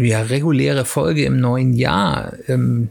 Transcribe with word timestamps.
ja, 0.00 0.22
reguläre 0.22 0.84
Folge 0.84 1.24
im 1.24 1.40
neuen 1.40 1.74
Jahr. 1.74 2.32
Ähm, 2.48 2.88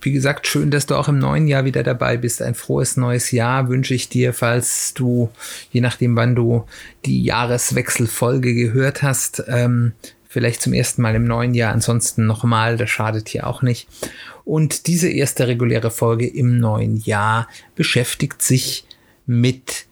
wie 0.00 0.12
gesagt, 0.12 0.46
schön, 0.46 0.70
dass 0.70 0.86
du 0.86 0.94
auch 0.94 1.08
im 1.08 1.18
neuen 1.18 1.46
Jahr 1.46 1.64
wieder 1.64 1.82
dabei 1.82 2.16
bist. 2.16 2.40
Ein 2.40 2.54
frohes 2.54 2.96
neues 2.96 3.30
Jahr 3.30 3.68
wünsche 3.68 3.94
ich 3.94 4.08
dir, 4.08 4.32
falls 4.32 4.94
du, 4.94 5.30
je 5.70 5.80
nachdem, 5.80 6.16
wann 6.16 6.34
du 6.34 6.64
die 7.04 7.22
Jahreswechselfolge 7.22 8.54
gehört 8.54 9.02
hast, 9.02 9.44
ähm, 9.48 9.92
vielleicht 10.26 10.62
zum 10.62 10.72
ersten 10.72 11.02
Mal 11.02 11.14
im 11.14 11.26
neuen 11.26 11.54
Jahr, 11.54 11.72
ansonsten 11.72 12.26
nochmal, 12.26 12.76
das 12.76 12.90
schadet 12.90 13.28
hier 13.28 13.46
auch 13.46 13.62
nicht. 13.62 13.88
Und 14.44 14.86
diese 14.86 15.08
erste 15.08 15.46
reguläre 15.46 15.90
Folge 15.90 16.26
im 16.26 16.58
neuen 16.58 16.96
Jahr 16.96 17.46
beschäftigt 17.74 18.42
sich 18.42 18.86
mit 19.26 19.86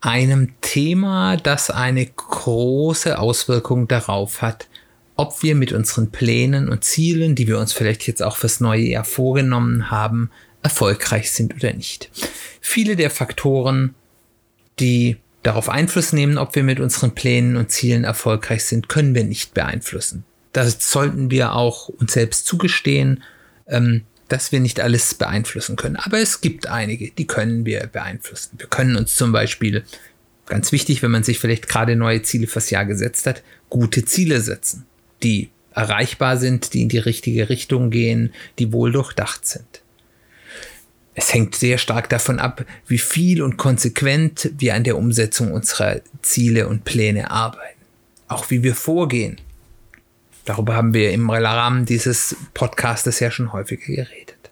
einem 0.00 0.52
Thema, 0.60 1.36
das 1.36 1.70
eine 1.70 2.04
große 2.04 3.18
Auswirkung 3.18 3.88
darauf 3.88 4.42
hat, 4.42 4.68
ob 5.16 5.42
wir 5.42 5.54
mit 5.54 5.72
unseren 5.72 6.10
Plänen 6.10 6.68
und 6.68 6.84
Zielen, 6.84 7.34
die 7.34 7.46
wir 7.46 7.58
uns 7.58 7.72
vielleicht 7.72 8.06
jetzt 8.06 8.22
auch 8.22 8.36
fürs 8.36 8.60
neue 8.60 8.82
Jahr 8.82 9.04
vorgenommen 9.04 9.90
haben, 9.90 10.30
erfolgreich 10.62 11.30
sind 11.30 11.54
oder 11.54 11.72
nicht. 11.72 12.10
Viele 12.60 12.96
der 12.96 13.10
Faktoren, 13.10 13.94
die 14.80 15.18
darauf 15.42 15.68
Einfluss 15.68 16.12
nehmen, 16.12 16.38
ob 16.38 16.54
wir 16.56 16.64
mit 16.64 16.80
unseren 16.80 17.14
Plänen 17.14 17.56
und 17.56 17.70
Zielen 17.70 18.04
erfolgreich 18.04 18.64
sind, 18.64 18.88
können 18.88 19.14
wir 19.14 19.24
nicht 19.24 19.54
beeinflussen. 19.54 20.24
Das 20.52 20.90
sollten 20.90 21.30
wir 21.30 21.52
auch 21.52 21.88
uns 21.88 22.14
selbst 22.14 22.46
zugestehen, 22.46 23.22
ähm, 23.68 24.02
dass 24.28 24.52
wir 24.52 24.60
nicht 24.60 24.80
alles 24.80 25.14
beeinflussen 25.14 25.76
können. 25.76 25.96
Aber 25.96 26.18
es 26.18 26.40
gibt 26.40 26.66
einige, 26.66 27.10
die 27.10 27.26
können 27.26 27.66
wir 27.66 27.86
beeinflussen. 27.86 28.52
Wir 28.58 28.68
können 28.68 28.96
uns 28.96 29.16
zum 29.16 29.32
Beispiel, 29.32 29.84
ganz 30.46 30.72
wichtig, 30.72 31.02
wenn 31.02 31.10
man 31.10 31.24
sich 31.24 31.38
vielleicht 31.38 31.68
gerade 31.68 31.94
neue 31.94 32.22
Ziele 32.22 32.46
fürs 32.46 32.70
Jahr 32.70 32.86
gesetzt 32.86 33.26
hat, 33.26 33.42
gute 33.68 34.04
Ziele 34.04 34.40
setzen, 34.40 34.86
die 35.24 35.50
erreichbar 35.74 36.36
sind, 36.36 36.72
die 36.74 36.82
in 36.82 36.88
die 36.88 36.98
richtige 36.98 37.48
Richtung 37.48 37.90
gehen, 37.90 38.32
die 38.58 38.72
wohl 38.72 38.92
durchdacht 38.92 39.46
sind. 39.46 39.82
Es 41.16 41.32
hängt 41.32 41.54
sehr 41.56 41.78
stark 41.78 42.08
davon 42.08 42.38
ab, 42.38 42.64
wie 42.86 42.98
viel 42.98 43.42
und 43.42 43.56
konsequent 43.56 44.50
wir 44.58 44.74
an 44.74 44.84
der 44.84 44.96
Umsetzung 44.96 45.52
unserer 45.52 46.00
Ziele 46.22 46.68
und 46.68 46.84
Pläne 46.84 47.30
arbeiten. 47.30 47.80
Auch 48.28 48.50
wie 48.50 48.62
wir 48.62 48.74
vorgehen, 48.74 49.40
Darüber 50.44 50.76
haben 50.76 50.92
wir 50.92 51.10
im 51.12 51.30
Rahmen 51.30 51.86
dieses 51.86 52.36
Podcastes 52.52 53.20
ja 53.20 53.30
schon 53.30 53.52
häufiger 53.52 53.86
geredet. 53.86 54.50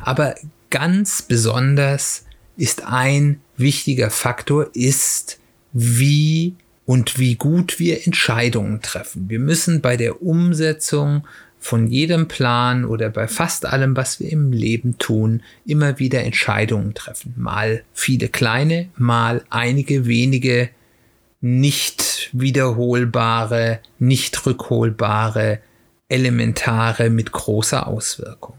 Aber 0.00 0.34
ganz 0.70 1.22
besonders 1.22 2.24
ist 2.56 2.84
ein 2.86 3.40
wichtiger 3.56 4.10
Faktor, 4.10 4.70
ist, 4.72 5.38
wie 5.72 6.54
und 6.86 7.18
wie 7.18 7.34
gut 7.34 7.78
wir 7.78 8.06
Entscheidungen 8.06 8.80
treffen. 8.80 9.28
Wir 9.28 9.40
müssen 9.40 9.82
bei 9.82 9.96
der 9.96 10.22
Umsetzung 10.22 11.26
von 11.58 11.88
jedem 11.88 12.28
Plan 12.28 12.84
oder 12.84 13.10
bei 13.10 13.26
fast 13.26 13.66
allem, 13.66 13.96
was 13.96 14.20
wir 14.20 14.30
im 14.30 14.52
Leben 14.52 14.98
tun, 14.98 15.42
immer 15.66 15.98
wieder 15.98 16.22
Entscheidungen 16.22 16.94
treffen. 16.94 17.34
Mal 17.36 17.82
viele 17.92 18.28
kleine, 18.28 18.88
mal 18.96 19.44
einige 19.50 20.06
wenige 20.06 20.70
nicht 21.40 22.30
wiederholbare, 22.32 23.80
nicht 23.98 24.46
rückholbare 24.46 25.58
Elementare 26.08 27.10
mit 27.10 27.32
großer 27.32 27.88
Auswirkung. 27.88 28.54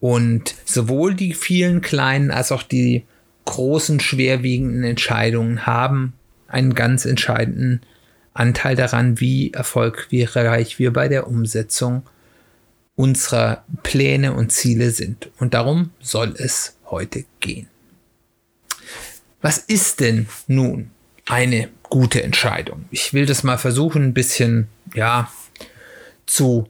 Und 0.00 0.56
sowohl 0.64 1.14
die 1.14 1.34
vielen 1.34 1.80
kleinen 1.80 2.32
als 2.32 2.50
auch 2.50 2.64
die 2.64 3.04
großen, 3.44 4.00
schwerwiegenden 4.00 4.82
Entscheidungen 4.82 5.66
haben 5.66 6.14
einen 6.50 6.74
ganz 6.74 7.04
entscheidenden 7.04 7.80
Anteil 8.34 8.76
daran, 8.76 9.20
wie 9.20 9.52
erfolgreich 9.52 10.78
wir 10.78 10.92
bei 10.92 11.08
der 11.08 11.26
Umsetzung 11.26 12.02
unserer 12.94 13.64
Pläne 13.82 14.34
und 14.34 14.52
Ziele 14.52 14.90
sind. 14.90 15.30
Und 15.38 15.54
darum 15.54 15.90
soll 16.00 16.34
es 16.36 16.76
heute 16.86 17.24
gehen. 17.40 17.68
Was 19.40 19.58
ist 19.58 20.00
denn 20.00 20.26
nun 20.46 20.90
eine 21.26 21.68
gute 21.90 22.22
Entscheidung. 22.22 22.86
Ich 22.90 23.12
will 23.12 23.26
das 23.26 23.42
mal 23.42 23.58
versuchen, 23.58 24.04
ein 24.04 24.14
bisschen, 24.14 24.68
ja, 24.94 25.30
zu 26.24 26.68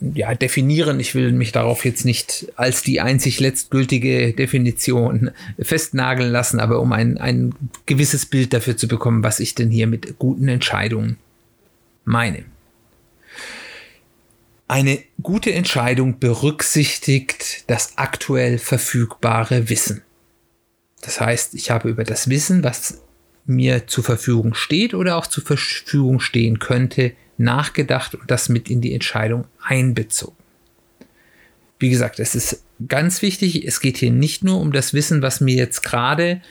ja, 0.00 0.34
definieren. 0.34 1.00
Ich 1.00 1.14
will 1.14 1.32
mich 1.32 1.52
darauf 1.52 1.84
jetzt 1.84 2.04
nicht 2.04 2.52
als 2.56 2.82
die 2.82 3.00
einzig 3.00 3.40
letztgültige 3.40 4.32
Definition 4.32 5.30
festnageln 5.58 6.30
lassen, 6.30 6.60
aber 6.60 6.80
um 6.80 6.92
ein, 6.92 7.18
ein 7.18 7.54
gewisses 7.86 8.26
Bild 8.26 8.52
dafür 8.52 8.76
zu 8.76 8.88
bekommen, 8.88 9.22
was 9.22 9.40
ich 9.40 9.54
denn 9.54 9.70
hier 9.70 9.86
mit 9.86 10.18
guten 10.18 10.48
Entscheidungen 10.48 11.16
meine. 12.04 12.44
Eine 14.68 15.02
gute 15.22 15.52
Entscheidung 15.52 16.18
berücksichtigt 16.18 17.64
das 17.68 17.96
aktuell 17.96 18.58
verfügbare 18.58 19.70
Wissen. 19.70 20.02
Das 21.00 21.20
heißt, 21.20 21.54
ich 21.54 21.70
habe 21.70 21.88
über 21.88 22.04
das 22.04 22.28
Wissen, 22.28 22.62
was 22.64 23.00
mir 23.48 23.86
zur 23.86 24.04
Verfügung 24.04 24.54
steht 24.54 24.94
oder 24.94 25.16
auch 25.16 25.26
zur 25.26 25.44
Verfügung 25.44 26.20
stehen 26.20 26.58
könnte, 26.58 27.12
nachgedacht 27.38 28.14
und 28.14 28.30
das 28.30 28.48
mit 28.48 28.68
in 28.68 28.80
die 28.80 28.92
Entscheidung 28.92 29.46
einbezogen. 29.62 30.36
Wie 31.78 31.90
gesagt, 31.90 32.18
es 32.18 32.34
ist 32.34 32.64
ganz 32.88 33.22
wichtig, 33.22 33.66
es 33.66 33.80
geht 33.80 33.96
hier 33.96 34.10
nicht 34.10 34.44
nur 34.44 34.60
um 34.60 34.72
das 34.72 34.92
Wissen, 34.94 35.22
was 35.22 35.40
mir 35.40 35.54
jetzt 35.54 35.82
gerade 35.82 36.42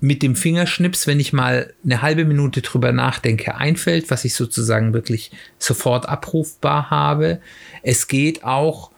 mit 0.00 0.22
dem 0.22 0.34
Fingerschnips, 0.34 1.06
wenn 1.06 1.20
ich 1.20 1.32
mal 1.32 1.72
eine 1.84 2.02
halbe 2.02 2.24
Minute 2.24 2.60
drüber 2.60 2.90
nachdenke, 2.90 3.54
einfällt, 3.54 4.10
was 4.10 4.24
ich 4.24 4.34
sozusagen 4.34 4.92
wirklich 4.92 5.30
sofort 5.58 6.08
abrufbar 6.08 6.90
habe. 6.90 7.40
Es 7.84 8.08
geht 8.08 8.42
auch 8.42 8.90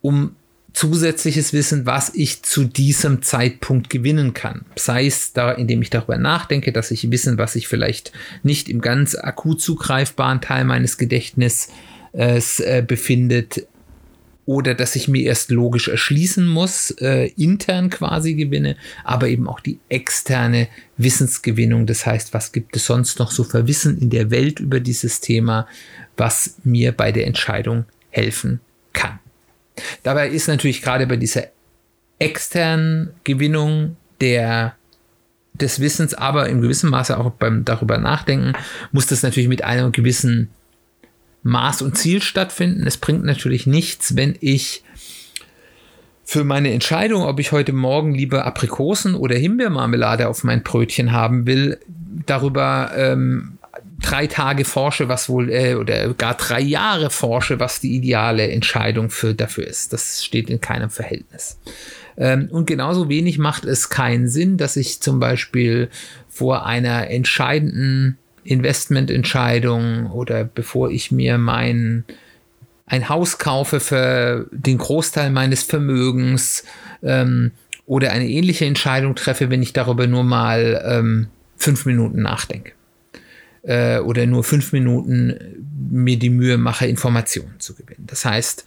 um 0.00 0.36
zusätzliches 0.72 1.52
Wissen, 1.52 1.86
was 1.86 2.14
ich 2.14 2.42
zu 2.42 2.64
diesem 2.64 3.22
Zeitpunkt 3.22 3.90
gewinnen 3.90 4.34
kann. 4.34 4.64
Sei 4.76 5.06
es 5.06 5.32
da, 5.32 5.52
indem 5.52 5.82
ich 5.82 5.90
darüber 5.90 6.18
nachdenke, 6.18 6.72
dass 6.72 6.90
ich 6.90 7.10
Wissen, 7.10 7.38
was 7.38 7.56
ich 7.56 7.68
vielleicht 7.68 8.12
nicht 8.42 8.68
im 8.68 8.80
ganz 8.80 9.14
akut 9.14 9.60
zugreifbaren 9.60 10.40
Teil 10.40 10.64
meines 10.64 10.98
Gedächtnisses 10.98 11.70
äh, 12.12 12.84
befindet, 12.86 13.66
oder 14.48 14.74
dass 14.74 14.96
ich 14.96 15.08
mir 15.08 15.24
erst 15.24 15.50
logisch 15.50 15.88
erschließen 15.88 16.46
muss, 16.46 16.90
äh, 17.02 17.26
intern 17.36 17.90
quasi 17.90 18.32
gewinne, 18.32 18.76
aber 19.04 19.28
eben 19.28 19.46
auch 19.46 19.60
die 19.60 19.78
externe 19.90 20.68
Wissensgewinnung. 20.96 21.84
Das 21.84 22.06
heißt, 22.06 22.32
was 22.32 22.52
gibt 22.52 22.74
es 22.74 22.86
sonst 22.86 23.18
noch 23.18 23.30
so 23.30 23.44
für 23.44 23.66
Wissen 23.66 23.98
in 23.98 24.08
der 24.08 24.30
Welt 24.30 24.58
über 24.58 24.80
dieses 24.80 25.20
Thema, 25.20 25.68
was 26.16 26.54
mir 26.64 26.92
bei 26.92 27.12
der 27.12 27.26
Entscheidung 27.26 27.84
helfen 28.08 28.60
kann. 28.94 29.18
Dabei 30.02 30.28
ist 30.28 30.48
natürlich 30.48 30.82
gerade 30.82 31.06
bei 31.06 31.16
dieser 31.16 31.44
externen 32.18 33.10
Gewinnung 33.24 33.96
der 34.20 34.74
des 35.54 35.80
Wissens, 35.80 36.14
aber 36.14 36.48
in 36.48 36.60
gewissem 36.60 36.90
Maße 36.90 37.18
auch 37.18 37.30
beim 37.30 37.64
darüber 37.64 37.98
nachdenken, 37.98 38.52
muss 38.92 39.06
das 39.06 39.22
natürlich 39.22 39.48
mit 39.48 39.64
einem 39.64 39.92
gewissen 39.92 40.50
Maß 41.42 41.82
und 41.82 41.96
Ziel 41.96 42.22
stattfinden. 42.22 42.86
Es 42.86 42.96
bringt 42.96 43.24
natürlich 43.24 43.66
nichts, 43.66 44.16
wenn 44.16 44.36
ich 44.40 44.84
für 46.24 46.44
meine 46.44 46.72
Entscheidung, 46.72 47.22
ob 47.22 47.40
ich 47.40 47.52
heute 47.52 47.72
Morgen 47.72 48.14
lieber 48.14 48.44
Aprikosen 48.44 49.14
oder 49.14 49.34
Himbeermarmelade 49.34 50.28
auf 50.28 50.44
mein 50.44 50.62
Brötchen 50.62 51.12
haben 51.12 51.46
will, 51.46 51.78
darüber 52.26 52.92
ähm, 52.94 53.57
drei 54.00 54.26
Tage 54.26 54.64
forsche, 54.64 55.08
was 55.08 55.28
wohl, 55.28 55.50
äh, 55.50 55.74
oder 55.74 56.12
gar 56.14 56.34
drei 56.34 56.60
Jahre 56.60 57.10
forsche, 57.10 57.58
was 57.60 57.80
die 57.80 57.96
ideale 57.96 58.48
Entscheidung 58.50 59.10
für, 59.10 59.34
dafür 59.34 59.66
ist. 59.66 59.92
Das 59.92 60.24
steht 60.24 60.50
in 60.50 60.60
keinem 60.60 60.90
Verhältnis. 60.90 61.58
Ähm, 62.16 62.48
und 62.50 62.66
genauso 62.66 63.08
wenig 63.08 63.38
macht 63.38 63.64
es 63.64 63.90
keinen 63.90 64.28
Sinn, 64.28 64.56
dass 64.56 64.76
ich 64.76 65.00
zum 65.00 65.18
Beispiel 65.18 65.88
vor 66.28 66.66
einer 66.66 67.10
entscheidenden 67.10 68.18
Investmententscheidung 68.44 70.10
oder 70.10 70.44
bevor 70.44 70.90
ich 70.90 71.10
mir 71.10 71.38
mein 71.38 72.04
ein 72.86 73.10
Haus 73.10 73.36
kaufe 73.36 73.80
für 73.80 74.46
den 74.50 74.78
Großteil 74.78 75.30
meines 75.30 75.62
Vermögens 75.62 76.64
ähm, 77.02 77.50
oder 77.84 78.12
eine 78.12 78.26
ähnliche 78.26 78.64
Entscheidung 78.64 79.14
treffe, 79.14 79.50
wenn 79.50 79.62
ich 79.62 79.74
darüber 79.74 80.06
nur 80.06 80.24
mal 80.24 80.82
ähm, 80.86 81.26
fünf 81.58 81.84
Minuten 81.84 82.22
nachdenke 82.22 82.72
äh, 83.68 83.98
oder 83.98 84.26
nur 84.26 84.44
fünf 84.44 84.72
Minuten 84.72 85.38
mir 85.90 86.18
die 86.18 86.30
Mühe 86.30 86.56
mache, 86.56 86.86
Informationen 86.86 87.60
zu 87.60 87.74
gewinnen. 87.74 88.06
Das 88.06 88.24
heißt, 88.24 88.64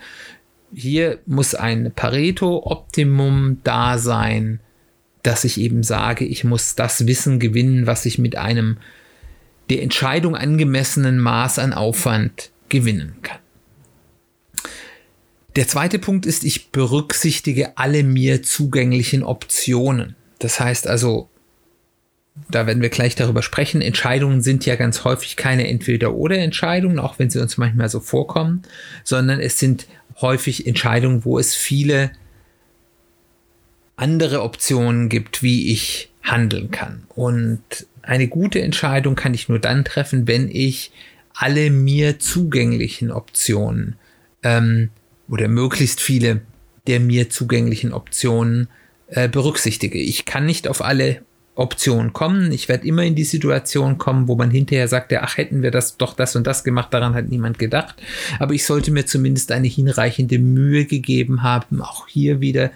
hier 0.73 1.19
muss 1.25 1.55
ein 1.55 1.91
Pareto-Optimum 1.93 3.57
da 3.63 3.97
sein, 3.97 4.59
dass 5.23 5.43
ich 5.43 5.59
eben 5.59 5.81
sage, 5.81 6.23
ich 6.23 6.43
muss 6.43 6.75
das 6.75 7.07
Wissen 7.07 7.39
gewinnen, 7.39 7.87
was 7.87 8.05
ich 8.05 8.19
mit 8.19 8.37
einem 8.37 8.77
der 9.71 9.81
Entscheidung 9.81 10.35
angemessenen 10.35 11.19
Maß 11.19 11.57
an 11.59 11.73
Aufwand 11.73 12.51
gewinnen 12.69 13.15
kann. 13.23 13.39
Der 15.55 15.67
zweite 15.67 15.97
Punkt 15.97 16.25
ist, 16.27 16.43
ich 16.43 16.71
berücksichtige 16.71 17.77
alle 17.77 18.03
mir 18.03 18.43
zugänglichen 18.43 19.23
Optionen. 19.23 20.15
Das 20.39 20.59
heißt 20.59 20.87
also, 20.87 21.30
da 22.49 22.65
werden 22.65 22.81
wir 22.81 22.89
gleich 22.89 23.15
darüber 23.15 23.41
sprechen. 23.41 23.81
Entscheidungen 23.81 24.41
sind 24.41 24.65
ja 24.65 24.75
ganz 24.75 25.03
häufig 25.03 25.35
keine 25.35 25.67
Entweder-oder-Entscheidungen, 25.67 26.99
auch 26.99 27.19
wenn 27.19 27.29
sie 27.29 27.39
uns 27.39 27.57
manchmal 27.57 27.89
so 27.89 27.99
vorkommen, 27.99 28.63
sondern 29.03 29.39
es 29.39 29.59
sind 29.59 29.87
häufig 30.21 30.67
Entscheidungen, 30.67 31.25
wo 31.25 31.39
es 31.39 31.55
viele 31.55 32.11
andere 33.95 34.41
Optionen 34.41 35.09
gibt, 35.09 35.43
wie 35.43 35.71
ich 35.71 36.11
handeln 36.23 36.71
kann. 36.71 37.03
Und 37.09 37.61
eine 38.01 38.27
gute 38.27 38.61
Entscheidung 38.61 39.15
kann 39.15 39.33
ich 39.33 39.49
nur 39.49 39.59
dann 39.59 39.85
treffen, 39.85 40.27
wenn 40.27 40.49
ich 40.49 40.91
alle 41.33 41.69
mir 41.69 42.19
zugänglichen 42.19 43.11
Optionen 43.11 43.95
ähm, 44.43 44.89
oder 45.29 45.47
möglichst 45.47 46.01
viele 46.01 46.41
der 46.87 46.99
mir 46.99 47.29
zugänglichen 47.29 47.93
Optionen 47.93 48.67
äh, 49.07 49.29
berücksichtige. 49.29 49.99
Ich 49.99 50.25
kann 50.25 50.45
nicht 50.45 50.67
auf 50.67 50.83
alle 50.83 51.21
Optionen 51.55 52.13
kommen. 52.13 52.51
Ich 52.51 52.69
werde 52.69 52.87
immer 52.87 53.03
in 53.03 53.15
die 53.15 53.25
Situation 53.25 53.97
kommen, 53.97 54.27
wo 54.27 54.35
man 54.35 54.51
hinterher 54.51 54.87
sagt, 54.87 55.13
ach, 55.13 55.37
hätten 55.37 55.61
wir 55.61 55.71
das 55.71 55.97
doch 55.97 56.13
das 56.13 56.35
und 56.35 56.47
das 56.47 56.63
gemacht, 56.63 56.93
daran 56.93 57.13
hat 57.13 57.27
niemand 57.27 57.59
gedacht. 57.59 58.01
Aber 58.39 58.53
ich 58.53 58.65
sollte 58.65 58.91
mir 58.91 59.05
zumindest 59.05 59.51
eine 59.51 59.67
hinreichende 59.67 60.39
Mühe 60.39 60.85
gegeben 60.85 61.43
haben, 61.43 61.81
auch 61.81 62.07
hier 62.07 62.39
wieder 62.39 62.71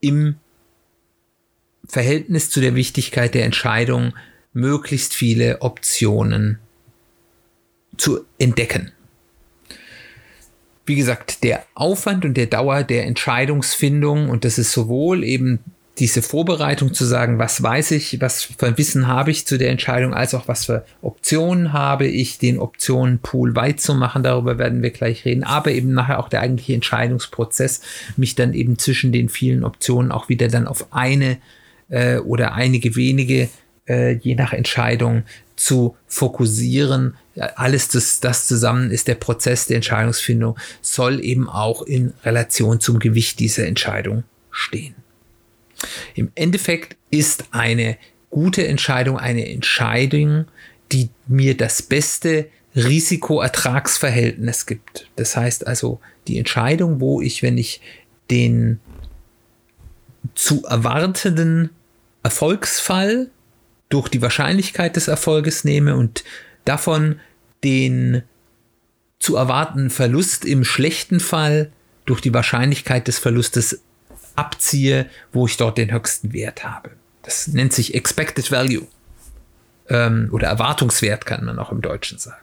im 0.00 0.36
Verhältnis 1.86 2.50
zu 2.50 2.60
der 2.60 2.74
Wichtigkeit 2.74 3.34
der 3.34 3.44
Entscheidung 3.44 4.12
möglichst 4.52 5.14
viele 5.14 5.62
Optionen 5.62 6.58
zu 7.96 8.24
entdecken. 8.38 8.92
Wie 10.84 10.96
gesagt, 10.96 11.42
der 11.44 11.64
Aufwand 11.74 12.24
und 12.24 12.34
der 12.34 12.46
Dauer 12.46 12.82
der 12.82 13.06
Entscheidungsfindung, 13.06 14.28
und 14.30 14.44
das 14.44 14.58
ist 14.58 14.72
sowohl 14.72 15.24
eben 15.24 15.60
diese 15.98 16.20
Vorbereitung 16.20 16.92
zu 16.92 17.06
sagen, 17.06 17.38
was 17.38 17.62
weiß 17.62 17.92
ich, 17.92 18.20
was 18.20 18.44
für 18.44 18.76
Wissen 18.76 19.06
habe 19.06 19.30
ich 19.30 19.46
zu 19.46 19.56
der 19.56 19.70
Entscheidung, 19.70 20.12
als 20.12 20.34
auch 20.34 20.46
was 20.46 20.66
für 20.66 20.84
Optionen 21.00 21.72
habe 21.72 22.06
ich, 22.06 22.38
den 22.38 22.58
Optionenpool 22.58 23.56
weit 23.56 23.80
zu 23.80 23.94
machen, 23.94 24.22
darüber 24.22 24.58
werden 24.58 24.82
wir 24.82 24.90
gleich 24.90 25.24
reden, 25.24 25.42
aber 25.42 25.70
eben 25.70 25.94
nachher 25.94 26.18
auch 26.18 26.28
der 26.28 26.42
eigentliche 26.42 26.74
Entscheidungsprozess, 26.74 27.80
mich 28.16 28.34
dann 28.34 28.52
eben 28.52 28.78
zwischen 28.78 29.10
den 29.10 29.30
vielen 29.30 29.64
Optionen 29.64 30.12
auch 30.12 30.28
wieder 30.28 30.48
dann 30.48 30.66
auf 30.66 30.92
eine 30.92 31.38
äh, 31.88 32.18
oder 32.18 32.52
einige 32.52 32.94
wenige, 32.94 33.48
äh, 33.88 34.12
je 34.16 34.34
nach 34.34 34.52
Entscheidung, 34.52 35.22
zu 35.56 35.96
fokussieren. 36.06 37.14
Alles 37.54 37.88
das, 37.88 38.20
das 38.20 38.46
zusammen 38.46 38.90
ist 38.90 39.08
der 39.08 39.14
Prozess 39.14 39.66
der 39.66 39.76
Entscheidungsfindung, 39.76 40.58
soll 40.82 41.24
eben 41.24 41.48
auch 41.48 41.80
in 41.80 42.12
Relation 42.22 42.80
zum 42.80 42.98
Gewicht 42.98 43.38
dieser 43.40 43.66
Entscheidung 43.66 44.24
stehen. 44.50 44.94
Im 46.14 46.30
Endeffekt 46.34 46.96
ist 47.10 47.44
eine 47.50 47.96
gute 48.30 48.66
Entscheidung 48.66 49.18
eine 49.18 49.48
Entscheidung, 49.48 50.46
die 50.92 51.08
mir 51.26 51.56
das 51.56 51.82
beste 51.82 52.48
Risiko-Ertragsverhältnis 52.74 54.66
gibt. 54.66 55.08
Das 55.16 55.36
heißt 55.36 55.66
also 55.66 56.00
die 56.28 56.38
Entscheidung, 56.38 57.00
wo 57.00 57.20
ich, 57.20 57.42
wenn 57.42 57.56
ich 57.56 57.80
den 58.30 58.80
zu 60.34 60.64
erwartenden 60.64 61.70
Erfolgsfall 62.22 63.30
durch 63.88 64.08
die 64.08 64.20
Wahrscheinlichkeit 64.20 64.96
des 64.96 65.08
Erfolges 65.08 65.64
nehme 65.64 65.96
und 65.96 66.24
davon 66.64 67.20
den 67.64 68.22
zu 69.18 69.36
erwartenden 69.36 69.90
Verlust 69.90 70.44
im 70.44 70.64
schlechten 70.64 71.20
Fall 71.20 71.72
durch 72.04 72.20
die 72.20 72.34
Wahrscheinlichkeit 72.34 73.08
des 73.08 73.18
Verlustes 73.18 73.80
abziehe, 74.36 75.06
wo 75.32 75.46
ich 75.46 75.56
dort 75.56 75.78
den 75.78 75.92
höchsten 75.92 76.32
Wert 76.32 76.64
habe. 76.64 76.90
Das 77.22 77.48
nennt 77.48 77.72
sich 77.72 77.94
Expected 77.94 78.50
Value 78.52 78.86
ähm, 79.88 80.28
oder 80.32 80.48
Erwartungswert 80.48 81.26
kann 81.26 81.44
man 81.44 81.58
auch 81.58 81.72
im 81.72 81.80
Deutschen 81.80 82.18
sagen. 82.18 82.36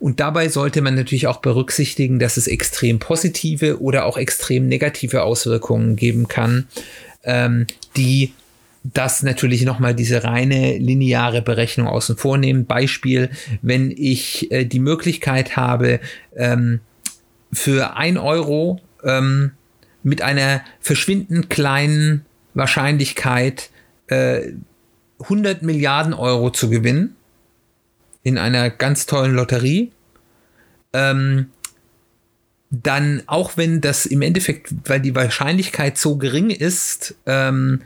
Und 0.00 0.20
dabei 0.20 0.48
sollte 0.48 0.80
man 0.80 0.94
natürlich 0.94 1.26
auch 1.26 1.38
berücksichtigen, 1.38 2.18
dass 2.18 2.36
es 2.36 2.46
extrem 2.46 2.98
positive 2.98 3.80
oder 3.80 4.06
auch 4.06 4.16
extrem 4.16 4.68
negative 4.68 5.22
Auswirkungen 5.22 5.96
geben 5.96 6.28
kann, 6.28 6.68
ähm, 7.24 7.66
die 7.96 8.32
das 8.84 9.22
natürlich 9.22 9.64
nochmal 9.64 9.94
diese 9.94 10.24
reine 10.24 10.78
lineare 10.78 11.42
Berechnung 11.42 11.88
außen 11.88 12.16
vor 12.16 12.38
nehmen. 12.38 12.64
Beispiel, 12.64 13.30
wenn 13.60 13.90
ich 13.90 14.50
äh, 14.52 14.64
die 14.64 14.78
Möglichkeit 14.78 15.56
habe, 15.56 16.00
ähm, 16.36 16.80
für 17.52 17.96
ein 17.96 18.18
Euro 18.18 18.80
ähm, 19.04 19.52
mit 20.02 20.22
einer 20.22 20.62
verschwindend 20.80 21.50
kleinen 21.50 22.24
Wahrscheinlichkeit 22.54 23.70
äh, 24.08 24.52
100 25.20 25.62
Milliarden 25.62 26.14
Euro 26.14 26.50
zu 26.50 26.70
gewinnen 26.70 27.16
in 28.22 28.38
einer 28.38 28.70
ganz 28.70 29.06
tollen 29.06 29.34
Lotterie, 29.34 29.92
ähm, 30.92 31.50
dann 32.70 33.22
auch 33.26 33.56
wenn 33.56 33.80
das 33.80 34.06
im 34.06 34.22
Endeffekt, 34.22 34.72
weil 34.84 35.00
die 35.00 35.14
Wahrscheinlichkeit 35.14 35.96
so 35.96 36.16
gering 36.16 36.50
ist, 36.50 37.14
ähm, 37.26 37.82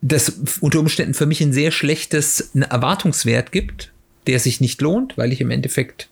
das 0.00 0.32
unter 0.60 0.78
Umständen 0.78 1.14
für 1.14 1.26
mich 1.26 1.40
ein 1.40 1.52
sehr 1.52 1.72
schlechtes 1.72 2.52
Erwartungswert 2.54 3.50
gibt, 3.50 3.92
der 4.28 4.38
sich 4.38 4.60
nicht 4.60 4.80
lohnt, 4.80 5.18
weil 5.18 5.32
ich 5.32 5.40
im 5.40 5.50
Endeffekt 5.50 6.08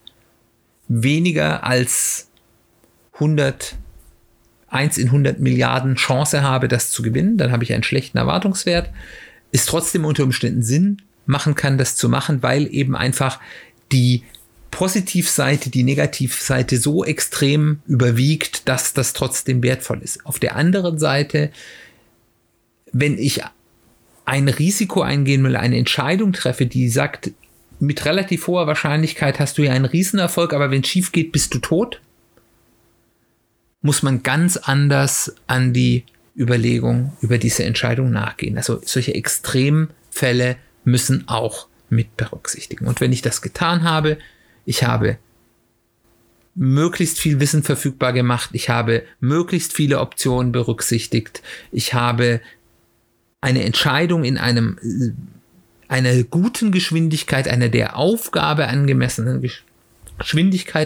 weniger 0.89 1.63
als 1.65 2.29
100 3.15 3.77
1 4.77 4.99
in 4.99 5.07
100 5.07 5.41
Milliarden 5.41 5.97
Chance 5.97 6.43
habe, 6.43 6.69
das 6.69 6.91
zu 6.91 7.03
gewinnen, 7.03 7.37
dann 7.37 7.51
habe 7.51 7.65
ich 7.65 7.73
einen 7.73 7.83
schlechten 7.83 8.19
Erwartungswert. 8.19 8.91
Ist 9.51 9.69
trotzdem 9.69 10.05
unter 10.05 10.25
Umständen 10.25 10.63
Sinn 10.63 11.03
machen 11.27 11.55
kann, 11.55 11.79
das 11.79 11.97
zu 11.97 12.09
machen, 12.09 12.43
weil 12.43 12.73
eben 12.73 12.95
einfach 12.95 13.41
die 13.91 14.23
Positivseite, 14.71 15.71
die 15.71 15.83
Negativseite 15.83 16.77
so 16.77 17.05
extrem 17.05 17.81
überwiegt, 17.87 18.69
dass 18.69 18.93
das 18.93 19.13
trotzdem 19.13 19.63
wertvoll 19.63 20.01
ist. 20.03 20.25
Auf 20.27 20.39
der 20.39 20.55
anderen 20.55 20.99
Seite, 20.99 21.51
wenn 22.93 23.19
ich 23.19 23.43
ein 24.27 24.49
Risiko 24.49 25.03
eingehen 25.03 25.43
will, 25.45 25.57
eine 25.57 25.79
Entscheidung 25.79 26.33
treffe, 26.33 26.67
die 26.67 26.89
sagt, 26.89 27.31
mit 27.79 28.05
relativ 28.05 28.47
hoher 28.47 28.67
Wahrscheinlichkeit 28.67 29.39
hast 29.39 29.59
du 29.59 29.63
ja 29.63 29.73
einen 29.73 29.85
Riesenerfolg, 29.85 30.53
aber 30.53 30.71
wenn 30.71 30.83
es 30.83 30.89
schief 30.89 31.13
geht, 31.13 31.33
bist 31.33 31.55
du 31.55 31.59
tot, 31.59 32.01
muss 33.83 34.03
man 34.03 34.23
ganz 34.23 34.57
anders 34.57 35.35
an 35.47 35.73
die 35.73 36.05
Überlegung 36.37 37.17
über 37.21 37.39
diese 37.39 37.65
Entscheidung 37.65 38.11
nachgehen. 38.11 38.57
Also 38.57 38.81
solche 38.85 39.15
Extremfälle 39.15 40.57
müssen 40.85 41.29
auch 41.29 41.69
mit 41.89 42.17
berücksichtigen. 42.17 42.87
Und 42.87 43.01
wenn 43.01 43.13
ich 43.13 43.23
das 43.23 43.43
getan 43.43 43.85
habe, 43.85 44.19
ich 44.65 44.85
habe 44.85 45.19
möglichst 46.55 47.19
viel 47.19 47.39
Wissen 47.39 47.63
verfügbar 47.63 48.13
gemacht, 48.13 48.51
ich 48.53 48.69
habe 48.69 49.05
möglichst 49.21 49.73
viele 49.73 50.01
Optionen 50.01 50.53
berücksichtigt, 50.53 51.43
ich 51.71 51.95
habe 51.95 52.41
eine 53.41 53.63
Entscheidung 53.65 54.25
in 54.25 54.39
einem 54.39 54.79
einer 55.89 56.25
guten 56.25 56.73
Geschwindigkeit, 56.73 57.47
einer 57.47 57.69
der 57.69 57.97
Aufgabe 57.97 58.67
angemessenen 58.67 59.41
Geschwindigkeit 59.41 59.76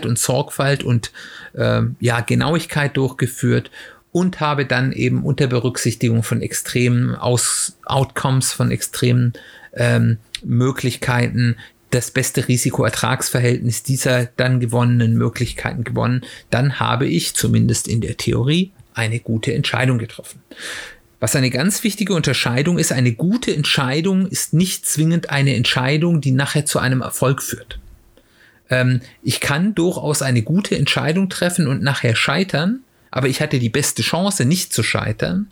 und 0.06 0.18
Sorgfalt 0.18 0.82
und 0.82 1.12
äh, 1.54 1.82
ja, 2.00 2.20
Genauigkeit 2.20 2.96
durchgeführt 2.96 3.70
und 4.12 4.40
habe 4.40 4.66
dann 4.66 4.92
eben 4.92 5.22
unter 5.22 5.46
Berücksichtigung 5.46 6.22
von 6.22 6.42
extremen 6.42 7.14
Aus 7.14 7.76
Outcomes, 7.84 8.52
von 8.52 8.70
extremen 8.70 9.32
ähm, 9.74 10.18
Möglichkeiten 10.42 11.56
das 11.90 12.10
beste 12.10 12.46
Risiko-Ertragsverhältnis 12.46 13.82
dieser 13.82 14.26
dann 14.36 14.60
gewonnenen 14.60 15.16
Möglichkeiten 15.16 15.84
gewonnen, 15.84 16.22
dann 16.50 16.78
habe 16.78 17.06
ich 17.06 17.34
zumindest 17.34 17.88
in 17.88 18.00
der 18.00 18.16
Theorie 18.16 18.70
eine 18.94 19.18
gute 19.18 19.52
Entscheidung 19.52 19.98
getroffen. 19.98 20.40
Was 21.18 21.36
eine 21.36 21.50
ganz 21.50 21.84
wichtige 21.84 22.14
Unterscheidung 22.14 22.78
ist, 22.78 22.92
eine 22.92 23.12
gute 23.12 23.54
Entscheidung 23.54 24.26
ist 24.26 24.54
nicht 24.54 24.86
zwingend 24.86 25.30
eine 25.30 25.54
Entscheidung, 25.54 26.20
die 26.20 26.30
nachher 26.30 26.64
zu 26.64 26.78
einem 26.78 27.02
Erfolg 27.02 27.42
führt. 27.42 27.78
Ähm, 28.70 29.00
ich 29.22 29.40
kann 29.40 29.74
durchaus 29.74 30.22
eine 30.22 30.42
gute 30.42 30.76
Entscheidung 30.76 31.28
treffen 31.28 31.66
und 31.66 31.82
nachher 31.82 32.16
scheitern, 32.16 32.80
aber 33.10 33.28
ich 33.28 33.40
hatte 33.40 33.58
die 33.58 33.68
beste 33.68 34.02
Chance, 34.02 34.44
nicht 34.44 34.72
zu 34.72 34.82
scheitern. 34.82 35.50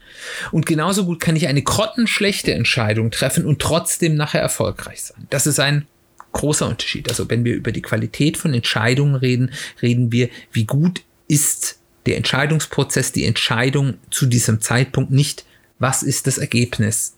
Und 0.53 0.65
genauso 0.65 1.05
gut 1.05 1.21
kann 1.21 1.37
ich 1.37 1.49
eine 1.49 1.63
grottenschlechte 1.63 2.55
Entscheidung 2.55 3.11
treffen 3.11 3.45
und 3.45 3.61
trotzdem 3.61 4.15
nachher 4.15 4.41
erfolgreich 4.41 5.03
sein. 5.03 5.27
Das 5.31 5.47
ist 5.47 5.59
ein 5.59 5.87
großer 6.33 6.69
Unterschied. 6.69 7.09
Also 7.09 7.29
wenn 7.29 7.45
wir 7.45 7.55
über 7.55 7.73
die 7.73 7.83
Qualität 7.83 8.37
von 8.37 8.55
Entscheidungen 8.55 9.17
reden, 9.17 9.51
reden 9.83 10.13
wir, 10.13 10.29
wie 10.53 10.65
gut 10.65 11.03
ist 11.27 11.79
der 12.07 12.17
Entscheidungsprozess, 12.17 13.13
die 13.13 13.25
Entscheidung 13.25 13.95
zu 14.11 14.27
diesem 14.27 14.61
Zeitpunkt 14.61 15.11
nicht, 15.11 15.45
was 15.79 16.03
ist 16.03 16.27
das 16.27 16.39
Ergebnis, 16.39 17.15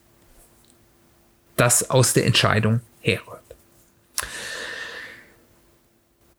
das 1.57 1.91
aus 1.91 2.13
der 2.15 2.27
Entscheidung 2.27 2.81
herrührt. 3.01 3.41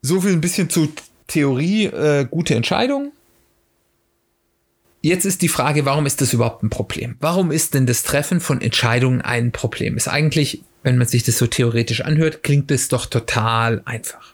So 0.02 0.22
viel 0.22 0.32
ein 0.32 0.42
bisschen 0.42 0.70
zu 0.70 0.92
Theorie, 1.28 1.86
äh, 1.86 2.26
gute 2.30 2.56
Entscheidung. 2.56 3.12
Jetzt 5.02 5.26
ist 5.26 5.42
die 5.42 5.48
Frage, 5.48 5.86
warum 5.86 6.06
ist 6.06 6.22
das 6.22 6.34
überhaupt 6.34 6.64
ein 6.64 6.70
Problem? 6.70 7.16
Warum 7.20 7.52
ist 7.52 7.74
denn 7.74 7.86
das 7.86 8.04
Treffen 8.04 8.40
von 8.40 8.62
Entscheidungen 8.62 9.22
ein 9.22 9.52
Problem? 9.52 9.98
Ist 9.98 10.08
eigentlich, 10.08 10.64
wenn 10.84 10.98
man 10.98 11.08
sich 11.08 11.24
das 11.24 11.38
so 11.38 11.48
theoretisch 11.48 12.02
anhört, 12.02 12.44
klingt 12.44 12.72
es 12.72 12.88
doch 12.88 13.06
total 13.06 13.82
einfach. 13.86 14.34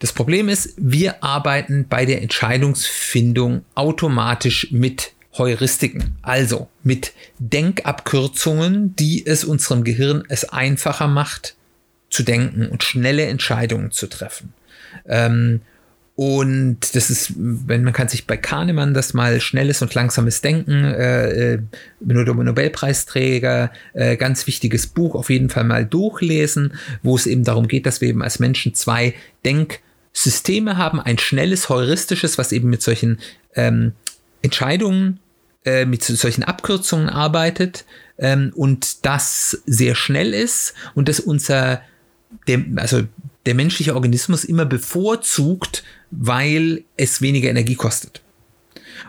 Das 0.00 0.12
Problem 0.12 0.48
ist, 0.48 0.74
wir 0.76 1.22
arbeiten 1.22 1.86
bei 1.88 2.04
der 2.04 2.20
Entscheidungsfindung 2.20 3.64
automatisch 3.74 4.72
mit 4.72 5.12
Heuristiken, 5.38 6.16
also 6.22 6.68
mit 6.82 7.12
Denkabkürzungen, 7.38 8.94
die 8.96 9.24
es 9.24 9.44
unserem 9.44 9.82
Gehirn 9.82 10.24
es 10.28 10.48
einfacher 10.48 11.08
macht, 11.08 11.56
zu 12.14 12.22
denken 12.22 12.68
und 12.68 12.84
schnelle 12.84 13.26
Entscheidungen 13.26 13.90
zu 13.90 14.06
treffen. 14.06 14.54
Ähm, 15.06 15.60
und 16.16 16.94
das 16.94 17.10
ist, 17.10 17.32
wenn 17.36 17.82
man 17.82 17.92
kann 17.92 18.06
sich 18.06 18.28
bei 18.28 18.36
Kahnemann 18.36 18.94
das 18.94 19.14
mal 19.14 19.40
schnelles 19.40 19.82
und 19.82 19.92
langsames 19.94 20.40
Denken, 20.42 20.84
äh, 20.84 21.54
äh 21.54 21.58
Nobelpreisträger, 21.98 23.72
äh, 23.94 24.16
ganz 24.16 24.46
wichtiges 24.46 24.86
Buch 24.86 25.16
auf 25.16 25.28
jeden 25.28 25.50
Fall 25.50 25.64
mal 25.64 25.84
durchlesen, 25.84 26.74
wo 27.02 27.16
es 27.16 27.26
eben 27.26 27.42
darum 27.42 27.66
geht, 27.66 27.84
dass 27.84 28.00
wir 28.00 28.08
eben 28.08 28.22
als 28.22 28.38
Menschen 28.38 28.74
zwei 28.74 29.14
Denksysteme 29.44 30.76
haben, 30.76 31.00
ein 31.00 31.18
schnelles, 31.18 31.68
heuristisches, 31.68 32.38
was 32.38 32.52
eben 32.52 32.70
mit 32.70 32.82
solchen 32.82 33.18
ähm, 33.56 33.92
Entscheidungen, 34.40 35.18
äh, 35.64 35.84
mit 35.84 36.04
solchen 36.04 36.44
Abkürzungen 36.44 37.08
arbeitet 37.08 37.86
ähm, 38.18 38.52
und 38.54 39.04
das 39.04 39.62
sehr 39.66 39.96
schnell 39.96 40.32
ist 40.32 40.74
und 40.94 41.08
das 41.08 41.18
unser 41.18 41.80
der, 42.46 42.64
also 42.76 43.02
der 43.46 43.54
menschliche 43.54 43.94
Organismus 43.94 44.44
immer 44.44 44.64
bevorzugt, 44.64 45.84
weil 46.10 46.84
es 46.96 47.20
weniger 47.20 47.50
Energie 47.50 47.74
kostet. 47.74 48.22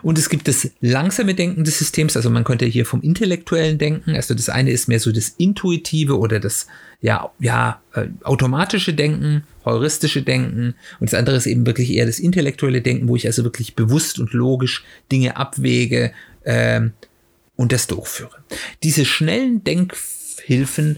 Und 0.02 0.18
es 0.18 0.28
gibt 0.28 0.48
das 0.48 0.70
langsame 0.80 1.34
Denken 1.34 1.64
des 1.64 1.78
Systems, 1.78 2.16
also 2.16 2.28
man 2.30 2.44
könnte 2.44 2.66
hier 2.66 2.86
vom 2.86 3.02
intellektuellen 3.02 3.78
Denken, 3.78 4.14
also 4.14 4.34
das 4.34 4.48
eine 4.48 4.70
ist 4.70 4.88
mehr 4.88 5.00
so 5.00 5.12
das 5.12 5.28
intuitive 5.38 6.18
oder 6.18 6.40
das 6.40 6.66
ja, 7.00 7.30
ja, 7.38 7.80
äh, 7.94 8.06
automatische 8.24 8.94
Denken, 8.94 9.44
heuristische 9.64 10.22
Denken 10.22 10.74
und 10.98 11.10
das 11.10 11.18
andere 11.18 11.36
ist 11.36 11.46
eben 11.46 11.66
wirklich 11.66 11.90
eher 11.90 12.06
das 12.06 12.18
intellektuelle 12.18 12.82
Denken, 12.82 13.08
wo 13.08 13.16
ich 13.16 13.26
also 13.26 13.44
wirklich 13.44 13.74
bewusst 13.74 14.18
und 14.18 14.32
logisch 14.32 14.84
Dinge 15.12 15.36
abwäge 15.36 16.12
äh, 16.42 16.80
und 17.56 17.72
das 17.72 17.86
durchführe. 17.86 18.36
Diese 18.82 19.04
schnellen 19.04 19.62
Denkhilfen 19.64 20.96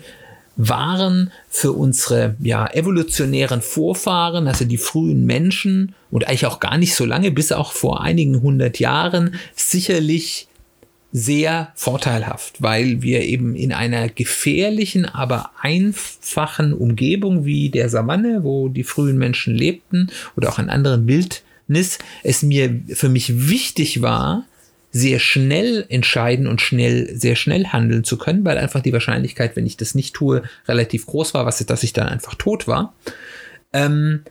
waren 0.59 1.31
für 1.49 1.73
unsere 1.73 2.35
ja, 2.41 2.67
evolutionären 2.67 3.63
Vorfahren, 3.63 4.49
also 4.49 4.65
die 4.65 4.77
frühen 4.77 5.25
Menschen 5.25 5.95
und 6.11 6.27
eigentlich 6.27 6.47
auch 6.47 6.59
gar 6.61 6.77
nicht 6.77 6.95
so 6.95 7.05
lange, 7.05 7.31
bis 7.31 7.53
auch 7.53 7.73
vor 7.73 8.03
einigen 8.03 8.43
hundert 8.43 8.81
Jahren, 8.81 9.37
sicherlich 9.55 10.49
sehr 11.13 11.73
vorteilhaft, 11.75 12.61
weil 12.61 13.03
wir 13.03 13.23
eben 13.23 13.55
in 13.55 13.73
einer 13.73 14.09
gefährlichen, 14.09 15.07
aber 15.07 15.53
einfachen 15.63 16.75
Umgebung 16.75 17.45
wie 17.45 17.71
der 17.71 17.89
Savanne, 17.89 18.43
wo 18.43 18.69
die 18.69 18.85
frühen 18.85 19.17
Menschen 19.17 19.55
lebten 19.55 20.11
oder 20.37 20.51
auch 20.51 20.59
in 20.59 20.69
anderen 20.69 21.07
Wildnis, 21.07 21.99
es 22.25 22.43
mir 22.43 22.81
für 22.89 23.09
mich 23.09 23.49
wichtig 23.49 24.03
war, 24.03 24.45
sehr 24.91 25.19
schnell 25.19 25.85
entscheiden 25.89 26.47
und 26.47 26.61
schnell, 26.61 27.15
sehr 27.15 27.37
schnell 27.37 27.67
handeln 27.67 28.05
zu 28.05 28.17
können, 28.17 28.45
weil 28.45 28.59
einfach 28.59 28.81
die 28.81 28.93
Wahrscheinlichkeit, 28.93 29.55
wenn 29.55 29.67
ich 29.67 29.77
das 29.77 29.95
nicht 29.95 30.15
tue, 30.15 30.43
relativ 30.67 31.07
groß 31.07 31.35
war, 31.35 31.45
was, 31.45 31.65
dass 31.65 31.83
ich 31.83 31.93
dann 31.93 32.09
einfach 32.09 32.35
tot 32.35 32.67
war. 32.67 32.95
Ähm, 33.73 34.23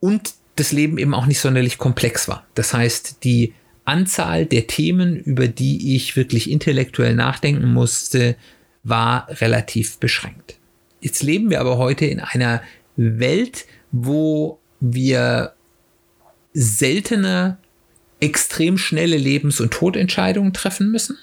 und 0.00 0.34
das 0.56 0.72
Leben 0.72 0.98
eben 0.98 1.14
auch 1.14 1.26
nicht 1.26 1.40
sonderlich 1.40 1.78
komplex 1.78 2.28
war. 2.28 2.46
Das 2.54 2.74
heißt, 2.74 3.24
die 3.24 3.54
Anzahl 3.84 4.46
der 4.46 4.66
Themen, 4.66 5.16
über 5.16 5.48
die 5.48 5.96
ich 5.96 6.16
wirklich 6.16 6.50
intellektuell 6.50 7.14
nachdenken 7.14 7.72
musste, 7.72 8.36
war 8.84 9.28
relativ 9.40 9.98
beschränkt. 9.98 10.58
Jetzt 11.00 11.22
leben 11.22 11.50
wir 11.50 11.60
aber 11.60 11.78
heute 11.78 12.06
in 12.06 12.20
einer 12.20 12.62
Welt, 12.96 13.66
wo 13.90 14.58
wir 14.80 15.52
seltener 16.52 17.58
extrem 18.22 18.78
schnelle 18.78 19.16
Lebens- 19.16 19.60
und 19.60 19.72
Todentscheidungen 19.72 20.52
treffen 20.52 20.90
müssen, 20.90 21.18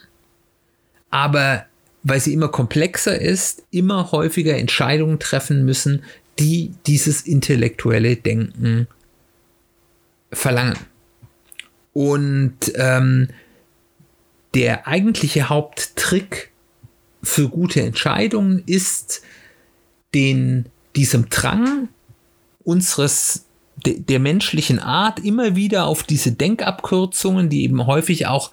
aber 1.09 1.65
weil 2.03 2.19
sie 2.19 2.33
immer 2.33 2.49
komplexer 2.49 3.19
ist, 3.19 3.63
immer 3.71 4.11
häufiger 4.11 4.57
Entscheidungen 4.57 5.19
treffen 5.19 5.65
müssen, 5.65 6.03
die 6.39 6.73
dieses 6.85 7.21
intellektuelle 7.21 8.15
Denken 8.15 8.87
verlangen. 10.31 10.77
Und 11.93 12.57
ähm, 12.75 13.29
der 14.53 14.87
eigentliche 14.87 15.49
Haupttrick 15.49 16.51
für 17.21 17.49
gute 17.49 17.81
Entscheidungen 17.81 18.63
ist, 18.65 19.21
den, 20.13 20.65
diesem 20.95 21.29
Drang 21.29 21.89
unseres 22.63 23.45
de, 23.85 23.99
der 23.99 24.19
menschlichen 24.19 24.79
Art 24.79 25.19
immer 25.19 25.55
wieder 25.55 25.85
auf 25.85 26.01
diese 26.03 26.31
Denkabkürzungen, 26.31 27.49
die 27.49 27.63
eben 27.63 27.85
häufig 27.85 28.27
auch 28.27 28.51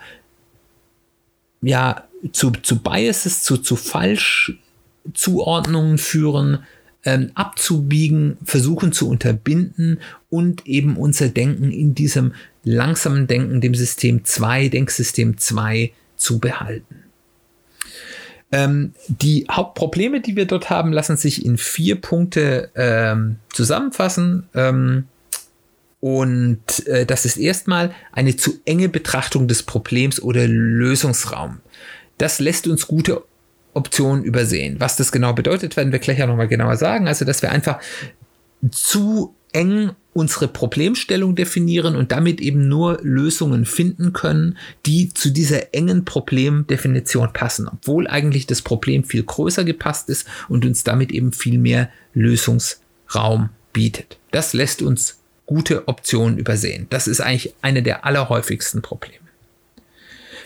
ja 1.63 2.05
zu, 2.33 2.51
zu 2.51 2.83
Biases, 2.83 3.43
zu, 3.43 3.59
zu 3.59 3.77
Falschzuordnungen 3.77 5.99
führen, 5.99 6.65
ähm, 7.05 7.31
abzubiegen, 7.35 8.39
versuchen 8.45 8.91
zu 8.93 9.09
unterbinden 9.09 10.01
und 10.29 10.67
eben 10.67 10.97
unser 10.97 11.29
Denken 11.29 11.71
in 11.71 11.95
diesem 11.95 12.35
langsamen 12.65 13.29
Denken, 13.29 13.61
dem 13.61 13.75
System 13.75 14.25
2, 14.25 14.69
Denksystem 14.69 15.39
2 15.39 15.93
zu 16.17 16.41
behalten. 16.41 17.05
Ähm, 18.53 18.93
die 19.09 19.47
Hauptprobleme, 19.51 20.21
die 20.21 20.37
wir 20.37 20.47
dort 20.47 20.71
haben, 20.71 20.93
lassen 20.93 21.17
sich 21.17 21.45
in 21.45 21.59
vier 21.59 22.01
Punkte 22.01 22.71
ähm, 22.75 23.37
zusammenfassen. 23.53 24.49
Ähm, 24.55 25.05
und 26.07 26.87
äh, 26.87 27.05
das 27.05 27.25
ist 27.25 27.37
erstmal 27.37 27.93
eine 28.13 28.37
zu 28.37 28.61
enge 28.65 28.89
Betrachtung 28.89 29.49
des 29.49 29.65
Problems 29.65 30.23
oder 30.23 30.47
Lösungsraum. 30.47 31.59
Das 32.17 32.39
lässt 32.39 32.69
uns 32.69 32.87
gute 32.87 33.25
Optionen 33.75 34.23
übersehen. 34.23 34.77
Was 34.79 34.95
das 34.95 35.11
genau 35.11 35.33
bedeutet, 35.33 35.77
werden 35.77 35.91
wir 35.91 35.99
gleich 35.99 36.21
ja 36.21 36.29
nochmal 36.29 36.47
genauer 36.47 36.77
sagen. 36.77 37.09
Also, 37.09 37.25
dass 37.25 37.43
wir 37.43 37.51
einfach 37.51 37.81
zu 38.71 39.35
eng 39.53 39.97
unsere 40.13 40.47
Problemstellung 40.47 41.35
definieren 41.35 41.97
und 41.97 42.13
damit 42.13 42.41
eben 42.41 42.69
nur 42.69 43.01
Lösungen 43.03 43.65
finden 43.65 44.13
können, 44.13 44.59
die 44.87 45.13
zu 45.13 45.31
dieser 45.31 45.75
engen 45.75 46.05
Problemdefinition 46.05 47.33
passen, 47.33 47.67
obwohl 47.67 48.07
eigentlich 48.07 48.47
das 48.47 48.63
Problem 48.63 49.03
viel 49.03 49.25
größer 49.25 49.65
gepasst 49.65 50.09
ist 50.09 50.29
und 50.49 50.65
uns 50.65 50.85
damit 50.85 51.11
eben 51.11 51.33
viel 51.33 51.59
mehr 51.59 51.91
Lösungsraum 52.15 53.49
bietet. 53.73 54.19
Das 54.31 54.53
lässt 54.53 54.83
uns 54.83 55.19
gute 55.47 55.89
Optionen 55.89 56.39
übersehen. 56.39 56.87
Das 56.91 57.07
ist 57.07 57.21
eigentlich 57.21 57.55
eine 57.63 57.83
der 57.83 58.05
allerhäufigsten 58.05 58.83
Probleme. 58.83 59.25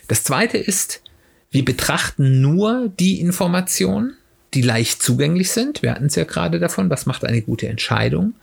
Das 0.09 0.25
zweite 0.25 0.59
ist, 0.59 1.03
wir 1.51 1.65
betrachten 1.65 2.41
nur 2.41 2.93
die 2.99 3.21
Informationen, 3.21 4.17
die 4.55 4.63
leicht 4.63 5.03
zugänglich 5.03 5.51
sind. 5.51 5.83
Wir 5.83 5.93
hatten 5.93 6.07
es 6.07 6.17
ja 6.17 6.25
gerade 6.25 6.59
davon, 6.59 6.91
was 6.91 7.07
macht 7.07 7.25
eine 7.25 7.43
gute 7.43 7.69
Entscheidung. 7.69 8.35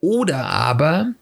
Oder 0.00 0.46
aber 0.46 1.12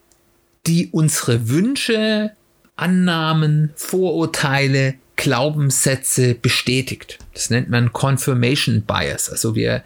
die 0.67 0.89
unsere 0.93 1.49
Wünsche, 1.49 2.33
Annahmen, 2.77 3.73
Vorurteile, 3.77 4.95
Glaubenssätze 5.17 6.35
bestätigt. 6.35 7.19
Das 7.33 7.51
nennt 7.51 7.71
man 7.71 7.93
Confirmation 7.93 8.83
Bias. 8.83 9.31
Also 9.31 9.55
wir 9.55 9.83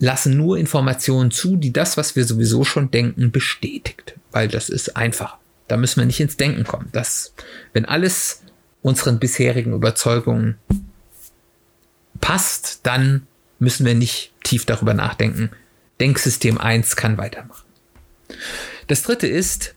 lassen 0.00 0.36
nur 0.36 0.58
Informationen 0.58 1.30
zu, 1.30 1.56
die 1.56 1.72
das, 1.72 1.96
was 1.96 2.16
wir 2.16 2.24
sowieso 2.24 2.64
schon 2.64 2.90
denken, 2.90 3.30
bestätigt. 3.30 4.14
Weil 4.32 4.48
das 4.48 4.68
ist 4.68 4.96
einfach. 4.96 5.36
Da 5.68 5.76
müssen 5.76 6.00
wir 6.00 6.06
nicht 6.06 6.20
ins 6.20 6.36
Denken 6.36 6.64
kommen. 6.64 6.88
Das, 6.90 7.34
wenn 7.72 7.84
alles 7.84 8.42
unseren 8.82 9.20
bisherigen 9.20 9.74
Überzeugungen 9.74 10.56
passt, 12.20 12.80
dann 12.82 13.26
müssen 13.58 13.86
wir 13.86 13.94
nicht 13.94 14.32
tief 14.42 14.64
darüber 14.64 14.94
nachdenken. 14.94 15.50
Denksystem 16.00 16.58
1 16.58 16.96
kann 16.96 17.18
weitermachen. 17.18 17.66
Das 18.86 19.02
dritte 19.02 19.26
ist, 19.26 19.74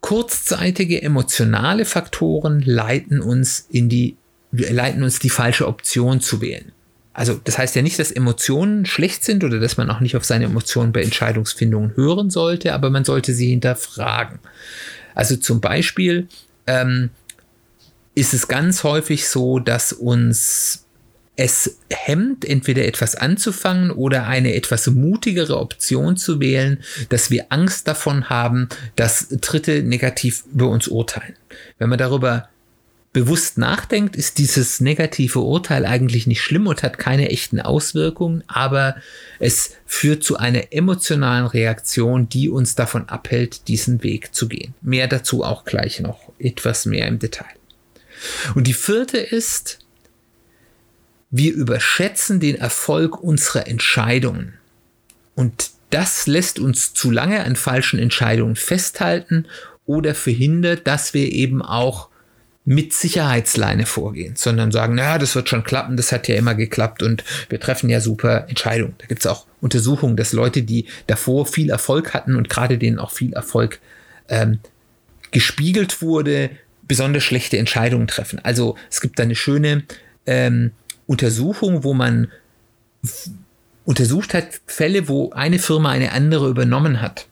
kurzzeitige 0.00 1.02
emotionale 1.02 1.84
Faktoren 1.84 2.60
leiten 2.62 3.20
uns 3.20 3.66
in 3.70 3.88
die, 3.90 4.16
leiten 4.52 5.02
uns 5.02 5.18
die 5.18 5.30
falsche 5.30 5.68
Option 5.68 6.20
zu 6.20 6.40
wählen. 6.40 6.72
Also 7.14 7.40
das 7.42 7.58
heißt 7.58 7.76
ja 7.76 7.82
nicht, 7.82 7.98
dass 7.98 8.10
Emotionen 8.10 8.86
schlecht 8.86 9.24
sind 9.24 9.44
oder 9.44 9.60
dass 9.60 9.76
man 9.76 9.88
auch 9.88 10.00
nicht 10.00 10.16
auf 10.16 10.24
seine 10.24 10.46
Emotionen 10.46 10.92
bei 10.92 11.02
Entscheidungsfindungen 11.02 11.96
hören 11.96 12.28
sollte, 12.28 12.74
aber 12.74 12.90
man 12.90 13.04
sollte 13.04 13.32
sie 13.32 13.50
hinterfragen. 13.50 14.40
Also 15.14 15.36
zum 15.36 15.60
Beispiel 15.60 16.26
ähm, 16.66 17.10
ist 18.16 18.34
es 18.34 18.48
ganz 18.48 18.82
häufig 18.82 19.28
so, 19.28 19.60
dass 19.60 19.92
uns 19.92 20.80
es 21.36 21.78
hemmt, 21.90 22.44
entweder 22.44 22.84
etwas 22.84 23.16
anzufangen 23.16 23.90
oder 23.90 24.26
eine 24.26 24.54
etwas 24.54 24.86
mutigere 24.88 25.58
Option 25.58 26.16
zu 26.16 26.40
wählen, 26.40 26.82
dass 27.08 27.30
wir 27.30 27.46
Angst 27.48 27.88
davon 27.88 28.28
haben, 28.28 28.68
dass 28.94 29.28
Dritte 29.28 29.82
negativ 29.82 30.44
über 30.52 30.68
uns 30.68 30.86
urteilen. 30.86 31.34
Wenn 31.78 31.88
man 31.88 31.98
darüber 31.98 32.48
bewusst 33.14 33.58
nachdenkt, 33.58 34.16
ist 34.16 34.38
dieses 34.38 34.80
negative 34.80 35.38
Urteil 35.38 35.86
eigentlich 35.86 36.26
nicht 36.26 36.42
schlimm 36.42 36.66
und 36.66 36.82
hat 36.82 36.98
keine 36.98 37.30
echten 37.30 37.60
Auswirkungen, 37.60 38.42
aber 38.48 38.96
es 39.38 39.76
führt 39.86 40.24
zu 40.24 40.36
einer 40.36 40.72
emotionalen 40.72 41.46
Reaktion, 41.46 42.28
die 42.28 42.50
uns 42.50 42.74
davon 42.74 43.08
abhält, 43.08 43.68
diesen 43.68 44.02
Weg 44.02 44.34
zu 44.34 44.48
gehen. 44.48 44.74
Mehr 44.82 45.06
dazu 45.06 45.44
auch 45.44 45.64
gleich 45.64 46.00
noch 46.00 46.32
etwas 46.38 46.86
mehr 46.86 47.06
im 47.06 47.20
Detail. 47.20 47.54
Und 48.56 48.66
die 48.66 48.74
vierte 48.74 49.18
ist, 49.18 49.78
wir 51.30 51.54
überschätzen 51.54 52.40
den 52.40 52.56
Erfolg 52.56 53.22
unserer 53.22 53.68
Entscheidungen. 53.68 54.54
Und 55.36 55.70
das 55.90 56.26
lässt 56.26 56.58
uns 56.58 56.94
zu 56.94 57.12
lange 57.12 57.44
an 57.44 57.54
falschen 57.54 58.00
Entscheidungen 58.00 58.56
festhalten 58.56 59.46
oder 59.86 60.16
verhindert, 60.16 60.88
dass 60.88 61.14
wir 61.14 61.30
eben 61.30 61.62
auch 61.62 62.08
mit 62.64 62.94
Sicherheitsleine 62.94 63.84
vorgehen, 63.84 64.36
sondern 64.36 64.72
sagen, 64.72 64.94
naja, 64.94 65.18
das 65.18 65.34
wird 65.34 65.48
schon 65.48 65.64
klappen, 65.64 65.96
das 65.96 66.12
hat 66.12 66.28
ja 66.28 66.36
immer 66.36 66.54
geklappt 66.54 67.02
und 67.02 67.22
wir 67.50 67.60
treffen 67.60 67.90
ja 67.90 68.00
super 68.00 68.48
Entscheidungen. 68.48 68.94
Da 68.98 69.06
gibt 69.06 69.20
es 69.20 69.26
auch 69.26 69.46
Untersuchungen, 69.60 70.16
dass 70.16 70.32
Leute, 70.32 70.62
die 70.62 70.86
davor 71.06 71.46
viel 71.46 71.70
Erfolg 71.70 72.14
hatten 72.14 72.36
und 72.36 72.48
gerade 72.48 72.78
denen 72.78 72.98
auch 72.98 73.10
viel 73.10 73.34
Erfolg 73.34 73.80
ähm, 74.28 74.60
gespiegelt 75.30 76.00
wurde, 76.00 76.50
besonders 76.88 77.22
schlechte 77.22 77.58
Entscheidungen 77.58 78.06
treffen. 78.06 78.40
Also 78.42 78.76
es 78.90 79.00
gibt 79.00 79.18
da 79.18 79.24
eine 79.24 79.34
schöne 79.34 79.84
ähm, 80.26 80.70
Untersuchung, 81.06 81.84
wo 81.84 81.92
man 81.92 82.28
untersucht 83.84 84.32
hat 84.32 84.60
Fälle, 84.66 85.08
wo 85.08 85.30
eine 85.32 85.58
Firma 85.58 85.90
eine 85.90 86.12
andere 86.12 86.48
übernommen 86.48 87.02
hat. 87.02 87.26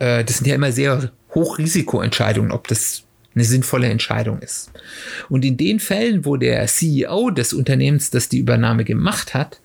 Äh, 0.00 0.24
das 0.24 0.38
sind 0.38 0.48
ja 0.48 0.56
immer 0.56 0.72
sehr 0.72 1.12
Hochrisikoentscheidungen, 1.34 2.50
ob 2.50 2.66
das 2.66 3.04
eine 3.34 3.44
sinnvolle 3.44 3.88
Entscheidung 3.88 4.40
ist. 4.40 4.70
Und 5.28 5.44
in 5.44 5.56
den 5.56 5.80
Fällen, 5.80 6.24
wo 6.24 6.36
der 6.36 6.66
CEO 6.66 7.30
des 7.30 7.52
Unternehmens, 7.52 8.10
das 8.10 8.28
die 8.28 8.38
Übernahme 8.38 8.84
gemacht 8.84 9.34
hat, 9.34 9.60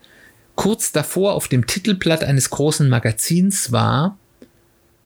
kurz 0.56 0.92
davor 0.92 1.34
auf 1.34 1.48
dem 1.48 1.68
Titelblatt 1.68 2.24
eines 2.24 2.50
großen 2.50 2.90
Magazins 2.90 3.72
war 3.72 4.18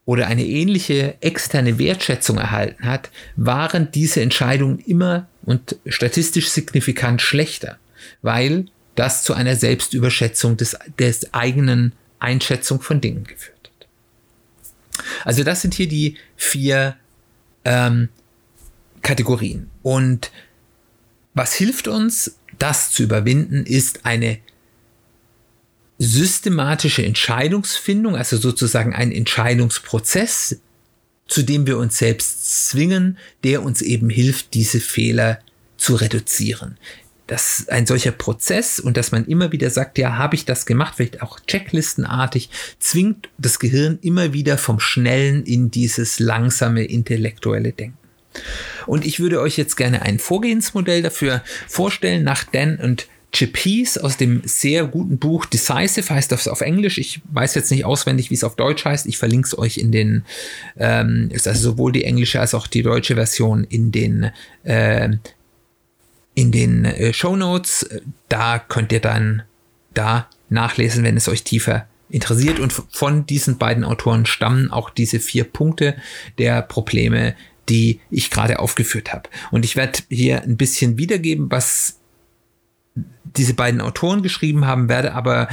oder 0.05 0.27
eine 0.27 0.45
ähnliche 0.45 1.15
externe 1.21 1.77
Wertschätzung 1.77 2.37
erhalten 2.37 2.85
hat, 2.85 3.11
waren 3.35 3.91
diese 3.91 4.21
Entscheidungen 4.21 4.79
immer 4.79 5.27
und 5.43 5.75
statistisch 5.85 6.49
signifikant 6.49 7.21
schlechter, 7.21 7.77
weil 8.21 8.65
das 8.95 9.23
zu 9.23 9.33
einer 9.33 9.55
Selbstüberschätzung 9.55 10.57
des, 10.57 10.77
des 10.99 11.33
eigenen 11.33 11.93
Einschätzung 12.19 12.81
von 12.81 13.01
Dingen 13.01 13.23
geführt 13.23 13.71
hat. 13.73 13.87
Also 15.25 15.43
das 15.43 15.61
sind 15.61 15.73
hier 15.73 15.87
die 15.87 16.17
vier 16.35 16.95
ähm, 17.65 18.09
Kategorien. 19.01 19.69
Und 19.83 20.31
was 21.33 21.53
hilft 21.53 21.87
uns, 21.87 22.37
das 22.59 22.91
zu 22.91 23.03
überwinden, 23.03 23.65
ist 23.65 24.05
eine 24.05 24.39
systematische 25.97 27.05
Entscheidungsfindung, 27.05 28.15
also 28.15 28.37
sozusagen 28.37 28.93
ein 28.93 29.11
Entscheidungsprozess, 29.11 30.59
zu 31.27 31.43
dem 31.43 31.67
wir 31.67 31.77
uns 31.77 31.97
selbst 31.97 32.67
zwingen, 32.69 33.17
der 33.43 33.63
uns 33.63 33.81
eben 33.81 34.09
hilft, 34.09 34.53
diese 34.53 34.79
Fehler 34.79 35.39
zu 35.77 35.95
reduzieren. 35.95 36.77
Das 37.27 37.67
ein 37.69 37.85
solcher 37.85 38.11
Prozess 38.11 38.79
und 38.79 38.97
dass 38.97 39.11
man 39.11 39.25
immer 39.25 39.51
wieder 39.51 39.69
sagt, 39.69 39.97
ja, 39.97 40.17
habe 40.17 40.35
ich 40.35 40.43
das 40.43 40.65
gemacht, 40.65 40.95
vielleicht 40.97 41.21
auch 41.21 41.39
checklistenartig, 41.39 42.49
zwingt 42.79 43.29
das 43.37 43.59
Gehirn 43.59 43.99
immer 44.01 44.33
wieder 44.33 44.57
vom 44.57 44.79
Schnellen 44.79 45.45
in 45.45 45.71
dieses 45.71 46.19
langsame 46.19 46.83
intellektuelle 46.83 47.71
Denken. 47.71 48.00
Und 48.85 49.05
ich 49.05 49.19
würde 49.19 49.41
euch 49.41 49.57
jetzt 49.57 49.75
gerne 49.75 50.01
ein 50.01 50.19
Vorgehensmodell 50.19 51.01
dafür 51.01 51.43
vorstellen 51.67 52.23
nach 52.23 52.43
Dan 52.43 52.77
und 52.77 53.07
Chippies 53.31 53.97
aus 53.97 54.17
dem 54.17 54.41
sehr 54.43 54.85
guten 54.85 55.17
Buch 55.17 55.45
Decisive 55.45 56.09
heißt 56.09 56.31
das 56.31 56.49
auf 56.49 56.61
Englisch. 56.61 56.97
Ich 56.97 57.21
weiß 57.31 57.55
jetzt 57.55 57.71
nicht 57.71 57.85
auswendig, 57.85 58.29
wie 58.29 58.33
es 58.33 58.43
auf 58.43 58.55
Deutsch 58.55 58.83
heißt. 58.83 59.05
Ich 59.05 59.17
verlinke 59.17 59.47
es 59.47 59.57
euch 59.57 59.77
in 59.77 59.91
den, 59.91 60.25
ähm, 60.77 61.29
ist 61.31 61.47
also 61.47 61.71
sowohl 61.71 61.93
die 61.93 62.03
englische 62.03 62.41
als 62.41 62.53
auch 62.53 62.67
die 62.67 62.83
deutsche 62.83 63.15
Version 63.15 63.63
in 63.63 63.91
den, 63.91 64.31
äh, 64.63 65.09
in 66.35 66.51
den 66.51 66.83
äh, 66.83 67.13
Show 67.13 67.37
Notes. 67.37 67.89
Da 68.27 68.59
könnt 68.59 68.91
ihr 68.91 68.99
dann 68.99 69.43
da 69.93 70.27
nachlesen, 70.49 71.05
wenn 71.05 71.15
es 71.15 71.29
euch 71.29 71.43
tiefer 71.43 71.87
interessiert. 72.09 72.59
Und 72.59 72.73
von 72.73 73.25
diesen 73.25 73.57
beiden 73.57 73.85
Autoren 73.85 74.25
stammen 74.25 74.71
auch 74.71 74.89
diese 74.89 75.21
vier 75.21 75.45
Punkte 75.45 75.95
der 76.37 76.61
Probleme, 76.61 77.35
die 77.71 78.01
ich 78.11 78.29
gerade 78.29 78.59
aufgeführt 78.59 79.13
habe. 79.13 79.29
Und 79.49 79.63
ich 79.63 79.77
werde 79.77 79.99
hier 80.09 80.43
ein 80.43 80.57
bisschen 80.57 80.97
wiedergeben, 80.97 81.49
was 81.49 81.97
diese 83.23 83.53
beiden 83.53 83.79
Autoren 83.79 84.21
geschrieben 84.21 84.67
haben, 84.67 84.89
werde 84.89 85.13
aber 85.13 85.47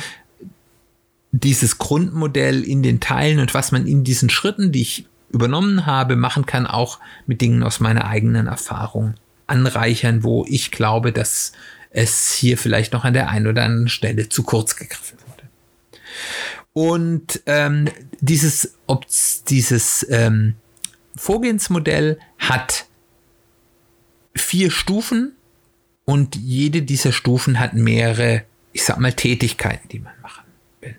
dieses 1.30 1.78
Grundmodell 1.78 2.64
in 2.64 2.82
den 2.82 2.98
Teilen 2.98 3.38
und 3.38 3.54
was 3.54 3.70
man 3.70 3.86
in 3.86 4.02
diesen 4.02 4.30
Schritten, 4.30 4.72
die 4.72 4.82
ich 4.82 5.06
übernommen 5.30 5.86
habe, 5.86 6.16
machen 6.16 6.44
kann, 6.44 6.66
auch 6.66 6.98
mit 7.26 7.40
Dingen 7.40 7.62
aus 7.62 7.78
meiner 7.78 8.06
eigenen 8.06 8.48
Erfahrung 8.48 9.14
anreichern, 9.46 10.24
wo 10.24 10.44
ich 10.48 10.72
glaube, 10.72 11.12
dass 11.12 11.52
es 11.90 12.32
hier 12.32 12.58
vielleicht 12.58 12.92
noch 12.92 13.04
an 13.04 13.14
der 13.14 13.28
einen 13.28 13.46
oder 13.46 13.62
anderen 13.62 13.88
Stelle 13.88 14.28
zu 14.28 14.42
kurz 14.42 14.74
gegriffen 14.74 15.18
wurde. 15.28 15.42
Und 16.72 17.42
ähm, 17.46 17.88
dieses, 18.20 18.74
ob 18.86 19.06
dieses 19.48 20.04
ähm, 20.10 20.54
Vorgehensmodell 21.18 22.18
hat 22.38 22.86
vier 24.34 24.70
Stufen 24.70 25.32
und 26.04 26.36
jede 26.36 26.82
dieser 26.82 27.12
Stufen 27.12 27.58
hat 27.58 27.74
mehrere, 27.74 28.44
ich 28.72 28.84
sag 28.84 28.98
mal, 28.98 29.12
Tätigkeiten, 29.12 29.88
die 29.88 29.98
man 29.98 30.18
machen 30.22 30.44
will. 30.80 30.96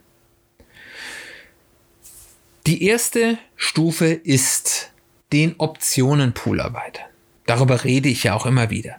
Die 2.68 2.84
erste 2.84 3.38
Stufe 3.56 4.08
ist 4.08 4.92
den 5.32 5.56
Optionenpool 5.58 6.60
erweitern. 6.60 7.06
Darüber 7.46 7.84
rede 7.84 8.10
ich 8.10 8.24
ja 8.24 8.36
auch 8.36 8.46
immer 8.46 8.70
wieder. 8.70 8.98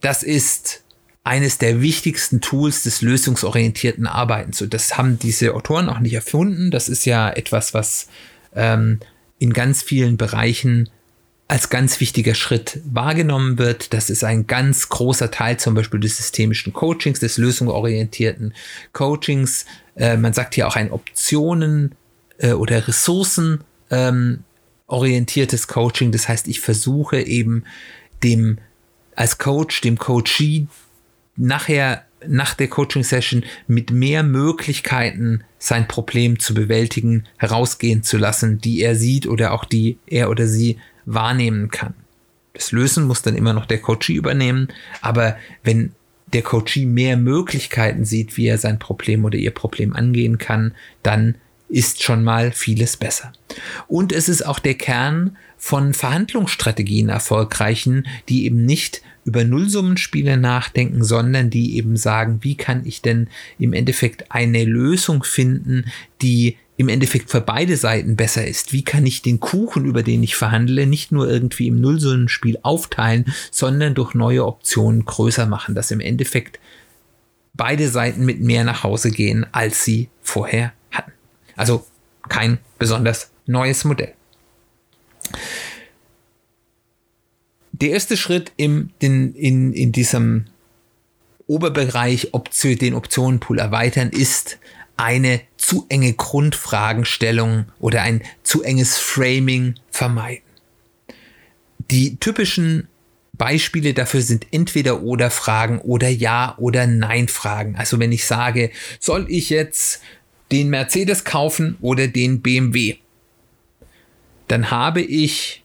Das 0.00 0.22
ist 0.22 0.82
eines 1.24 1.58
der 1.58 1.82
wichtigsten 1.82 2.40
Tools 2.40 2.84
des 2.84 3.02
lösungsorientierten 3.02 4.06
Arbeitens. 4.06 4.62
Und 4.62 4.72
das 4.72 4.96
haben 4.96 5.18
diese 5.18 5.54
Autoren 5.54 5.88
auch 5.88 5.98
nicht 5.98 6.14
erfunden. 6.14 6.70
Das 6.70 6.88
ist 6.88 7.04
ja 7.04 7.30
etwas, 7.30 7.74
was 7.74 8.08
ähm, 8.54 9.00
in 9.38 9.52
ganz 9.52 9.82
vielen 9.82 10.16
Bereichen 10.16 10.88
als 11.48 11.70
ganz 11.70 11.98
wichtiger 12.00 12.34
Schritt 12.34 12.80
wahrgenommen 12.84 13.56
wird. 13.56 13.94
Das 13.94 14.10
ist 14.10 14.22
ein 14.22 14.46
ganz 14.46 14.90
großer 14.90 15.30
Teil 15.30 15.58
zum 15.58 15.74
Beispiel 15.74 15.98
des 15.98 16.18
systemischen 16.18 16.74
Coachings, 16.74 17.20
des 17.20 17.38
lösungsorientierten 17.38 18.52
Coachings. 18.92 19.64
Äh, 19.96 20.18
man 20.18 20.34
sagt 20.34 20.54
hier 20.54 20.68
auch 20.68 20.76
ein 20.76 20.92
Optionen 20.92 21.94
äh, 22.36 22.52
oder 22.52 22.86
Ressourcen 22.86 23.64
ähm, 23.90 24.44
Coaching. 25.66 26.12
Das 26.12 26.28
heißt, 26.28 26.48
ich 26.48 26.60
versuche 26.60 27.20
eben 27.22 27.64
dem 28.22 28.58
als 29.16 29.38
Coach, 29.38 29.80
dem 29.80 29.98
Coachee 29.98 30.66
nachher 31.36 32.04
nach 32.26 32.54
der 32.54 32.68
Coaching-Session 32.68 33.44
mit 33.66 33.90
mehr 33.90 34.22
Möglichkeiten 34.22 35.44
sein 35.58 35.88
Problem 35.88 36.38
zu 36.38 36.54
bewältigen, 36.54 37.24
herausgehen 37.36 38.02
zu 38.02 38.16
lassen, 38.16 38.60
die 38.60 38.80
er 38.80 38.96
sieht 38.96 39.26
oder 39.26 39.52
auch 39.52 39.64
die 39.64 39.98
er 40.06 40.30
oder 40.30 40.46
sie 40.46 40.78
wahrnehmen 41.04 41.70
kann. 41.70 41.94
Das 42.54 42.72
Lösen 42.72 43.04
muss 43.04 43.22
dann 43.22 43.36
immer 43.36 43.52
noch 43.52 43.66
der 43.66 43.78
Coachee 43.78 44.14
übernehmen, 44.14 44.68
aber 45.00 45.36
wenn 45.62 45.92
der 46.32 46.42
Coachee 46.42 46.86
mehr 46.86 47.16
Möglichkeiten 47.16 48.04
sieht, 48.04 48.36
wie 48.36 48.46
er 48.46 48.58
sein 48.58 48.78
Problem 48.78 49.24
oder 49.24 49.38
ihr 49.38 49.52
Problem 49.52 49.94
angehen 49.94 50.38
kann, 50.38 50.74
dann 51.02 51.36
ist 51.68 52.02
schon 52.02 52.24
mal 52.24 52.52
vieles 52.52 52.96
besser. 52.96 53.32
Und 53.86 54.12
es 54.12 54.28
ist 54.28 54.44
auch 54.44 54.58
der 54.58 54.74
Kern 54.74 55.36
von 55.56 55.94
Verhandlungsstrategien 55.94 57.08
erfolgreichen, 57.08 58.06
die 58.28 58.44
eben 58.44 58.64
nicht 58.64 59.02
über 59.28 59.44
Nullsummenspiele 59.44 60.38
nachdenken, 60.38 61.04
sondern 61.04 61.50
die 61.50 61.76
eben 61.76 61.98
sagen, 61.98 62.38
wie 62.40 62.56
kann 62.56 62.86
ich 62.86 63.02
denn 63.02 63.28
im 63.58 63.74
Endeffekt 63.74 64.32
eine 64.32 64.64
Lösung 64.64 65.22
finden, 65.22 65.84
die 66.22 66.56
im 66.78 66.88
Endeffekt 66.88 67.28
für 67.30 67.42
beide 67.42 67.76
Seiten 67.76 68.16
besser 68.16 68.46
ist. 68.46 68.72
Wie 68.72 68.84
kann 68.84 69.04
ich 69.04 69.20
den 69.20 69.38
Kuchen, 69.38 69.84
über 69.84 70.02
den 70.02 70.22
ich 70.22 70.34
verhandle, 70.34 70.86
nicht 70.86 71.12
nur 71.12 71.28
irgendwie 71.28 71.66
im 71.66 71.78
Nullsummenspiel 71.78 72.58
aufteilen, 72.62 73.26
sondern 73.50 73.94
durch 73.94 74.14
neue 74.14 74.46
Optionen 74.46 75.04
größer 75.04 75.44
machen, 75.44 75.74
dass 75.74 75.90
im 75.90 76.00
Endeffekt 76.00 76.58
beide 77.52 77.88
Seiten 77.88 78.24
mit 78.24 78.40
mehr 78.40 78.64
nach 78.64 78.82
Hause 78.82 79.10
gehen, 79.10 79.44
als 79.52 79.84
sie 79.84 80.08
vorher 80.22 80.72
hatten. 80.90 81.12
Also 81.54 81.84
kein 82.30 82.58
besonders 82.78 83.32
neues 83.44 83.84
Modell. 83.84 84.14
Der 87.80 87.90
erste 87.90 88.16
Schritt 88.16 88.52
im, 88.56 88.90
in, 88.98 89.34
in, 89.34 89.72
in 89.72 89.92
diesem 89.92 90.46
Oberbereich 91.46 92.34
Option, 92.34 92.76
den 92.76 92.94
Optionenpool 92.94 93.58
erweitern 93.58 94.10
ist 94.10 94.58
eine 94.96 95.40
zu 95.56 95.86
enge 95.88 96.12
Grundfragenstellung 96.12 97.66
oder 97.78 98.02
ein 98.02 98.22
zu 98.42 98.62
enges 98.62 98.98
Framing 98.98 99.76
vermeiden. 99.90 100.42
Die 101.90 102.16
typischen 102.16 102.88
Beispiele 103.32 103.94
dafür 103.94 104.20
sind 104.20 104.46
entweder 104.50 105.02
oder 105.02 105.30
Fragen 105.30 105.78
oder 105.78 106.08
ja 106.08 106.54
oder 106.58 106.86
nein 106.86 107.28
Fragen. 107.28 107.76
Also 107.76 108.00
wenn 108.00 108.10
ich 108.10 108.26
sage, 108.26 108.70
soll 108.98 109.26
ich 109.28 109.50
jetzt 109.50 110.02
den 110.50 110.68
Mercedes 110.68 111.24
kaufen 111.24 111.78
oder 111.80 112.08
den 112.08 112.42
BMW? 112.42 112.96
Dann 114.48 114.70
habe 114.72 115.00
ich 115.00 115.62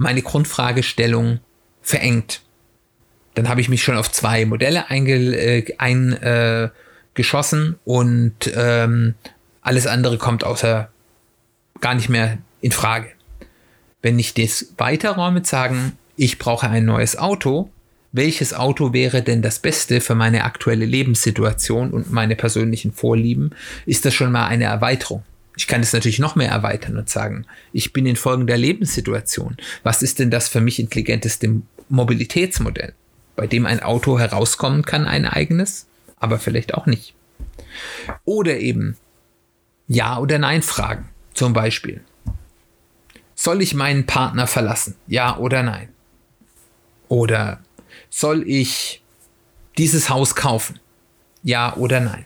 meine 0.00 0.22
Grundfragestellung 0.22 1.40
verengt. 1.82 2.40
Dann 3.34 3.50
habe 3.50 3.60
ich 3.60 3.68
mich 3.68 3.82
schon 3.82 3.98
auf 3.98 4.10
zwei 4.10 4.46
Modelle 4.46 4.88
eingeschossen 4.88 5.76
ein, 5.78 6.12
äh, 7.14 7.76
und 7.84 8.34
ähm, 8.56 9.14
alles 9.60 9.86
andere 9.86 10.16
kommt 10.16 10.42
außer 10.42 10.88
gar 11.82 11.94
nicht 11.94 12.08
mehr 12.08 12.38
in 12.62 12.72
Frage. 12.72 13.08
Wenn 14.00 14.18
ich 14.18 14.32
das 14.32 14.72
weiterräume, 14.78 15.44
sagen, 15.44 15.92
ich 16.16 16.38
brauche 16.38 16.70
ein 16.70 16.86
neues 16.86 17.18
Auto, 17.18 17.70
welches 18.10 18.54
Auto 18.54 18.94
wäre 18.94 19.20
denn 19.22 19.42
das 19.42 19.58
Beste 19.58 20.00
für 20.00 20.14
meine 20.14 20.44
aktuelle 20.44 20.86
Lebenssituation 20.86 21.90
und 21.90 22.10
meine 22.10 22.36
persönlichen 22.36 22.92
Vorlieben, 22.92 23.50
ist 23.84 24.06
das 24.06 24.14
schon 24.14 24.32
mal 24.32 24.46
eine 24.46 24.64
Erweiterung. 24.64 25.22
Ich 25.60 25.66
kann 25.66 25.82
es 25.82 25.92
natürlich 25.92 26.18
noch 26.18 26.36
mehr 26.36 26.48
erweitern 26.48 26.96
und 26.96 27.10
sagen, 27.10 27.44
ich 27.74 27.92
bin 27.92 28.06
in 28.06 28.16
folgender 28.16 28.56
Lebenssituation. 28.56 29.58
Was 29.82 30.02
ist 30.02 30.18
denn 30.18 30.30
das 30.30 30.48
für 30.48 30.62
mich 30.62 30.78
intelligenteste 30.78 31.60
Mobilitätsmodell, 31.90 32.94
bei 33.36 33.46
dem 33.46 33.66
ein 33.66 33.82
Auto 33.82 34.18
herauskommen 34.18 34.86
kann, 34.86 35.04
ein 35.04 35.26
eigenes, 35.26 35.86
aber 36.16 36.38
vielleicht 36.38 36.72
auch 36.72 36.86
nicht. 36.86 37.12
Oder 38.24 38.56
eben 38.56 38.96
Ja 39.86 40.16
oder 40.16 40.38
Nein 40.38 40.62
Fragen. 40.62 41.10
Zum 41.34 41.52
Beispiel. 41.52 42.00
Soll 43.34 43.60
ich 43.60 43.74
meinen 43.74 44.06
Partner 44.06 44.46
verlassen? 44.46 44.96
Ja 45.08 45.36
oder 45.36 45.62
nein? 45.62 45.90
Oder 47.08 47.60
soll 48.08 48.48
ich 48.48 49.02
dieses 49.76 50.08
Haus 50.08 50.34
kaufen? 50.34 50.78
Ja 51.42 51.76
oder 51.76 52.00
nein? 52.00 52.24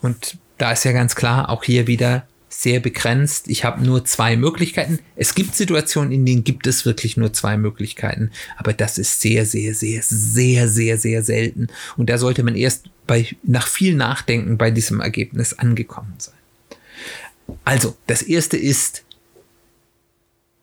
Und 0.00 0.38
da 0.58 0.70
ist 0.70 0.84
ja 0.84 0.92
ganz 0.92 1.16
klar, 1.16 1.48
auch 1.48 1.64
hier 1.64 1.88
wieder 1.88 2.28
sehr 2.62 2.80
begrenzt. 2.80 3.48
Ich 3.48 3.64
habe 3.64 3.84
nur 3.84 4.04
zwei 4.04 4.36
Möglichkeiten. 4.36 4.98
Es 5.14 5.34
gibt 5.34 5.54
Situationen, 5.54 6.12
in 6.12 6.24
denen 6.24 6.44
gibt 6.44 6.66
es 6.66 6.86
wirklich 6.86 7.16
nur 7.16 7.32
zwei 7.32 7.56
Möglichkeiten, 7.56 8.30
aber 8.56 8.72
das 8.72 8.98
ist 8.98 9.20
sehr, 9.20 9.44
sehr, 9.44 9.74
sehr, 9.74 10.02
sehr, 10.02 10.68
sehr, 10.68 10.98
sehr 10.98 11.22
selten. 11.22 11.68
Und 11.96 12.08
da 12.08 12.18
sollte 12.18 12.42
man 12.42 12.56
erst 12.56 12.88
bei, 13.06 13.28
nach 13.42 13.66
viel 13.66 13.94
Nachdenken 13.94 14.56
bei 14.56 14.70
diesem 14.70 15.00
Ergebnis 15.00 15.52
angekommen 15.54 16.14
sein. 16.18 16.34
Also, 17.64 17.96
das 18.06 18.22
erste 18.22 18.56
ist, 18.56 19.04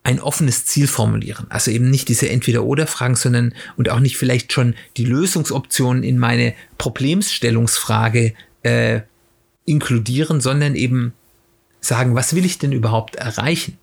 ein 0.06 0.20
offenes 0.20 0.66
Ziel 0.66 0.88
formulieren. 0.88 1.46
Also 1.50 1.72
eben 1.72 1.90
nicht 1.90 2.10
diese 2.10 2.30
Entweder-Oder-Fragen, 2.30 3.16
sondern 3.16 3.54
und 3.78 3.88
auch 3.90 4.02
nicht 4.02 4.18
vielleicht 4.18 4.52
schon 4.52 4.76
die 4.98 5.06
Lösungsoptionen 5.06 6.04
in 6.04 6.20
meine 6.20 6.56
Problemstellungsfrage 6.78 8.34
äh, 8.64 9.02
inkludieren, 9.64 10.42
sondern 10.42 10.76
eben 10.76 11.14
sagen, 11.84 12.16
was 12.16 12.36
will 12.36 12.46
ich 12.46 12.58
denn 12.58 12.72
überhaupt 12.72 13.16
erreichen? 13.16 13.78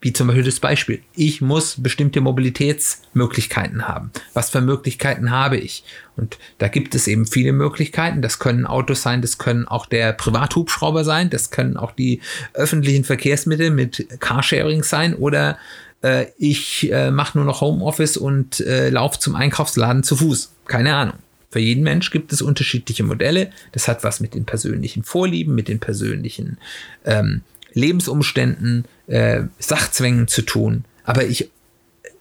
Wie 0.00 0.12
zum 0.12 0.26
Beispiel 0.26 0.44
das 0.44 0.60
Beispiel. 0.60 1.00
Ich 1.14 1.40
muss 1.40 1.82
bestimmte 1.82 2.20
Mobilitätsmöglichkeiten 2.20 3.88
haben. 3.88 4.12
Was 4.34 4.50
für 4.50 4.60
Möglichkeiten 4.60 5.30
habe 5.30 5.56
ich? 5.56 5.84
Und 6.16 6.38
da 6.58 6.68
gibt 6.68 6.94
es 6.94 7.08
eben 7.08 7.26
viele 7.26 7.52
Möglichkeiten. 7.52 8.20
Das 8.20 8.38
können 8.38 8.66
Autos 8.66 9.02
sein, 9.02 9.22
das 9.22 9.38
können 9.38 9.66
auch 9.66 9.86
der 9.86 10.12
Privathubschrauber 10.12 11.02
sein, 11.02 11.30
das 11.30 11.50
können 11.50 11.76
auch 11.76 11.92
die 11.92 12.20
öffentlichen 12.52 13.04
Verkehrsmittel 13.04 13.70
mit 13.70 14.06
Carsharing 14.20 14.82
sein 14.82 15.14
oder 15.14 15.58
äh, 16.02 16.26
ich 16.36 16.92
äh, 16.92 17.10
mache 17.10 17.38
nur 17.38 17.46
noch 17.46 17.62
Homeoffice 17.62 18.18
und 18.18 18.60
äh, 18.60 18.90
laufe 18.90 19.18
zum 19.18 19.34
Einkaufsladen 19.34 20.02
zu 20.02 20.16
Fuß. 20.16 20.52
Keine 20.66 20.94
Ahnung. 20.94 21.16
Für 21.50 21.60
jeden 21.60 21.84
Mensch 21.84 22.10
gibt 22.10 22.32
es 22.32 22.42
unterschiedliche 22.42 23.04
Modelle. 23.04 23.50
Das 23.72 23.88
hat 23.88 24.04
was 24.04 24.20
mit 24.20 24.34
den 24.34 24.44
persönlichen 24.44 25.04
Vorlieben, 25.04 25.54
mit 25.54 25.68
den 25.68 25.78
persönlichen 25.78 26.58
ähm, 27.04 27.42
Lebensumständen, 27.72 28.84
äh, 29.06 29.44
Sachzwängen 29.58 30.28
zu 30.28 30.42
tun. 30.42 30.84
Aber 31.04 31.24
ich 31.24 31.50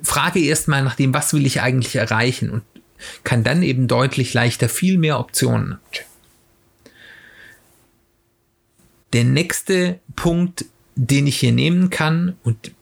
frage 0.01 0.39
erstmal 0.39 0.83
nach 0.83 0.95
dem, 0.95 1.13
was 1.13 1.33
will 1.33 1.45
ich 1.45 1.61
eigentlich 1.61 1.95
erreichen 1.95 2.49
und 2.49 2.63
kann 3.23 3.43
dann 3.43 3.63
eben 3.63 3.87
deutlich 3.87 4.33
leichter 4.33 4.69
viel 4.69 4.97
mehr 4.97 5.19
Optionen 5.19 5.77
checken. 5.91 6.11
Der 9.13 9.23
nächste 9.23 9.99
Punkt, 10.15 10.65
den 10.95 11.25
ich 11.27 11.39
hier 11.39 11.53
nehmen 11.53 11.89
kann, 11.89 12.35
und 12.43 12.74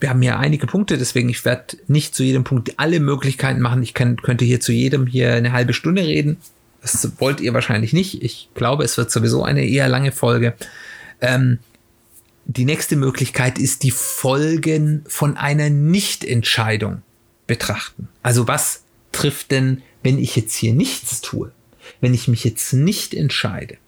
wir 0.00 0.10
haben 0.10 0.22
hier 0.22 0.38
einige 0.38 0.66
Punkte, 0.66 0.96
deswegen 0.96 1.28
ich 1.28 1.44
werde 1.44 1.76
nicht 1.88 2.14
zu 2.14 2.22
jedem 2.22 2.44
Punkt 2.44 2.78
alle 2.78 3.00
Möglichkeiten 3.00 3.60
machen. 3.60 3.82
Ich 3.82 3.94
kann, 3.94 4.16
könnte 4.16 4.44
hier 4.44 4.60
zu 4.60 4.72
jedem 4.72 5.06
hier 5.06 5.34
eine 5.34 5.52
halbe 5.52 5.72
Stunde 5.72 6.02
reden. 6.04 6.36
Das 6.82 7.08
wollt 7.18 7.40
ihr 7.40 7.54
wahrscheinlich 7.54 7.92
nicht. 7.92 8.22
Ich 8.22 8.48
glaube, 8.54 8.84
es 8.84 8.96
wird 8.96 9.10
sowieso 9.10 9.42
eine 9.42 9.66
eher 9.66 9.88
lange 9.88 10.12
Folge. 10.12 10.54
Ähm, 11.20 11.58
die 12.44 12.64
nächste 12.64 12.96
Möglichkeit 12.96 13.58
ist 13.58 13.82
die 13.82 13.90
Folgen 13.90 15.04
von 15.08 15.36
einer 15.36 15.68
Nichtentscheidung 15.68 17.02
betrachten. 17.46 18.08
Also 18.22 18.46
was 18.46 18.82
trifft 19.12 19.50
denn, 19.50 19.82
wenn 20.02 20.18
ich 20.18 20.36
jetzt 20.36 20.54
hier 20.54 20.72
nichts 20.72 21.20
tue? 21.20 21.50
Wenn 22.00 22.14
ich 22.14 22.28
mich 22.28 22.44
jetzt 22.44 22.72
nicht 22.72 23.14
entscheide? 23.14 23.78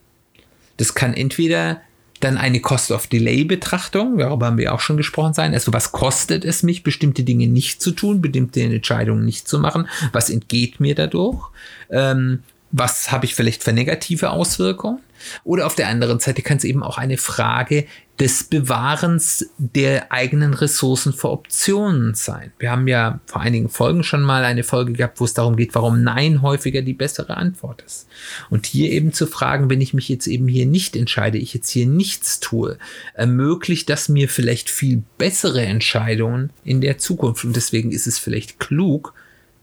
Das 0.76 0.94
kann 0.94 1.14
entweder 1.14 1.80
dann 2.20 2.36
eine 2.36 2.60
Cost-of-Delay-Betrachtung, 2.60 4.18
darüber 4.18 4.46
haben 4.46 4.58
wir 4.58 4.74
auch 4.74 4.80
schon 4.80 4.96
gesprochen 4.96 5.34
sein. 5.34 5.54
Also 5.54 5.72
was 5.72 5.92
kostet 5.92 6.44
es 6.44 6.62
mich, 6.62 6.82
bestimmte 6.82 7.22
Dinge 7.22 7.46
nicht 7.46 7.82
zu 7.82 7.92
tun, 7.92 8.20
bestimmte 8.20 8.60
Entscheidungen 8.62 9.24
nicht 9.24 9.48
zu 9.48 9.58
machen? 9.58 9.88
Was 10.12 10.30
entgeht 10.30 10.80
mir 10.80 10.94
dadurch? 10.94 11.48
Ähm, 11.90 12.40
was 12.72 13.10
habe 13.10 13.24
ich 13.24 13.34
vielleicht 13.34 13.64
für 13.64 13.72
negative 13.72 14.30
Auswirkungen? 14.30 15.00
Oder 15.44 15.66
auf 15.66 15.74
der 15.74 15.88
anderen 15.88 16.20
Seite 16.20 16.42
kann 16.42 16.56
es 16.56 16.64
eben 16.64 16.82
auch 16.82 16.98
eine 16.98 17.18
Frage 17.18 17.86
des 18.20 18.44
Bewahrens 18.44 19.48
der 19.56 20.12
eigenen 20.12 20.52
Ressourcen 20.52 21.14
für 21.14 21.30
Optionen 21.30 22.14
sein. 22.14 22.52
Wir 22.58 22.70
haben 22.70 22.86
ja 22.86 23.18
vor 23.24 23.40
einigen 23.40 23.70
Folgen 23.70 24.02
schon 24.02 24.20
mal 24.20 24.44
eine 24.44 24.62
Folge 24.62 24.92
gehabt, 24.92 25.20
wo 25.20 25.24
es 25.24 25.32
darum 25.32 25.56
geht, 25.56 25.74
warum 25.74 26.02
Nein 26.02 26.42
häufiger 26.42 26.82
die 26.82 26.92
bessere 26.92 27.38
Antwort 27.38 27.82
ist. 27.86 28.06
Und 28.50 28.66
hier 28.66 28.90
eben 28.90 29.14
zu 29.14 29.26
fragen, 29.26 29.70
wenn 29.70 29.80
ich 29.80 29.94
mich 29.94 30.10
jetzt 30.10 30.26
eben 30.26 30.48
hier 30.48 30.66
nicht 30.66 30.96
entscheide, 30.96 31.38
ich 31.38 31.54
jetzt 31.54 31.70
hier 31.70 31.86
nichts 31.86 32.40
tue, 32.40 32.76
ermöglicht 33.14 33.88
das 33.88 34.10
mir 34.10 34.28
vielleicht 34.28 34.68
viel 34.68 35.02
bessere 35.16 35.62
Entscheidungen 35.62 36.50
in 36.62 36.82
der 36.82 36.98
Zukunft. 36.98 37.46
Und 37.46 37.56
deswegen 37.56 37.90
ist 37.90 38.06
es 38.06 38.18
vielleicht 38.18 38.60
klug, 38.60 39.14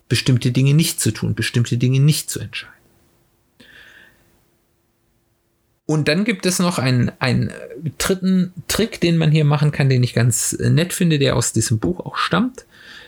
bestimmte 0.10 0.52
Dinge 0.52 0.74
nicht 0.74 1.00
zu 1.00 1.12
tun, 1.12 1.36
bestimmte 1.36 1.78
Dinge 1.78 2.00
nicht 2.00 2.32
zu 2.32 2.40
entscheiden. 2.40 2.77
Und 5.88 6.10
dann 6.10 6.26
gibt 6.26 6.46
es 6.46 6.60
noch 6.60 6.80
einen, 6.80 7.14
einen 7.20 7.50
dritten 7.98 8.54
Trick, 8.68 9.00
den 9.00 9.18
man 9.18 9.32
hier 9.32 9.46
machen 9.46 9.72
kann, 9.72 9.88
den 9.88 10.04
ich 10.04 10.14
ganz 10.14 10.56
nett 10.60 10.92
finde, 10.92 11.18
der 11.18 11.38
aus 11.38 11.54
diesem 11.54 11.80
Buch 11.80 12.02
auch 12.02 12.18
stammt, 12.18 12.66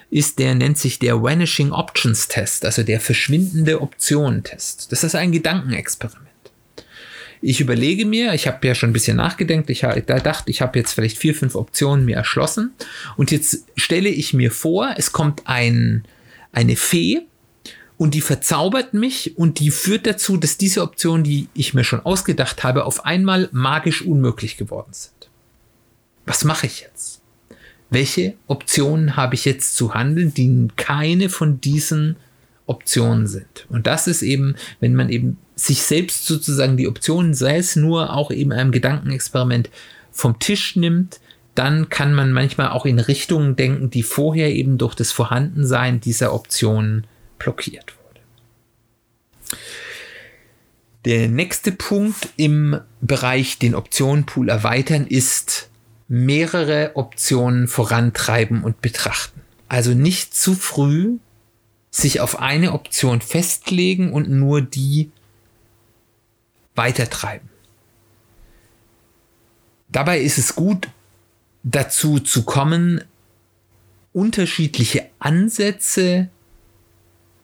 ist 0.09 0.39
der 0.39 0.55
nennt 0.55 0.77
sich 0.77 0.97
der 0.97 1.21
Vanishing 1.21 1.73
Options 1.73 2.29
Test, 2.29 2.65
also 2.65 2.81
der 2.81 3.01
verschwindende 3.01 3.81
Optionen 3.81 4.43
Test. 4.43 4.93
Das 4.93 5.03
ist 5.03 5.13
ein 5.13 5.33
Gedankenexperiment. 5.33 6.25
Ich 7.41 7.59
überlege 7.59 8.05
mir, 8.05 8.33
ich 8.33 8.47
habe 8.47 8.65
ja 8.65 8.73
schon 8.73 8.91
ein 8.91 8.93
bisschen 8.93 9.17
nachgedacht, 9.17 9.69
ich 9.69 9.83
habe 9.83 10.01
gedacht, 10.01 10.45
ich 10.47 10.61
habe 10.61 10.79
jetzt 10.79 10.93
vielleicht 10.93 11.17
vier, 11.17 11.35
fünf 11.35 11.55
Optionen 11.55 12.05
mir 12.05 12.15
erschlossen 12.15 12.73
und 13.17 13.29
jetzt 13.31 13.65
stelle 13.75 14.09
ich 14.09 14.33
mir 14.33 14.51
vor, 14.51 14.93
es 14.95 15.11
kommt 15.11 15.41
ein, 15.47 16.05
eine 16.53 16.77
Fee 16.77 17.27
und 17.99 18.13
die 18.13 18.21
verzaubert 18.21 18.93
mich 18.93 19.37
und 19.37 19.59
die 19.59 19.71
führt 19.71 20.07
dazu, 20.07 20.37
dass 20.37 20.57
diese 20.57 20.83
Optionen, 20.83 21.25
die 21.25 21.49
ich 21.53 21.73
mir 21.73 21.83
schon 21.83 21.99
ausgedacht 21.99 22.63
habe, 22.63 22.85
auf 22.85 23.03
einmal 23.03 23.49
magisch 23.51 24.03
unmöglich 24.03 24.55
geworden 24.55 24.93
sind. 24.93 25.29
Was 26.25 26.45
mache 26.45 26.65
ich 26.65 26.79
jetzt? 26.79 27.21
Welche 27.89 28.35
Optionen 28.47 29.17
habe 29.17 29.35
ich 29.35 29.43
jetzt 29.43 29.75
zu 29.75 29.93
handeln, 29.93 30.33
die 30.33 30.69
keine 30.77 31.27
von 31.27 31.59
diesen 31.59 32.15
Optionen 32.67 33.27
sind? 33.27 33.65
Und 33.67 33.85
das 33.85 34.07
ist 34.07 34.21
eben, 34.21 34.55
wenn 34.79 34.95
man 34.95 35.09
eben 35.09 35.37
sich 35.55 35.81
selbst 35.81 36.25
sozusagen 36.25 36.77
die 36.77 36.87
Optionen, 36.87 37.33
sei 37.33 37.57
es 37.57 37.75
nur 37.75 38.13
auch 38.13 38.31
eben 38.31 38.53
einem 38.53 38.71
Gedankenexperiment, 38.71 39.69
vom 40.09 40.39
Tisch 40.39 40.77
nimmt, 40.77 41.19
dann 41.53 41.89
kann 41.89 42.13
man 42.13 42.31
manchmal 42.31 42.69
auch 42.69 42.85
in 42.85 42.99
Richtungen 42.99 43.57
denken, 43.57 43.89
die 43.89 44.03
vorher 44.03 44.55
eben 44.55 44.77
durch 44.77 44.95
das 44.95 45.11
Vorhandensein 45.11 45.99
dieser 45.99 46.33
Optionen 46.33 47.05
blockiert 47.39 47.95
wurde. 47.97 48.21
Der 51.05 51.29
nächste 51.29 51.71
Punkt 51.71 52.29
im 52.35 52.79
Bereich 53.01 53.57
den 53.57 53.73
Optionenpool 53.73 54.49
erweitern 54.49 55.07
ist 55.07 55.69
mehrere 56.07 56.91
Optionen 56.95 57.67
vorantreiben 57.67 58.63
und 58.63 58.81
betrachten. 58.81 59.41
Also 59.67 59.93
nicht 59.93 60.35
zu 60.35 60.55
früh 60.55 61.17
sich 61.91 62.19
auf 62.19 62.39
eine 62.39 62.73
Option 62.73 63.21
festlegen 63.21 64.11
und 64.11 64.29
nur 64.29 64.61
die 64.61 65.11
weitertreiben. 66.75 67.49
Dabei 69.89 70.19
ist 70.19 70.37
es 70.37 70.55
gut, 70.55 70.89
dazu 71.63 72.19
zu 72.19 72.43
kommen, 72.43 73.03
unterschiedliche 74.13 75.09
Ansätze 75.19 76.29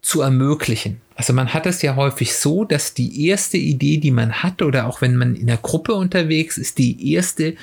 zu 0.06 0.22
ermöglichen. 0.22 1.02
Also 1.16 1.34
man 1.34 1.52
hat 1.52 1.66
es 1.66 1.82
ja 1.82 1.96
häufig 1.96 2.36
so, 2.36 2.64
dass 2.64 2.94
die 2.94 3.28
erste 3.28 3.58
Idee, 3.58 3.98
die 3.98 4.12
man 4.12 4.44
hat, 4.44 4.62
oder 4.62 4.86
auch 4.86 5.02
wenn 5.02 5.18
man 5.18 5.36
in 5.36 5.48
der 5.48 5.58
Gruppe 5.58 5.96
unterwegs 5.96 6.60
ist, 6.60 6.78
die 6.78 7.12
erste, 7.14 7.56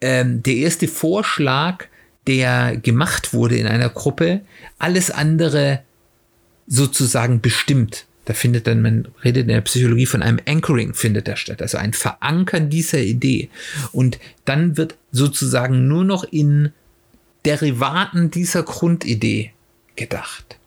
ähm, 0.00 0.42
der 0.42 0.54
erste 0.54 0.88
Vorschlag, 0.88 1.84
der 2.26 2.76
gemacht 2.76 3.32
wurde 3.32 3.56
in 3.56 3.68
einer 3.68 3.88
Gruppe, 3.88 4.40
alles 4.80 5.12
andere 5.12 5.82
sozusagen 6.66 7.40
bestimmt. 7.40 8.06
Da 8.24 8.34
findet 8.34 8.66
dann, 8.66 8.82
man 8.82 9.06
redet 9.22 9.42
in 9.42 9.48
der 9.48 9.60
Psychologie 9.60 10.06
von 10.06 10.22
einem 10.24 10.40
Anchoring 10.48 10.92
findet 10.94 11.28
da 11.28 11.36
statt, 11.36 11.62
also 11.62 11.78
ein 11.78 11.92
Verankern 11.92 12.68
dieser 12.68 12.98
Idee. 12.98 13.48
Und 13.92 14.18
dann 14.44 14.76
wird 14.76 14.96
sozusagen 15.12 15.86
nur 15.86 16.04
noch 16.04 16.24
in 16.24 16.72
Derivaten 17.44 18.32
dieser 18.32 18.64
Grundidee 18.64 19.52
gedacht. 19.94 20.58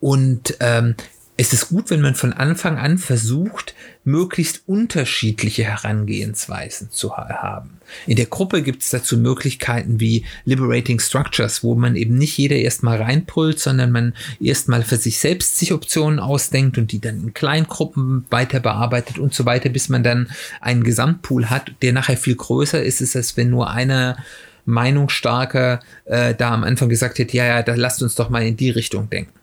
Und 0.00 0.56
ähm, 0.60 0.94
es 1.40 1.54
ist 1.54 1.70
gut, 1.70 1.88
wenn 1.88 2.02
man 2.02 2.14
von 2.14 2.34
Anfang 2.34 2.76
an 2.76 2.98
versucht, 2.98 3.74
möglichst 4.04 4.64
unterschiedliche 4.66 5.64
Herangehensweisen 5.64 6.90
zu 6.90 7.16
haben. 7.16 7.80
In 8.06 8.16
der 8.16 8.26
Gruppe 8.26 8.60
gibt 8.60 8.82
es 8.82 8.90
dazu 8.90 9.16
Möglichkeiten 9.16 10.00
wie 10.00 10.26
Liberating 10.44 11.00
Structures, 11.00 11.64
wo 11.64 11.74
man 11.74 11.96
eben 11.96 12.18
nicht 12.18 12.36
jeder 12.36 12.56
erstmal 12.56 13.00
reinpullt, 13.00 13.58
sondern 13.58 13.90
man 13.90 14.14
erstmal 14.38 14.82
für 14.82 14.98
sich 14.98 15.18
selbst 15.18 15.58
sich 15.58 15.72
Optionen 15.72 16.18
ausdenkt 16.18 16.76
und 16.76 16.92
die 16.92 17.00
dann 17.00 17.22
in 17.22 17.32
Kleingruppen 17.32 18.26
weiter 18.28 18.60
bearbeitet 18.60 19.18
und 19.18 19.32
so 19.32 19.46
weiter, 19.46 19.70
bis 19.70 19.88
man 19.88 20.02
dann 20.02 20.28
einen 20.60 20.84
Gesamtpool 20.84 21.48
hat, 21.48 21.72
der 21.80 21.94
nachher 21.94 22.18
viel 22.18 22.36
größer 22.36 22.82
ist, 22.82 23.16
als 23.16 23.38
wenn 23.38 23.48
nur 23.48 23.70
einer 23.70 24.18
Meinungsstarker 24.66 25.80
äh, 26.04 26.34
da 26.34 26.50
am 26.50 26.64
Anfang 26.64 26.90
gesagt 26.90 27.18
hätte, 27.18 27.34
ja, 27.34 27.46
ja, 27.46 27.62
da 27.62 27.74
lasst 27.76 28.02
uns 28.02 28.14
doch 28.14 28.28
mal 28.28 28.42
in 28.42 28.58
die 28.58 28.68
Richtung 28.68 29.08
denken. 29.08 29.39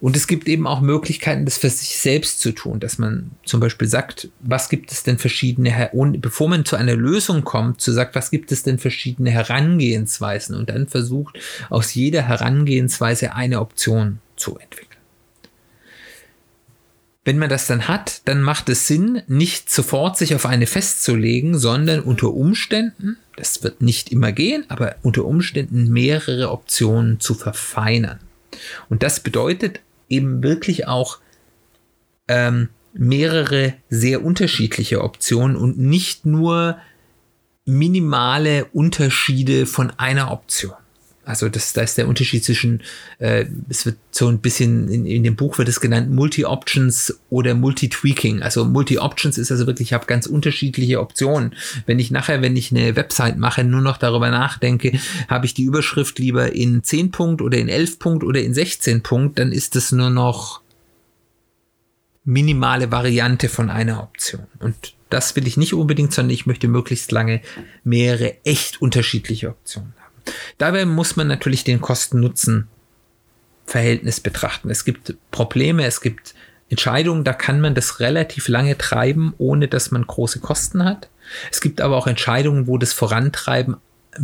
Und 0.00 0.16
es 0.16 0.26
gibt 0.26 0.48
eben 0.48 0.66
auch 0.66 0.80
Möglichkeiten, 0.80 1.44
das 1.44 1.58
für 1.58 1.70
sich 1.70 1.96
selbst 1.96 2.40
zu 2.40 2.52
tun, 2.52 2.80
dass 2.80 2.98
man 2.98 3.30
zum 3.44 3.60
Beispiel 3.60 3.88
sagt, 3.88 4.28
was 4.40 4.68
gibt 4.68 4.92
es 4.92 5.02
denn 5.02 5.18
verschiedene, 5.18 5.90
bevor 6.18 6.48
man 6.48 6.64
zu 6.64 6.76
einer 6.76 6.96
Lösung 6.96 7.44
kommt, 7.44 7.80
zu 7.80 7.92
sagt, 7.92 8.14
was 8.14 8.30
gibt 8.30 8.52
es 8.52 8.62
denn 8.62 8.78
verschiedene 8.78 9.30
Herangehensweisen 9.30 10.56
und 10.56 10.68
dann 10.68 10.88
versucht, 10.88 11.38
aus 11.70 11.94
jeder 11.94 12.22
Herangehensweise 12.22 13.34
eine 13.34 13.60
Option 13.60 14.18
zu 14.36 14.58
entwickeln. 14.58 14.88
Wenn 17.24 17.38
man 17.38 17.48
das 17.48 17.66
dann 17.66 17.88
hat, 17.88 18.20
dann 18.26 18.42
macht 18.42 18.68
es 18.68 18.86
Sinn, 18.86 19.22
nicht 19.28 19.70
sofort 19.70 20.18
sich 20.18 20.34
auf 20.34 20.44
eine 20.44 20.66
festzulegen, 20.66 21.58
sondern 21.58 22.00
unter 22.00 22.34
Umständen, 22.34 23.16
das 23.36 23.62
wird 23.62 23.80
nicht 23.80 24.12
immer 24.12 24.30
gehen, 24.30 24.64
aber 24.68 24.96
unter 25.02 25.24
Umständen 25.24 25.90
mehrere 25.90 26.50
Optionen 26.50 27.20
zu 27.20 27.34
verfeinern. 27.34 28.18
Und 28.88 29.02
das 29.02 29.20
bedeutet 29.20 29.80
eben 30.08 30.42
wirklich 30.42 30.86
auch 30.86 31.18
ähm, 32.28 32.68
mehrere 32.92 33.74
sehr 33.88 34.24
unterschiedliche 34.24 35.02
Optionen 35.02 35.56
und 35.56 35.78
nicht 35.78 36.26
nur 36.26 36.78
minimale 37.64 38.66
Unterschiede 38.66 39.66
von 39.66 39.90
einer 39.90 40.30
Option. 40.30 40.74
Also 41.24 41.48
das, 41.48 41.72
da 41.72 41.82
ist 41.82 41.96
der 41.96 42.06
Unterschied 42.06 42.44
zwischen, 42.44 42.82
äh, 43.18 43.46
es 43.68 43.86
wird 43.86 43.96
so 44.10 44.28
ein 44.28 44.40
bisschen, 44.40 44.88
in, 44.88 45.06
in 45.06 45.22
dem 45.22 45.36
Buch 45.36 45.58
wird 45.58 45.68
es 45.68 45.80
genannt, 45.80 46.10
Multi-Options 46.10 47.18
oder 47.30 47.54
Multi-Tweaking. 47.54 48.42
Also 48.42 48.64
Multi-Options 48.64 49.38
ist 49.38 49.50
also 49.50 49.66
wirklich, 49.66 49.88
ich 49.88 49.92
habe 49.92 50.06
ganz 50.06 50.26
unterschiedliche 50.26 51.00
Optionen. 51.00 51.54
Wenn 51.86 51.98
ich 51.98 52.10
nachher, 52.10 52.42
wenn 52.42 52.56
ich 52.56 52.70
eine 52.70 52.96
Website 52.96 53.38
mache, 53.38 53.64
nur 53.64 53.80
noch 53.80 53.96
darüber 53.96 54.30
nachdenke, 54.30 54.98
habe 55.28 55.46
ich 55.46 55.54
die 55.54 55.64
Überschrift 55.64 56.18
lieber 56.18 56.52
in 56.52 56.82
10 56.82 57.10
Punkt 57.10 57.42
oder 57.42 57.58
in 57.58 57.68
11 57.68 57.98
Punkt 57.98 58.24
oder 58.24 58.40
in 58.40 58.54
16 58.54 59.02
Punkt, 59.02 59.38
dann 59.38 59.52
ist 59.52 59.76
es 59.76 59.92
nur 59.92 60.10
noch 60.10 60.60
minimale 62.24 62.90
Variante 62.90 63.48
von 63.48 63.70
einer 63.70 64.02
Option. 64.02 64.46
Und 64.58 64.94
das 65.10 65.36
will 65.36 65.46
ich 65.46 65.56
nicht 65.56 65.74
unbedingt, 65.74 66.12
sondern 66.12 66.34
ich 66.34 66.46
möchte 66.46 66.68
möglichst 66.68 67.12
lange 67.12 67.40
mehrere 67.84 68.44
echt 68.44 68.82
unterschiedliche 68.82 69.50
Optionen 69.50 69.94
haben. 69.98 70.03
Dabei 70.58 70.84
muss 70.84 71.16
man 71.16 71.28
natürlich 71.28 71.64
den 71.64 71.80
Kosten-Nutzen-Verhältnis 71.80 74.20
betrachten. 74.20 74.70
Es 74.70 74.84
gibt 74.84 75.14
Probleme, 75.30 75.86
es 75.86 76.00
gibt 76.00 76.34
Entscheidungen, 76.68 77.24
da 77.24 77.32
kann 77.32 77.60
man 77.60 77.74
das 77.74 78.00
relativ 78.00 78.48
lange 78.48 78.78
treiben, 78.78 79.34
ohne 79.38 79.68
dass 79.68 79.90
man 79.90 80.06
große 80.06 80.40
Kosten 80.40 80.84
hat. 80.84 81.08
Es 81.50 81.60
gibt 81.60 81.80
aber 81.80 81.96
auch 81.96 82.06
Entscheidungen, 82.06 82.66
wo 82.66 82.78
das 82.78 82.92
Vorantreiben 82.92 83.76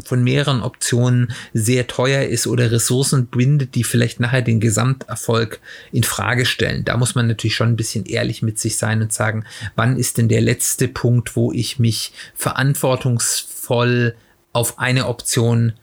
von 0.05 0.23
mehreren 0.23 0.63
Optionen 0.63 1.33
sehr 1.53 1.87
teuer 1.87 2.23
ist 2.23 2.47
oder 2.47 2.71
Ressourcen 2.71 3.27
bindet, 3.27 3.75
die 3.75 3.85
vielleicht 3.85 4.21
nachher 4.21 4.43
den 4.43 4.61
Gesamterfolg 4.61 5.61
in 5.93 6.05
Frage 6.05 6.47
stellen. 6.47 6.85
Da 6.85 6.97
muss 6.97 7.15
man 7.15 7.27
natürlich 7.27 7.57
schon 7.57 7.71
ein 7.71 7.77
bisschen 7.77 8.07
ehrlich 8.07 8.43
mit 8.43 8.59
sich 8.59 8.77
sein 8.77 9.03
und 9.03 9.13
sagen, 9.13 9.45
wann 9.77 9.97
ist 9.97 10.19
denn 10.19 10.29
der 10.29 10.41
letzte 10.41 10.89
Punkt, 10.89 11.37
wo 11.37 11.53
ich 11.53 11.79
mich 11.79 12.13
verantwortungsvoll 12.35 14.15
auf 14.53 14.79
eine 14.79 15.07
Option 15.07 15.75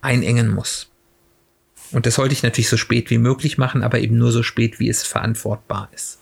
einengen 0.00 0.48
muss. 0.48 0.90
Und 1.92 2.06
das 2.06 2.14
sollte 2.14 2.32
ich 2.32 2.42
natürlich 2.42 2.68
so 2.68 2.76
spät 2.76 3.10
wie 3.10 3.18
möglich 3.18 3.58
machen, 3.58 3.82
aber 3.82 3.98
eben 3.98 4.16
nur 4.16 4.32
so 4.32 4.42
spät, 4.42 4.78
wie 4.78 4.88
es 4.88 5.02
verantwortbar 5.02 5.88
ist. 5.92 6.18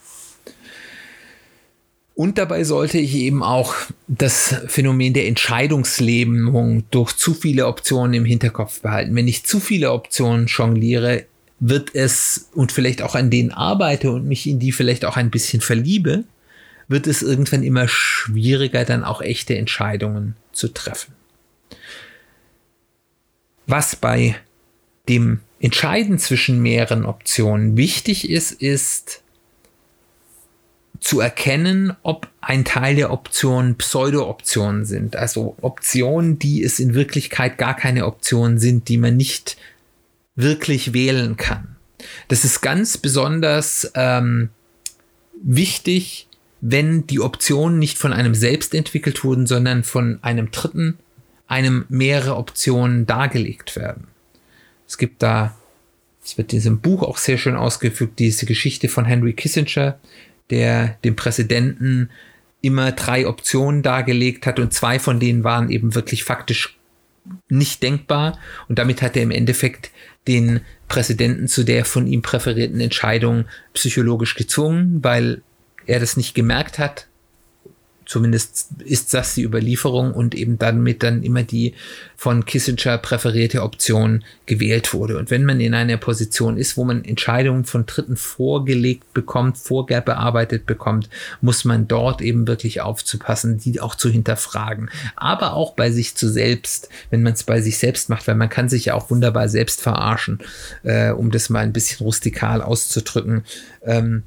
Und 2.15 2.37
dabei 2.37 2.65
sollte 2.65 2.99
ich 2.99 3.15
eben 3.15 3.45
auch 3.45 3.75
das 4.09 4.57
Phänomen 4.67 5.15
der 5.15 5.29
Entscheidungslähmung 5.29 6.83
durch 6.91 7.13
zu 7.13 7.33
viele 7.33 7.67
Optionen 7.69 8.15
im 8.15 8.25
Hinterkopf 8.25 8.81
behalten. 8.81 9.15
Wenn 9.15 9.29
ich 9.29 9.47
zu 9.47 9.61
viele 9.61 9.93
Optionen 9.93 10.47
jongliere, 10.47 11.27
wird 11.61 11.95
es 11.95 12.49
und 12.55 12.73
vielleicht 12.73 13.03
auch 13.03 13.15
an 13.15 13.31
denen 13.31 13.53
arbeite 13.53 14.11
und 14.11 14.27
mich 14.27 14.49
in 14.49 14.59
die 14.59 14.73
vielleicht 14.73 15.05
auch 15.05 15.17
ein 15.17 15.31
bisschen 15.31 15.61
verliebe, 15.61 16.25
wird 16.89 17.07
es 17.07 17.23
irgendwann 17.23 17.63
immer 17.63 17.87
schwieriger, 17.87 18.85
dann 18.85 19.05
auch 19.05 19.21
echte 19.21 19.57
Entscheidungen 19.57 20.35
zu 20.53 20.69
treffen. 20.69 21.18
Was 23.69 23.97
bei 23.97 24.35
dem 25.11 25.41
Entscheiden 25.61 26.19
zwischen 26.19 26.61
mehreren 26.61 27.05
Optionen 27.05 27.77
wichtig 27.77 28.31
ist, 28.31 28.51
ist 28.51 29.23
zu 31.01 31.21
erkennen, 31.21 31.95
ob 32.03 32.29
ein 32.41 32.65
Teil 32.65 32.97
der 32.97 33.13
Optionen 33.13 33.77
Pseudo-Optionen 33.77 34.87
sind. 34.87 35.17
Also 35.17 35.55
Optionen, 35.61 36.39
die 36.39 36.63
es 36.63 36.81
in 36.81 36.95
Wirklichkeit 36.95 37.59
gar 37.59 37.77
keine 37.77 38.07
Optionen 38.07 38.59
sind, 38.59 38.89
die 38.89 38.97
man 38.97 39.17
nicht 39.19 39.59
wirklich 40.35 40.95
wählen 40.95 41.37
kann. 41.37 41.77
Das 42.29 42.45
ist 42.45 42.63
ganz 42.63 42.97
besonders 42.97 43.93
ähm, 43.95 44.49
wichtig, 45.43 46.27
wenn 46.63 47.07
die 47.07 47.21
Optionen 47.21 47.79
nicht 47.79 47.99
von 47.99 48.15
einem 48.15 48.35
selbst 48.35 48.75
entwickelt 48.75 49.23
wurden, 49.25 49.47
sondern 49.47 49.85
von 49.85 50.19
einem 50.23 50.51
Dritten 50.51 50.99
einem 51.49 51.87
mehrere 51.89 52.37
Optionen 52.37 53.07
dargelegt 53.07 53.75
werden. 53.75 54.07
Es 54.87 54.99
gibt 54.99 55.23
da, 55.23 55.57
es 56.23 56.39
wird 56.39 56.53
in 56.53 56.59
diesem 56.59 56.81
Buch 56.81 57.03
auch 57.03 57.17
sehr 57.17 57.39
schön 57.39 57.57
ausgefügt, 57.57 58.19
diese 58.19 58.47
Geschichte 58.47 58.89
von 58.89 59.05
Henry 59.05 59.33
Kissinger, 59.33 59.99
der 60.51 60.99
dem 61.05 61.17
Präsidenten 61.17 62.11
immer 62.61 62.93
drei 62.93 63.27
Optionen 63.27 63.83
dargelegt 63.83 64.47
hat 64.47 64.59
und 64.59 64.73
zwei 64.73 64.99
von 64.99 65.21
denen 65.21 65.45
waren 65.45 65.71
eben 65.71 65.95
wirklich 65.95 66.25
faktisch 66.25 66.77
nicht 67.49 67.83
denkbar 67.83 68.39
und 68.69 68.79
damit 68.79 69.03
hat 69.03 69.17
er 69.17 69.23
im 69.23 69.31
Endeffekt 69.31 69.91
den 70.27 70.61
Präsidenten 70.89 71.49
zu 71.49 71.65
der 71.65 71.85
von 71.85 72.07
ihm 72.07 72.23
präferierten 72.23 72.81
Entscheidung 72.81 73.45
psychologisch 73.75 74.35
gezwungen, 74.35 75.03
weil 75.03 75.43
er 75.87 76.01
das 76.01 76.17
nicht 76.17 76.35
gemerkt 76.35 76.79
hat, 76.79 77.08
Zumindest 78.09 78.69
ist 78.87 79.13
das 79.13 79.35
die 79.35 79.43
Überlieferung 79.43 80.15
und 80.15 80.35
eben 80.35 80.59
damit 80.59 81.03
dann 81.03 81.23
immer 81.23 81.43
die 81.43 81.75
von 82.17 82.47
Kissinger 82.47 82.97
präferierte 82.97 83.63
Option 83.63 84.25
gewählt 84.47 84.95
wurde. 84.95 85.19
Und 85.19 85.31
wenn 85.31 85.45
man 85.45 85.61
in 85.61 85.75
einer 85.75 85.99
Position 85.99 86.57
ist, 86.57 86.79
wo 86.79 86.85
man 86.85 87.05
Entscheidungen 87.05 87.67
von 87.67 87.85
Dritten 87.85 88.17
vorgelegt 88.17 89.13
bekommt, 89.13 89.59
vorbearbeitet 89.59 90.65
bekommt, 90.65 91.11
muss 91.43 91.67
man 91.67 91.87
dort 91.87 92.23
eben 92.23 92.49
wirklich 92.49 92.81
aufzupassen, 92.81 93.59
die 93.59 93.79
auch 93.79 93.95
zu 93.95 94.09
hinterfragen. 94.09 94.89
Aber 95.15 95.53
auch 95.53 95.75
bei 95.75 95.91
sich 95.91 96.15
zu 96.15 96.31
selbst, 96.31 96.89
wenn 97.11 97.23
man 97.23 97.35
es 97.35 97.45
bei 97.45 97.61
sich 97.61 97.77
selbst 97.77 98.09
macht, 98.09 98.27
weil 98.27 98.37
man 98.37 98.49
kann 98.49 98.71
sich 98.71 98.87
ja 98.87 98.95
auch 98.95 99.11
wunderbar 99.11 99.51
selbst 99.51 99.83
verarschen, 99.83 100.39
äh, 100.83 101.11
um 101.11 101.31
das 101.31 101.51
mal 101.51 101.61
ein 101.61 101.75
bisschen 101.75 102.07
rustikal 102.07 102.63
auszudrücken. 102.63 103.45
Ähm, 103.83 104.23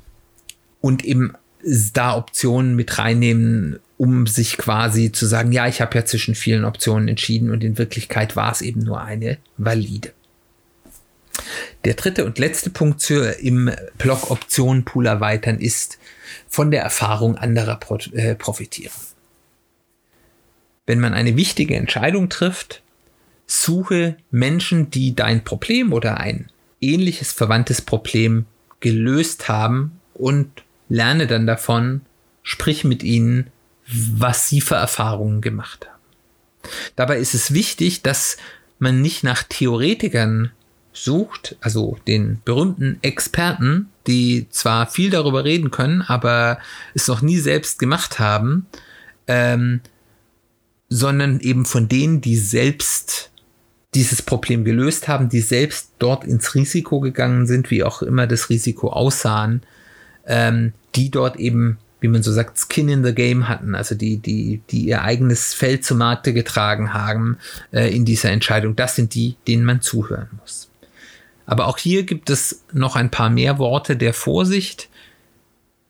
und 0.82 1.04
eben 1.04 1.34
da 1.64 2.16
Optionen 2.16 2.76
mit 2.76 2.98
reinnehmen, 2.98 3.80
um 3.98 4.28
sich 4.28 4.58
quasi 4.58 5.12
zu 5.12 5.26
sagen, 5.26 5.52
ja, 5.52 5.68
ich 5.68 5.82
habe 5.82 5.96
ja 5.98 6.06
zwischen 6.06 6.36
vielen 6.36 6.66
Optionen 6.66 7.08
entschieden 7.08 7.52
und 7.52 7.64
in 7.64 7.78
Wirklichkeit 7.78 8.36
war 8.36 8.52
es 8.52 8.62
eben 8.62 8.82
nur 8.82 9.02
eine 9.02 9.38
valide. 9.58 10.12
Der 11.86 11.94
dritte 11.96 12.26
und 12.26 12.40
letzte 12.40 12.70
Punkt 12.70 13.02
zur 13.02 13.40
im 13.40 13.72
Block 13.98 14.30
Optionen 14.30 14.86
Pool 14.86 15.06
erweitern 15.06 15.60
ist 15.60 15.98
von 16.48 16.72
der 16.72 16.84
Erfahrung 16.84 17.36
anderer 17.38 17.80
äh, 18.14 18.36
profitieren. 18.36 18.94
Wenn 20.86 21.00
man 21.00 21.14
eine 21.14 21.36
wichtige 21.36 21.76
Entscheidung 21.76 22.30
trifft, 22.30 22.82
suche 23.48 24.18
Menschen, 24.30 24.92
die 24.92 25.16
dein 25.16 25.44
Problem 25.44 25.94
oder 25.94 26.18
ein 26.20 26.50
ähnliches 26.80 27.32
verwandtes 27.32 27.82
Problem 27.82 28.46
gelöst 28.80 29.48
haben 29.48 30.00
und 30.14 30.64
lerne 30.92 31.26
dann 31.26 31.48
davon, 31.48 32.02
sprich 32.44 32.84
mit 32.84 33.02
ihnen, 33.02 33.48
was 33.88 34.50
sie 34.50 34.62
für 34.62 34.76
Erfahrungen 34.76 35.42
gemacht 35.42 35.88
haben. 35.88 36.72
Dabei 36.96 37.18
ist 37.18 37.34
es 37.34 37.54
wichtig, 37.54 38.04
dass 38.04 38.38
man 38.78 39.02
nicht 39.02 39.24
nach 39.24 39.44
Theoretikern 39.44 40.52
sucht, 40.94 41.56
also 41.62 41.98
den 42.08 42.42
berühmten 42.44 43.00
Experten, 43.02 43.90
die 44.06 44.48
zwar 44.50 44.88
viel 44.88 45.10
darüber 45.10 45.46
reden 45.46 45.72
können, 45.72 46.02
aber 46.02 46.60
es 46.94 47.08
noch 47.08 47.22
nie 47.22 47.38
selbst 47.38 47.80
gemacht 47.80 48.20
haben, 48.20 48.66
ähm, 49.28 49.80
sondern 50.90 51.40
eben 51.40 51.66
von 51.66 51.88
denen, 51.88 52.20
die 52.20 52.36
selbst 52.36 53.32
dieses 53.94 54.22
Problem 54.22 54.66
gelöst 54.66 55.08
haben, 55.08 55.30
die 55.30 55.40
selbst 55.40 55.92
dort 56.00 56.26
ins 56.26 56.54
Risiko 56.54 57.00
gegangen 57.00 57.48
sind, 57.48 57.72
wie 57.72 57.84
auch 57.84 58.02
immer 58.02 58.28
das 58.28 58.50
Risiko 58.50 58.90
aussahen, 58.90 59.62
ähm, 60.28 60.74
die 60.96 61.10
dort 61.10 61.38
eben, 61.38 61.78
wie 62.00 62.08
man 62.08 62.24
so 62.24 62.32
sagt, 62.32 62.58
Skin 62.58 62.90
in 62.90 63.04
the 63.04 63.14
Game 63.14 63.48
hatten, 63.48 63.76
also 63.76 63.96
die, 63.96 64.18
die, 64.18 64.62
die 64.70 64.86
ihr 64.86 65.04
eigenes 65.04 65.54
Feld 65.54 65.86
zu 65.86 65.96
Markte 65.96 66.34
getragen 66.34 66.94
haben 66.94 67.38
äh, 67.72 67.96
in 67.96 68.06
dieser 68.06 68.32
Entscheidung. 68.32 68.76
Das 68.76 68.96
sind 68.96 69.14
die, 69.14 69.36
denen 69.48 69.64
man 69.64 69.82
zuhören 69.82 70.30
muss. 70.40 70.70
Aber 71.46 71.68
auch 71.68 71.78
hier 71.78 72.04
gibt 72.04 72.30
es 72.30 72.64
noch 72.72 72.96
ein 72.96 73.10
paar 73.10 73.30
mehr 73.30 73.58
Worte 73.60 73.98
der 73.98 74.14
Vorsicht. 74.14 74.90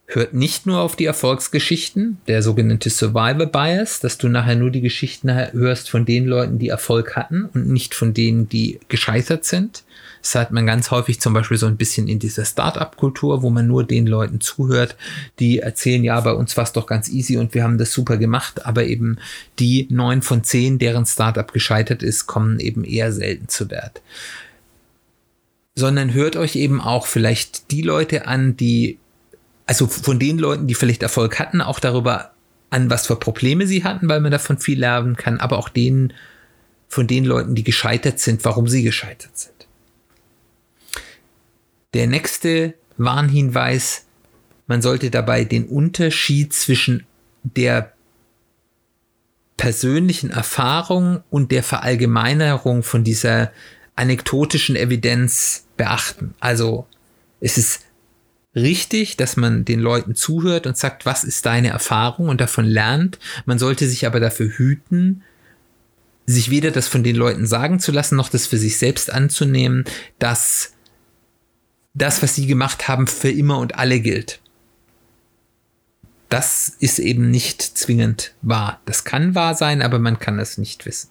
Hört 0.06 0.34
nicht 0.34 0.66
nur 0.66 0.80
auf 0.80 0.96
die 0.96 1.06
Erfolgsgeschichten, 1.06 2.18
der 2.26 2.42
sogenannte 2.42 2.90
Survivor 2.90 3.46
Bias, 3.46 4.00
dass 4.00 4.18
du 4.18 4.28
nachher 4.28 4.56
nur 4.56 4.70
die 4.70 4.80
Geschichten 4.80 5.32
hörst 5.32 5.88
von 5.88 6.04
den 6.04 6.26
Leuten, 6.26 6.58
die 6.58 6.68
Erfolg 6.68 7.16
hatten 7.16 7.44
und 7.44 7.68
nicht 7.68 7.94
von 7.94 8.12
denen, 8.12 8.48
die 8.48 8.80
gescheitert 8.88 9.44
sind. 9.44 9.84
Das 10.22 10.34
hat 10.36 10.52
man 10.52 10.66
ganz 10.66 10.90
häufig 10.90 11.20
zum 11.20 11.34
Beispiel 11.34 11.58
so 11.58 11.66
ein 11.66 11.76
bisschen 11.76 12.08
in 12.08 12.18
dieser 12.18 12.44
Startup-Kultur, 12.44 13.42
wo 13.42 13.50
man 13.50 13.66
nur 13.66 13.84
den 13.84 14.06
Leuten 14.06 14.40
zuhört, 14.40 14.96
die 15.38 15.58
erzählen, 15.58 16.04
ja, 16.04 16.20
bei 16.20 16.32
uns 16.32 16.56
war 16.56 16.64
es 16.64 16.72
doch 16.72 16.86
ganz 16.86 17.08
easy 17.08 17.36
und 17.36 17.54
wir 17.54 17.64
haben 17.64 17.76
das 17.76 17.92
super 17.92 18.16
gemacht, 18.16 18.64
aber 18.64 18.84
eben 18.84 19.18
die 19.58 19.88
neun 19.90 20.22
von 20.22 20.44
zehn, 20.44 20.78
deren 20.78 21.06
Startup 21.06 21.52
gescheitert 21.52 22.02
ist, 22.02 22.26
kommen 22.26 22.60
eben 22.60 22.84
eher 22.84 23.12
selten 23.12 23.48
zu 23.48 23.68
Wert 23.70 24.00
sondern 25.74 26.12
hört 26.12 26.36
euch 26.36 26.56
eben 26.56 26.80
auch 26.80 27.06
vielleicht 27.06 27.70
die 27.70 27.82
Leute 27.82 28.26
an, 28.26 28.56
die, 28.56 28.98
also 29.66 29.86
von 29.86 30.18
den 30.18 30.38
Leuten, 30.38 30.66
die 30.66 30.74
vielleicht 30.74 31.02
Erfolg 31.02 31.38
hatten, 31.38 31.60
auch 31.60 31.80
darüber 31.80 32.32
an, 32.70 32.90
was 32.90 33.06
für 33.06 33.16
Probleme 33.16 33.66
sie 33.66 33.84
hatten, 33.84 34.08
weil 34.08 34.20
man 34.20 34.32
davon 34.32 34.58
viel 34.58 34.78
lernen 34.78 35.16
kann, 35.16 35.40
aber 35.40 35.58
auch 35.58 35.68
denen, 35.68 36.12
von 36.88 37.06
den 37.06 37.24
Leuten, 37.24 37.54
die 37.54 37.64
gescheitert 37.64 38.18
sind, 38.18 38.44
warum 38.44 38.68
sie 38.68 38.82
gescheitert 38.82 39.30
sind. 39.32 39.51
Der 41.94 42.06
nächste 42.06 42.74
Warnhinweis, 42.96 44.06
man 44.66 44.82
sollte 44.82 45.10
dabei 45.10 45.44
den 45.44 45.66
Unterschied 45.66 46.52
zwischen 46.52 47.04
der 47.42 47.92
persönlichen 49.56 50.30
Erfahrung 50.30 51.22
und 51.30 51.52
der 51.52 51.62
Verallgemeinerung 51.62 52.82
von 52.82 53.04
dieser 53.04 53.52
anekdotischen 53.94 54.76
Evidenz 54.76 55.66
beachten. 55.76 56.34
Also 56.40 56.86
es 57.40 57.58
ist 57.58 57.82
richtig, 58.54 59.16
dass 59.16 59.36
man 59.36 59.64
den 59.64 59.80
Leuten 59.80 60.14
zuhört 60.14 60.66
und 60.66 60.76
sagt, 60.76 61.06
was 61.06 61.24
ist 61.24 61.46
deine 61.46 61.68
Erfahrung 61.68 62.28
und 62.28 62.40
davon 62.40 62.64
lernt. 62.64 63.18
Man 63.44 63.58
sollte 63.58 63.86
sich 63.88 64.06
aber 64.06 64.20
dafür 64.20 64.48
hüten, 64.48 65.22
sich 66.26 66.50
weder 66.50 66.70
das 66.70 66.88
von 66.88 67.02
den 67.02 67.16
Leuten 67.16 67.46
sagen 67.46 67.80
zu 67.80 67.92
lassen, 67.92 68.16
noch 68.16 68.28
das 68.28 68.46
für 68.46 68.58
sich 68.58 68.78
selbst 68.78 69.12
anzunehmen, 69.12 69.84
dass 70.18 70.72
das, 71.94 72.22
was 72.22 72.34
sie 72.34 72.46
gemacht 72.46 72.88
haben, 72.88 73.06
für 73.06 73.30
immer 73.30 73.58
und 73.58 73.78
alle 73.78 74.00
gilt. 74.00 74.40
Das 76.28 76.72
ist 76.78 76.98
eben 76.98 77.30
nicht 77.30 77.60
zwingend 77.60 78.32
wahr. 78.40 78.80
Das 78.86 79.04
kann 79.04 79.34
wahr 79.34 79.54
sein, 79.54 79.82
aber 79.82 79.98
man 79.98 80.18
kann 80.18 80.38
es 80.38 80.56
nicht 80.56 80.86
wissen. 80.86 81.10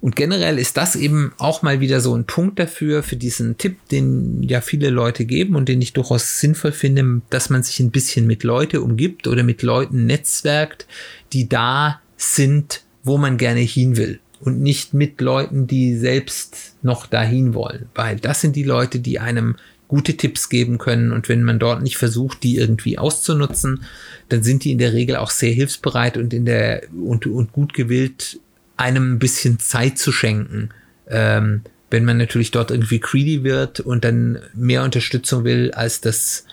Und 0.00 0.14
generell 0.14 0.60
ist 0.60 0.76
das 0.76 0.94
eben 0.94 1.32
auch 1.38 1.62
mal 1.62 1.80
wieder 1.80 2.00
so 2.00 2.14
ein 2.14 2.24
Punkt 2.24 2.60
dafür, 2.60 3.02
für 3.02 3.16
diesen 3.16 3.58
Tipp, 3.58 3.78
den 3.90 4.44
ja 4.44 4.60
viele 4.60 4.90
Leute 4.90 5.24
geben 5.24 5.56
und 5.56 5.68
den 5.68 5.82
ich 5.82 5.92
durchaus 5.92 6.38
sinnvoll 6.38 6.70
finde, 6.70 7.22
dass 7.30 7.50
man 7.50 7.64
sich 7.64 7.80
ein 7.80 7.90
bisschen 7.90 8.28
mit 8.28 8.44
Leute 8.44 8.80
umgibt 8.80 9.26
oder 9.26 9.42
mit 9.42 9.62
Leuten 9.62 10.06
netzwerkt, 10.06 10.86
die 11.32 11.48
da 11.48 12.00
sind, 12.16 12.84
wo 13.02 13.18
man 13.18 13.38
gerne 13.38 13.60
hin 13.60 13.96
will. 13.96 14.20
Und 14.40 14.60
nicht 14.60 14.94
mit 14.94 15.20
Leuten, 15.20 15.66
die 15.66 15.96
selbst 15.96 16.76
noch 16.82 17.06
dahin 17.06 17.54
wollen. 17.54 17.86
Weil 17.94 18.16
das 18.16 18.40
sind 18.40 18.54
die 18.54 18.62
Leute, 18.62 19.00
die 19.00 19.18
einem 19.18 19.56
gute 19.88 20.16
Tipps 20.16 20.48
geben 20.48 20.78
können. 20.78 21.12
Und 21.12 21.28
wenn 21.28 21.42
man 21.42 21.58
dort 21.58 21.82
nicht 21.82 21.96
versucht, 21.96 22.42
die 22.42 22.56
irgendwie 22.56 22.98
auszunutzen, 22.98 23.84
dann 24.28 24.42
sind 24.42 24.64
die 24.64 24.70
in 24.70 24.78
der 24.78 24.92
Regel 24.92 25.16
auch 25.16 25.30
sehr 25.30 25.52
hilfsbereit 25.52 26.16
und 26.16 26.32
in 26.32 26.44
der 26.44 26.82
und, 26.92 27.26
und 27.26 27.52
gut 27.52 27.74
gewillt, 27.74 28.38
einem 28.76 29.14
ein 29.14 29.18
bisschen 29.18 29.58
Zeit 29.58 29.98
zu 29.98 30.12
schenken. 30.12 30.68
Ähm, 31.08 31.62
wenn 31.90 32.04
man 32.04 32.18
natürlich 32.18 32.50
dort 32.50 32.70
irgendwie 32.70 33.00
greedy 33.00 33.44
wird 33.44 33.80
und 33.80 34.04
dann 34.04 34.38
mehr 34.54 34.84
Unterstützung 34.84 35.44
will, 35.44 35.72
als 35.72 36.02
das 36.02 36.44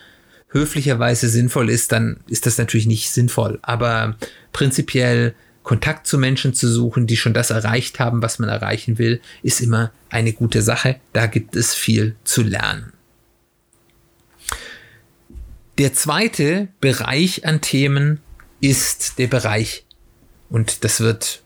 höflicherweise 0.47 1.27
sinnvoll 1.27 1.69
ist, 1.69 1.91
dann 1.91 2.17
ist 2.27 2.45
das 2.45 2.57
natürlich 2.57 2.87
nicht 2.87 3.11
sinnvoll. 3.11 3.59
Aber 3.61 4.15
prinzipiell 4.53 5.35
Kontakt 5.65 6.05
zu 6.05 6.19
Menschen 6.19 6.53
zu 6.53 6.71
suchen, 6.71 7.07
die 7.07 7.17
schon 7.17 7.33
das 7.33 7.49
erreicht 7.49 7.99
haben, 7.99 8.21
was 8.21 8.37
man 8.37 8.49
erreichen 8.49 8.99
will, 8.99 9.19
ist 9.41 9.61
immer 9.61 9.91
eine 10.09 10.31
gute 10.31 10.61
Sache. 10.61 10.97
Da 11.11 11.25
gibt 11.25 11.55
es 11.55 11.73
viel 11.73 12.15
zu 12.23 12.43
lernen. 12.43 12.93
Der 15.79 15.91
zweite 15.93 16.67
Bereich 16.79 17.45
an 17.45 17.61
Themen 17.61 18.19
ist 18.61 19.17
der 19.17 19.25
Bereich, 19.25 19.85
und 20.49 20.83
das 20.83 20.99
wird 20.99 21.41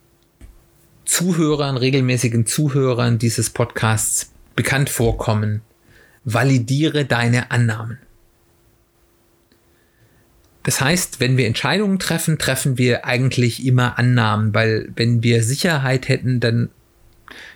Zuhörern, 1.06 1.78
regelmäßigen 1.78 2.46
Zuhörern 2.46 3.20
dieses 3.20 3.50
Podcasts 3.50 4.32
bekannt 4.54 4.90
vorkommen. 4.90 5.62
Validiere 6.26 7.06
deine 7.06 7.52
Annahmen. 7.52 8.00
Das 10.64 10.82
heißt, 10.82 11.20
wenn 11.20 11.38
wir 11.38 11.48
Entscheidungen 11.48 12.00
treffen, 12.00 12.38
treffen 12.38 12.78
wir 12.78 13.06
eigentlich 13.06 13.66
immer 13.66 13.98
Annahmen, 13.98 14.54
weil 14.54 14.92
wenn 14.96 15.24
wir 15.24 15.44
Sicherheit 15.44 16.10
hätten, 16.10 16.40
dann 16.40 16.70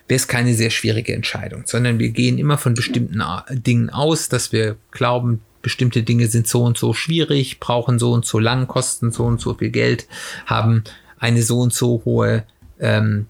wäre 0.07 0.17
es 0.17 0.27
keine 0.27 0.53
sehr 0.53 0.69
schwierige 0.69 1.13
Entscheidung, 1.13 1.63
sondern 1.65 1.99
wir 1.99 2.09
gehen 2.09 2.37
immer 2.37 2.57
von 2.57 2.73
bestimmten 2.73 3.21
Dingen 3.51 3.89
aus, 3.89 4.29
dass 4.29 4.51
wir 4.51 4.77
glauben, 4.91 5.41
bestimmte 5.61 6.03
Dinge 6.03 6.27
sind 6.27 6.47
so 6.47 6.63
und 6.63 6.77
so 6.77 6.93
schwierig, 6.93 7.59
brauchen 7.59 7.99
so 7.99 8.11
und 8.11 8.25
so 8.25 8.39
lang, 8.39 8.67
kosten 8.67 9.11
so 9.11 9.23
und 9.23 9.39
so 9.39 9.53
viel 9.53 9.69
Geld, 9.69 10.07
haben 10.45 10.83
eine 11.17 11.41
so 11.41 11.59
und 11.61 11.73
so 11.73 12.01
hohe 12.05 12.43
ähm, 12.79 13.27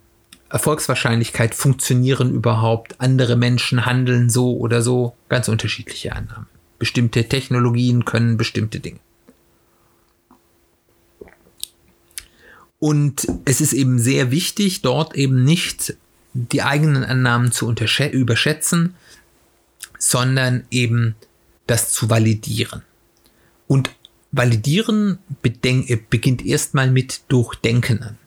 Erfolgswahrscheinlichkeit 0.50 1.56
funktionieren 1.56 2.32
überhaupt, 2.32 3.00
andere 3.00 3.36
Menschen 3.36 3.86
handeln 3.86 4.30
so 4.30 4.58
oder 4.58 4.82
so, 4.82 5.16
ganz 5.30 5.48
unterschiedliche 5.48 6.14
Annahmen. 6.14 6.48
Bestimmte 6.78 7.28
Technologien 7.28 8.06
können 8.06 8.38
bestimmte 8.38 8.80
Dinge. 8.80 9.00
Und 12.84 13.30
es 13.46 13.62
ist 13.62 13.72
eben 13.72 13.98
sehr 13.98 14.30
wichtig, 14.30 14.82
dort 14.82 15.16
eben 15.16 15.46
nicht 15.46 15.96
die 16.34 16.64
eigenen 16.64 17.06
Annahmen 17.06 17.54
zu 17.54 17.74
überschätzen, 18.12 18.96
sondern 19.98 20.66
eben 20.70 21.16
das 21.66 21.94
zu 21.94 22.10
validieren. 22.10 22.82
Und 23.68 23.96
validieren 24.34 25.18
beginnt 25.42 26.46
erstmal 26.46 26.92
mit 26.92 27.22
Durchdenken. 27.30 28.18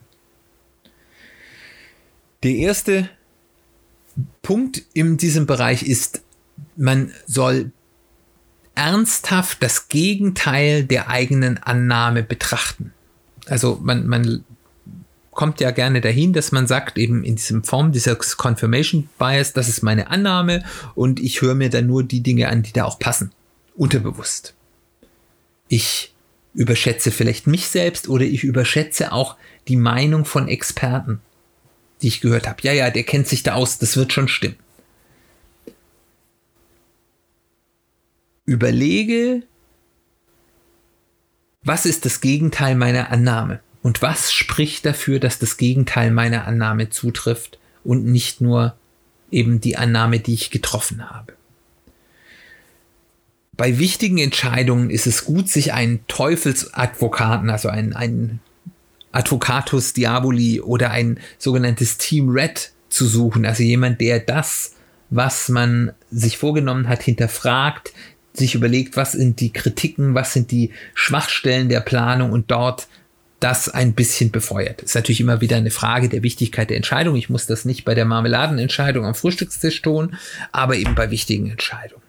Der 2.43 2.53
erste 2.53 3.11
Punkt 4.41 4.83
in 4.95 5.19
diesem 5.19 5.45
Bereich 5.45 5.83
ist, 5.83 6.23
man 6.77 7.13
soll 7.27 7.73
ernsthaft 8.75 9.63
das 9.63 9.89
Gegenteil 9.89 10.83
der 10.83 11.11
eigenen 11.11 11.59
Annahme 11.59 12.23
betrachten. 12.23 12.95
Also 13.47 13.79
man, 13.83 14.07
man 14.07 14.45
kommt 15.31 15.61
ja 15.61 15.71
gerne 15.71 16.01
dahin, 16.01 16.33
dass 16.33 16.51
man 16.51 16.67
sagt, 16.67 16.99
eben 16.99 17.23
in 17.23 17.37
diesem 17.37 17.63
Form 17.63 17.93
dieser 17.93 18.17
Confirmation 18.17 19.09
Bias, 19.19 19.53
das 19.53 19.69
ist 19.69 19.83
meine 19.83 20.11
Annahme 20.11 20.65
und 20.95 21.21
ich 21.21 21.43
höre 21.43 21.55
mir 21.55 21.71
dann 21.71 21.87
nur 21.87 22.03
die 22.03 22.23
Dinge 22.23 22.49
an, 22.49 22.63
die 22.63 22.73
da 22.73 22.85
auch 22.85 22.99
passen. 22.99 23.31
Unterbewusst. 23.77 24.55
Ich 25.69 26.15
überschätze 26.55 27.11
vielleicht 27.11 27.47
mich 27.47 27.69
selbst 27.69 28.09
oder 28.09 28.25
ich 28.25 28.43
überschätze 28.43 29.13
auch 29.13 29.37
die 29.69 29.77
Meinung 29.77 30.25
von 30.25 30.49
Experten, 30.49 31.21
die 32.01 32.09
ich 32.09 32.23
gehört 32.23 32.49
habe. 32.49 32.63
Ja, 32.63 32.73
ja, 32.73 32.91
der 32.91 33.05
kennt 33.05 33.29
sich 33.29 33.43
da 33.43 33.55
aus, 33.55 33.79
das 33.79 33.97
wird 33.97 34.13
schon 34.13 34.29
stimmen. 34.29 34.57
Überlege, 38.47 39.43
was 41.67 41.85
ist 41.85 42.05
das 42.05 42.21
Gegenteil 42.21 42.77
meiner 42.77 43.11
Annahme? 43.11 43.61
Und 43.83 44.01
was 44.01 44.33
spricht 44.33 44.87
dafür, 44.87 45.19
dass 45.19 45.39
das 45.39 45.57
Gegenteil 45.57 46.13
meiner 46.13 46.47
Annahme 46.47 46.91
zutrifft 46.91 47.59
und 47.83 48.05
nicht 48.05 48.41
nur 48.41 48.77
eben 49.31 49.61
die 49.61 49.77
Annahme, 49.77 50.21
die 50.21 50.35
ich 50.35 50.51
getroffen 50.51 51.11
habe? 51.11 51.35
Bei 53.57 53.79
wichtigen 53.79 54.19
Entscheidungen 54.19 54.91
ist 54.91 55.07
es 55.07 55.25
gut, 55.25 55.49
sich 55.49 55.73
einen 55.73 56.07
Teufelsadvokaten, 56.07 57.51
also 57.51 57.69
einen, 57.69 57.95
einen 57.95 58.41
Advocatus 59.13 59.93
Diaboli 59.93 60.61
oder 60.61 60.91
ein 60.91 61.19
sogenanntes 61.39 61.99
Team 61.99 62.29
Red 62.29 62.73
zu 62.91 63.07
suchen. 63.07 63.45
Also 63.45 63.63
jemand, 63.65 64.01
der 64.01 64.21
das, 64.21 64.75
was 65.11 65.49
man 65.49 65.93
sich 66.11 66.39
vorgenommen 66.39 66.89
hat, 66.89 67.03
hinterfragt, 67.03 67.93
sich 68.39 68.55
überlegt, 68.55 68.97
was 68.97 69.13
sind 69.13 69.41
die 69.41 69.53
Kritiken, 69.53 70.15
was 70.15 70.33
sind 70.33 70.51
die 70.51 70.71
Schwachstellen 70.95 71.69
der 71.69 71.81
Planung 71.81 72.33
und 72.33 72.51
dort 72.51 72.89
das 73.41 73.69
ein 73.69 73.93
bisschen 73.95 74.31
befeuert. 74.31 74.83
Ist 74.83 74.95
natürlich 74.95 75.21
immer 75.21 75.41
wieder 75.41 75.57
eine 75.57 75.71
Frage 75.71 76.09
der 76.09 76.23
Wichtigkeit 76.23 76.71
der 76.71 76.77
Entscheidung. 76.77 77.17
Ich 77.17 77.29
muss 77.29 77.47
das 77.47 77.65
nicht 77.65 77.85
bei 77.85 77.95
der 77.95 78.07
Marmeladenentscheidung 78.07 79.05
am 79.05 79.15
Frühstückstisch 79.15 79.83
tun, 79.83 80.17
aber 80.53 80.77
eben 80.77 80.95
bei 80.95 81.11
wichtigen 81.11 81.51
Entscheidungen. 81.51 82.03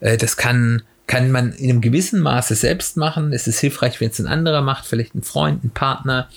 Äh, 0.00 0.16
das 0.18 0.36
kann, 0.36 0.82
kann 1.06 1.30
man 1.30 1.52
in 1.52 1.70
einem 1.70 1.80
gewissen 1.80 2.20
Maße 2.20 2.54
selbst 2.54 2.96
machen. 2.96 3.32
Es 3.32 3.46
ist 3.46 3.60
hilfreich, 3.60 4.00
wenn 4.00 4.10
es 4.10 4.18
ein 4.18 4.26
anderer 4.26 4.60
macht, 4.60 4.86
vielleicht 4.86 5.14
ein 5.14 5.22
Freund, 5.22 5.64
ein 5.64 5.70
Partner 5.70 6.28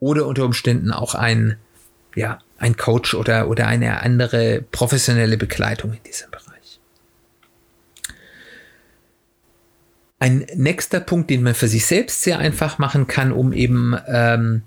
oder 0.00 0.26
unter 0.26 0.44
Umständen 0.44 0.90
auch 0.90 1.14
ein, 1.14 1.56
ja, 2.16 2.40
ein 2.58 2.76
Coach 2.76 3.14
oder, 3.14 3.48
oder 3.48 3.68
eine 3.68 4.02
andere 4.02 4.64
professionelle 4.72 5.36
Begleitung 5.36 5.92
in 5.92 6.02
diesem 6.02 6.30
Bereich. 6.30 6.37
Ein 10.20 10.46
nächster 10.56 11.00
Punkt, 11.00 11.30
den 11.30 11.42
man 11.42 11.54
für 11.54 11.68
sich 11.68 11.86
selbst 11.86 12.22
sehr 12.22 12.38
einfach 12.38 12.78
machen 12.78 13.06
kann, 13.06 13.30
um 13.30 13.52
eben 13.52 13.96
ähm, 14.08 14.62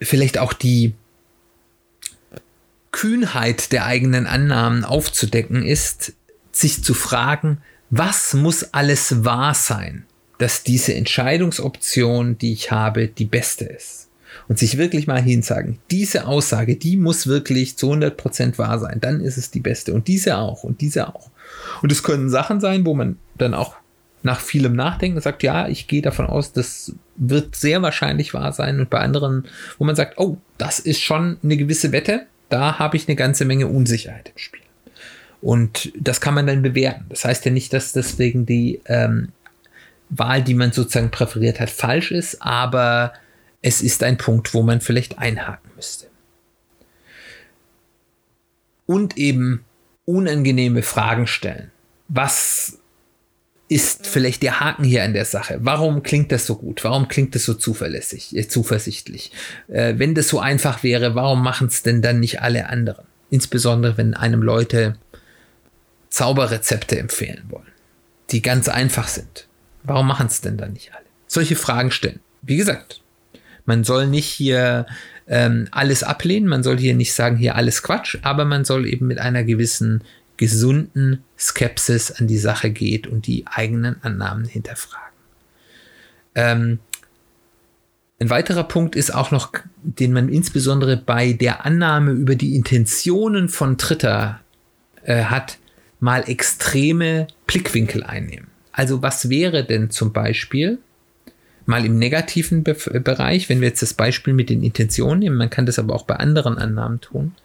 vielleicht 0.00 0.38
auch 0.38 0.52
die 0.52 0.94
Kühnheit 2.90 3.72
der 3.72 3.86
eigenen 3.86 4.26
Annahmen 4.26 4.84
aufzudecken, 4.84 5.64
ist, 5.64 6.12
sich 6.52 6.84
zu 6.84 6.94
fragen, 6.94 7.58
was 7.90 8.34
muss 8.34 8.72
alles 8.72 9.24
wahr 9.24 9.54
sein, 9.54 10.04
dass 10.38 10.62
diese 10.62 10.94
Entscheidungsoption, 10.94 12.38
die 12.38 12.52
ich 12.52 12.70
habe, 12.70 13.08
die 13.08 13.24
beste 13.24 13.64
ist. 13.64 14.08
Und 14.48 14.58
sich 14.58 14.78
wirklich 14.78 15.06
mal 15.06 15.20
hinsagen, 15.20 15.78
diese 15.90 16.26
Aussage, 16.26 16.76
die 16.76 16.96
muss 16.96 17.26
wirklich 17.26 17.76
zu 17.76 17.92
100% 17.92 18.58
wahr 18.58 18.78
sein, 18.78 18.98
dann 19.00 19.20
ist 19.20 19.36
es 19.36 19.50
die 19.50 19.60
beste. 19.60 19.92
Und 19.92 20.08
diese 20.08 20.38
auch 20.38 20.64
und 20.64 20.80
diese 20.80 21.14
auch. 21.14 21.30
Und 21.82 21.92
es 21.92 22.02
können 22.02 22.30
Sachen 22.30 22.60
sein, 22.60 22.84
wo 22.86 22.94
man 22.94 23.18
dann 23.36 23.54
auch 23.54 23.76
nach 24.22 24.40
vielem 24.40 24.74
Nachdenken 24.74 25.20
sagt, 25.20 25.42
ja, 25.42 25.68
ich 25.68 25.88
gehe 25.88 26.02
davon 26.02 26.26
aus, 26.26 26.52
das 26.52 26.94
wird 27.16 27.56
sehr 27.56 27.82
wahrscheinlich 27.82 28.34
wahr 28.34 28.52
sein. 28.52 28.80
Und 28.80 28.90
bei 28.90 28.98
anderen, 28.98 29.46
wo 29.78 29.84
man 29.84 29.96
sagt, 29.96 30.18
oh, 30.18 30.38
das 30.58 30.78
ist 30.78 31.00
schon 31.00 31.38
eine 31.42 31.56
gewisse 31.56 31.92
Wette, 31.92 32.26
da 32.48 32.78
habe 32.78 32.96
ich 32.96 33.08
eine 33.08 33.16
ganze 33.16 33.44
Menge 33.44 33.66
Unsicherheit 33.66 34.28
im 34.28 34.38
Spiel. 34.38 34.60
Und 35.40 35.92
das 35.98 36.20
kann 36.20 36.34
man 36.34 36.46
dann 36.46 36.62
bewerten. 36.62 37.06
Das 37.08 37.24
heißt 37.24 37.44
ja 37.44 37.50
nicht, 37.50 37.72
dass 37.72 37.92
deswegen 37.92 38.46
die 38.46 38.80
ähm, 38.86 39.32
Wahl, 40.08 40.42
die 40.42 40.54
man 40.54 40.72
sozusagen 40.72 41.10
präferiert 41.10 41.58
hat, 41.58 41.70
falsch 41.70 42.12
ist, 42.12 42.42
aber 42.42 43.12
es 43.62 43.80
ist 43.80 44.02
ein 44.02 44.18
Punkt, 44.18 44.54
wo 44.54 44.62
man 44.62 44.80
vielleicht 44.80 45.18
einhaken 45.18 45.70
müsste. 45.74 46.06
Und 48.86 49.16
eben 49.16 49.64
unangenehme 50.04 50.82
Fragen 50.82 51.26
stellen. 51.26 51.70
Was 52.08 52.78
ist 53.72 54.06
vielleicht 54.06 54.42
der 54.42 54.60
Haken 54.60 54.84
hier 54.84 55.02
an 55.02 55.14
der 55.14 55.24
Sache? 55.24 55.58
Warum 55.60 56.02
klingt 56.02 56.30
das 56.30 56.46
so 56.46 56.56
gut? 56.56 56.84
Warum 56.84 57.08
klingt 57.08 57.34
das 57.34 57.44
so 57.44 57.54
zuverlässig, 57.54 58.36
äh, 58.36 58.46
zuversichtlich? 58.46 59.32
Äh, 59.68 59.94
wenn 59.96 60.14
das 60.14 60.28
so 60.28 60.38
einfach 60.40 60.82
wäre, 60.82 61.14
warum 61.14 61.42
machen 61.42 61.68
es 61.68 61.82
denn 61.82 62.02
dann 62.02 62.20
nicht 62.20 62.42
alle 62.42 62.68
anderen? 62.68 63.06
Insbesondere, 63.30 63.96
wenn 63.96 64.14
einem 64.14 64.42
Leute 64.42 64.96
Zauberrezepte 66.10 66.98
empfehlen 66.98 67.44
wollen, 67.48 67.72
die 68.30 68.42
ganz 68.42 68.68
einfach 68.68 69.08
sind. 69.08 69.48
Warum 69.82 70.06
machen 70.06 70.26
es 70.26 70.42
denn 70.42 70.58
dann 70.58 70.74
nicht 70.74 70.92
alle? 70.94 71.06
Solche 71.26 71.56
Fragen 71.56 71.90
stellen. 71.90 72.20
Wie 72.42 72.58
gesagt, 72.58 73.00
man 73.64 73.84
soll 73.84 74.06
nicht 74.06 74.26
hier 74.26 74.86
ähm, 75.26 75.68
alles 75.70 76.02
ablehnen, 76.02 76.48
man 76.48 76.62
soll 76.62 76.78
hier 76.78 76.94
nicht 76.94 77.14
sagen, 77.14 77.36
hier 77.36 77.56
alles 77.56 77.82
Quatsch, 77.82 78.18
aber 78.22 78.44
man 78.44 78.64
soll 78.64 78.86
eben 78.86 79.06
mit 79.06 79.18
einer 79.18 79.44
gewissen 79.44 80.02
gesunden 80.42 81.22
Skepsis 81.38 82.10
an 82.10 82.26
die 82.26 82.36
Sache 82.36 82.70
geht 82.70 83.06
und 83.06 83.28
die 83.28 83.44
eigenen 83.46 84.02
Annahmen 84.02 84.44
hinterfragen. 84.44 85.14
Ähm, 86.34 86.80
ein 88.18 88.28
weiterer 88.28 88.64
Punkt 88.64 88.96
ist 88.96 89.14
auch 89.14 89.30
noch, 89.30 89.52
den 89.84 90.12
man 90.12 90.28
insbesondere 90.28 90.96
bei 90.96 91.32
der 91.32 91.64
Annahme 91.64 92.10
über 92.10 92.34
die 92.34 92.56
Intentionen 92.56 93.48
von 93.48 93.76
Dritter 93.76 94.40
äh, 95.04 95.22
hat, 95.26 95.58
mal 96.00 96.28
extreme 96.28 97.28
Blickwinkel 97.46 98.02
einnehmen. 98.02 98.48
Also 98.72 99.00
was 99.00 99.28
wäre 99.28 99.64
denn 99.64 99.90
zum 99.90 100.12
Beispiel 100.12 100.78
mal 101.66 101.86
im 101.86 102.00
negativen 102.00 102.64
Be 102.64 102.74
Bereich, 102.74 103.48
wenn 103.48 103.60
wir 103.60 103.68
jetzt 103.68 103.82
das 103.82 103.94
Beispiel 103.94 104.34
mit 104.34 104.50
den 104.50 104.64
Intentionen 104.64 105.20
nehmen, 105.20 105.36
man 105.36 105.50
kann 105.50 105.66
das 105.66 105.78
aber 105.78 105.94
auch 105.94 106.04
bei 106.04 106.16
anderen 106.16 106.58
Annahmen 106.58 107.00
tun, 107.00 107.36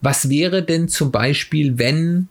was 0.00 0.28
wäre 0.28 0.62
denn 0.62 0.88
zum 0.88 1.10
Beispiel, 1.10 1.78
wenn 1.78 2.28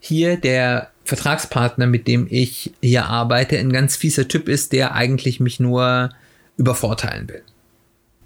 hier 0.00 0.36
der 0.36 0.90
Vertragspartner, 1.04 1.86
mit 1.86 2.06
dem 2.06 2.26
ich 2.30 2.72
hier 2.82 3.06
arbeite, 3.06 3.58
ein 3.58 3.72
ganz 3.72 3.96
fieser 3.96 4.28
Typ 4.28 4.48
ist, 4.48 4.72
der 4.72 4.94
eigentlich 4.94 5.40
mich 5.40 5.60
nur 5.60 6.10
übervorteilen 6.56 7.28
will. 7.28 7.42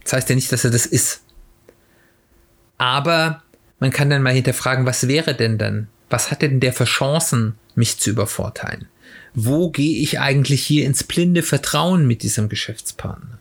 Das 0.02 0.14
heißt 0.14 0.28
ja 0.28 0.34
nicht, 0.34 0.50
dass 0.50 0.64
er 0.64 0.70
das 0.70 0.86
ist. 0.86 1.22
Aber 2.78 3.42
man 3.78 3.90
kann 3.90 4.10
dann 4.10 4.22
mal 4.22 4.34
hinterfragen, 4.34 4.86
was 4.86 5.06
wäre 5.06 5.34
denn 5.34 5.58
dann? 5.58 5.88
Was 6.10 6.30
hat 6.30 6.42
denn 6.42 6.60
der 6.60 6.72
für 6.72 6.84
Chancen, 6.84 7.54
mich 7.74 7.98
zu 7.98 8.10
übervorteilen? 8.10 8.88
Wo 9.34 9.70
gehe 9.70 10.02
ich 10.02 10.20
eigentlich 10.20 10.64
hier 10.64 10.84
ins 10.84 11.04
blinde 11.04 11.42
Vertrauen 11.42 12.06
mit 12.06 12.22
diesem 12.22 12.48
Geschäftspartner? 12.48 13.38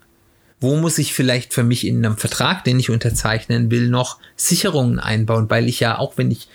Wo 0.61 0.77
muss 0.77 0.99
ich 0.99 1.13
vielleicht 1.13 1.53
für 1.53 1.63
mich 1.63 1.85
in 1.85 2.05
einem 2.05 2.17
Vertrag, 2.17 2.63
den 2.63 2.79
ich 2.79 2.91
unterzeichnen 2.91 3.71
will, 3.71 3.89
noch 3.89 4.19
Sicherungen 4.35 4.99
einbauen, 4.99 5.49
weil 5.49 5.67
ich 5.67 5.79
ja 5.79 5.97
auch, 5.97 6.17
wenn 6.17 6.29
ich 6.29 6.47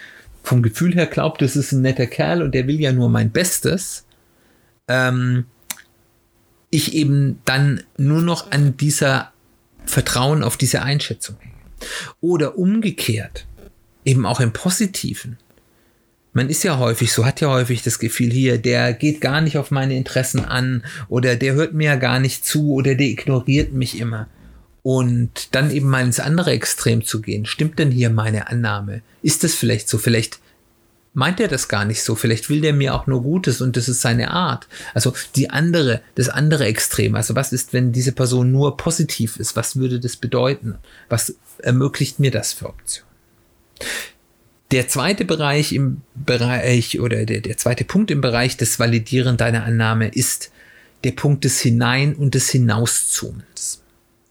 vom 0.45 0.63
Gefühl 0.63 0.95
her 0.95 1.07
glaube, 1.07 1.39
das 1.39 1.57
ist 1.57 1.73
ein 1.73 1.83
netter 1.83 2.07
Kerl 2.07 2.41
und 2.41 2.55
der 2.55 2.69
will 2.69 2.81
ja 2.81 2.93
nur 2.93 3.11
mein 3.11 3.33
Bestes, 3.33 4.07
ähm, 4.87 5.47
ich 6.71 6.95
eben 6.95 7.41
dann 7.45 7.83
nur 7.97 8.23
noch 8.23 8.53
an 8.53 8.77
dieser 8.77 9.33
Vertrauen 9.85 10.45
auf 10.45 10.57
diese 10.57 10.83
Einschätzung 10.83 11.37
hänge. 11.41 11.55
Oder 12.21 12.57
umgekehrt, 12.59 13.47
eben 14.05 14.25
auch 14.25 14.39
im 14.39 14.53
Positiven 14.53 15.37
man 16.37 16.51
ist 16.51 16.65
ja 16.65 16.77
häufig 16.79 17.15
so, 17.15 17.25
hat 17.25 17.41
ja 17.41 17.49
häufig 17.49 17.83
das 17.83 17.99
Gefühl 17.99 18.31
hier, 18.31 18.59
der 18.59 18.93
geht 18.93 19.23
gar 19.23 19.41
nicht 19.41 19.57
auf 19.57 19.71
meine 19.71 19.97
Interessen 19.97 20.45
an 20.45 20.85
oder 21.09 21.35
der 21.35 21.55
hört 21.55 21.73
mir 21.73 21.87
ja 21.87 21.97
gar 21.97 22.21
nicht 22.21 22.45
zu 22.45 22.75
oder 22.75 22.95
der 22.95 23.07
ignoriert 23.07 23.73
mich 23.73 23.99
immer. 23.99 24.29
Und 24.83 25.55
dann 25.55 25.71
eben 25.71 25.89
mal 25.89 26.05
ins 26.05 26.21
andere 26.21 26.51
Extrem 26.51 27.03
zu 27.03 27.23
gehen. 27.23 27.47
Stimmt 27.47 27.79
denn 27.79 27.91
hier 27.91 28.11
meine 28.11 28.49
Annahme? 28.49 29.01
Ist 29.23 29.45
das 29.45 29.55
vielleicht 29.55 29.89
so? 29.89 29.97
Vielleicht 29.97 30.41
meint 31.15 31.41
er 31.41 31.49
das 31.49 31.69
gar 31.69 31.87
nicht 31.87 32.03
so. 32.03 32.15
Vielleicht 32.15 32.51
will 32.51 32.61
der 32.61 32.75
mir 32.75 32.95
auch 32.95 33.07
nur 33.07 33.23
Gutes 33.23 33.63
und 33.63 33.79
das 33.79 33.89
ist 33.89 34.03
seine 34.03 34.31
Art. 34.31 34.69
Also 34.93 35.15
die 35.37 35.49
andere, 35.49 36.03
das 36.17 36.29
andere 36.29 36.67
Extrem. 36.67 37.15
Also 37.15 37.35
was 37.35 37.55
ist, 37.55 37.73
wenn 37.73 37.93
diese 37.93 38.13
Person 38.13 38.53
nur 38.53 38.77
positiv 38.77 39.39
ist? 39.39 39.57
Was 39.57 39.77
würde 39.77 40.01
das 40.01 40.17
bedeuten? 40.17 40.75
Was 41.09 41.35
ermöglicht 41.63 42.21
mir 42.21 42.31
das 42.31 42.53
für 42.53 42.69
Optionen? 42.69 43.09
Der 44.73 44.89
zweite 44.89 45.25
Bereich 45.25 45.73
im 45.73 46.03
Bereich 46.15 46.99
oder 47.01 47.25
der, 47.25 47.41
der 47.41 47.57
zweite 47.57 47.85
Punkt 47.85 48.11
im 48.11 48.21
Bereich 48.21 48.57
des 48.57 48.81
Validieren 48.81 49.37
deiner 49.37 49.65
Annahme 49.65 50.09
ist 50.09 50.51
der 51.05 51.13
Punkt 51.13 51.45
des 51.45 51.61
Hinein- 51.61 52.17
und 52.17 52.35
des 52.35 52.51
Hinauszoomens. 52.51 53.83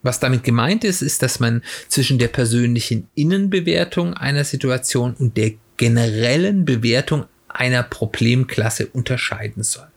Was 0.02 0.20
damit 0.20 0.44
gemeint 0.44 0.84
ist, 0.84 1.02
ist, 1.02 1.24
dass 1.24 1.40
man 1.40 1.64
zwischen 1.88 2.20
der 2.20 2.28
persönlichen 2.28 3.08
Innenbewertung 3.16 4.14
einer 4.14 4.44
Situation 4.44 5.16
und 5.18 5.38
der 5.38 5.54
generellen 5.78 6.66
Bewertung 6.66 7.26
einer 7.48 7.82
Problemklasse 7.82 8.88
unterscheiden 8.88 9.64
soll. 9.64 9.88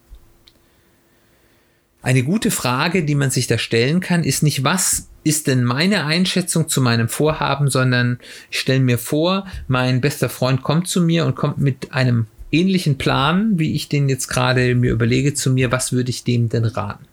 Eine 2.00 2.22
gute 2.22 2.50
Frage, 2.50 3.04
die 3.04 3.16
man 3.16 3.30
sich 3.30 3.48
da 3.48 3.58
stellen 3.58 4.00
kann, 4.00 4.22
ist 4.22 4.42
nicht, 4.42 4.62
was 4.64 5.08
ist 5.28 5.46
denn 5.46 5.62
meine 5.62 6.06
Einschätzung 6.06 6.68
zu 6.68 6.80
meinem 6.80 7.08
Vorhaben, 7.08 7.68
sondern 7.68 8.18
ich 8.50 8.58
stelle 8.58 8.80
mir 8.80 8.98
vor, 8.98 9.46
mein 9.66 10.00
bester 10.00 10.28
Freund 10.28 10.62
kommt 10.62 10.88
zu 10.88 11.02
mir 11.02 11.26
und 11.26 11.36
kommt 11.36 11.58
mit 11.58 11.92
einem 11.92 12.26
ähnlichen 12.50 12.96
Plan, 12.96 13.58
wie 13.58 13.74
ich 13.74 13.88
den 13.88 14.08
jetzt 14.08 14.28
gerade 14.28 14.74
mir 14.74 14.90
überlege 14.90 15.34
zu 15.34 15.50
mir, 15.50 15.70
was 15.70 15.92
würde 15.92 16.10
ich 16.10 16.24
dem 16.24 16.48
denn 16.48 16.64
raten? 16.64 17.04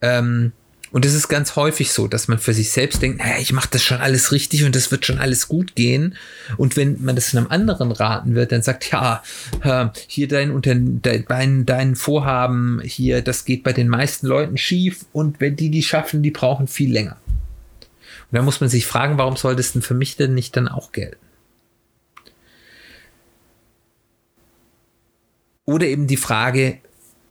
Ähm, 0.00 0.52
und 0.96 1.04
es 1.04 1.12
ist 1.12 1.28
ganz 1.28 1.56
häufig 1.56 1.92
so, 1.92 2.08
dass 2.08 2.26
man 2.26 2.38
für 2.38 2.54
sich 2.54 2.70
selbst 2.70 3.02
denkt, 3.02 3.18
naja, 3.18 3.34
ich 3.38 3.52
mache 3.52 3.68
das 3.70 3.84
schon 3.84 3.98
alles 3.98 4.32
richtig 4.32 4.64
und 4.64 4.74
das 4.74 4.90
wird 4.90 5.04
schon 5.04 5.18
alles 5.18 5.46
gut 5.46 5.74
gehen. 5.74 6.16
Und 6.56 6.78
wenn 6.78 7.04
man 7.04 7.14
das 7.14 7.36
einem 7.36 7.48
anderen 7.48 7.92
raten 7.92 8.34
wird, 8.34 8.50
dann 8.50 8.62
sagt, 8.62 8.90
ja, 8.90 9.22
hier 10.08 10.26
dein, 10.26 11.02
dein, 11.02 11.66
dein 11.66 11.96
Vorhaben, 11.96 12.80
hier, 12.82 13.20
das 13.20 13.44
geht 13.44 13.62
bei 13.62 13.74
den 13.74 13.90
meisten 13.90 14.26
Leuten 14.26 14.56
schief 14.56 15.04
und 15.12 15.38
wenn 15.38 15.54
die 15.54 15.70
die 15.70 15.82
schaffen, 15.82 16.22
die 16.22 16.30
brauchen 16.30 16.66
viel 16.66 16.90
länger. 16.90 17.18
Und 17.28 18.36
da 18.38 18.40
muss 18.40 18.62
man 18.62 18.70
sich 18.70 18.86
fragen, 18.86 19.18
warum 19.18 19.36
soll 19.36 19.54
das 19.54 19.74
denn 19.74 19.82
für 19.82 19.92
mich 19.92 20.16
denn 20.16 20.32
nicht 20.32 20.56
dann 20.56 20.66
auch 20.66 20.92
gelten? 20.92 21.18
Oder 25.66 25.88
eben 25.88 26.06
die 26.06 26.16
Frage, 26.16 26.78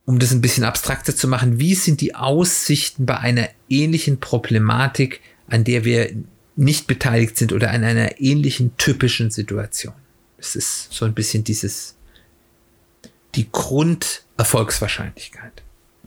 um 0.06 0.20
das 0.20 0.32
ein 0.32 0.42
bisschen 0.42 0.64
abstrakter 0.64 1.14
zu 1.16 1.28
machen, 1.28 1.60
wie 1.60 1.74
sind 1.76 2.02
die 2.02 2.16
Aussichten 2.16 3.06
bei 3.06 3.18
einer 3.18 3.50
ähnlichen 3.70 4.20
Problematik, 4.20 5.22
an 5.48 5.64
der 5.64 5.84
wir 5.84 6.12
nicht 6.56 6.88
beteiligt 6.88 7.38
sind 7.38 7.54
oder 7.54 7.70
an 7.72 7.84
einer 7.84 8.22
ähnlichen 8.22 8.78
typischen 8.78 9.32
Situation? 9.32 9.96
Es 10.38 10.56
ist 10.56 10.94
so 10.94 11.06
ein 11.06 11.16
bisschen 11.16 11.44
dieses, 11.44 11.96
die 13.34 13.50
Grunderfolgswahrscheinlichkeit, 13.52 15.64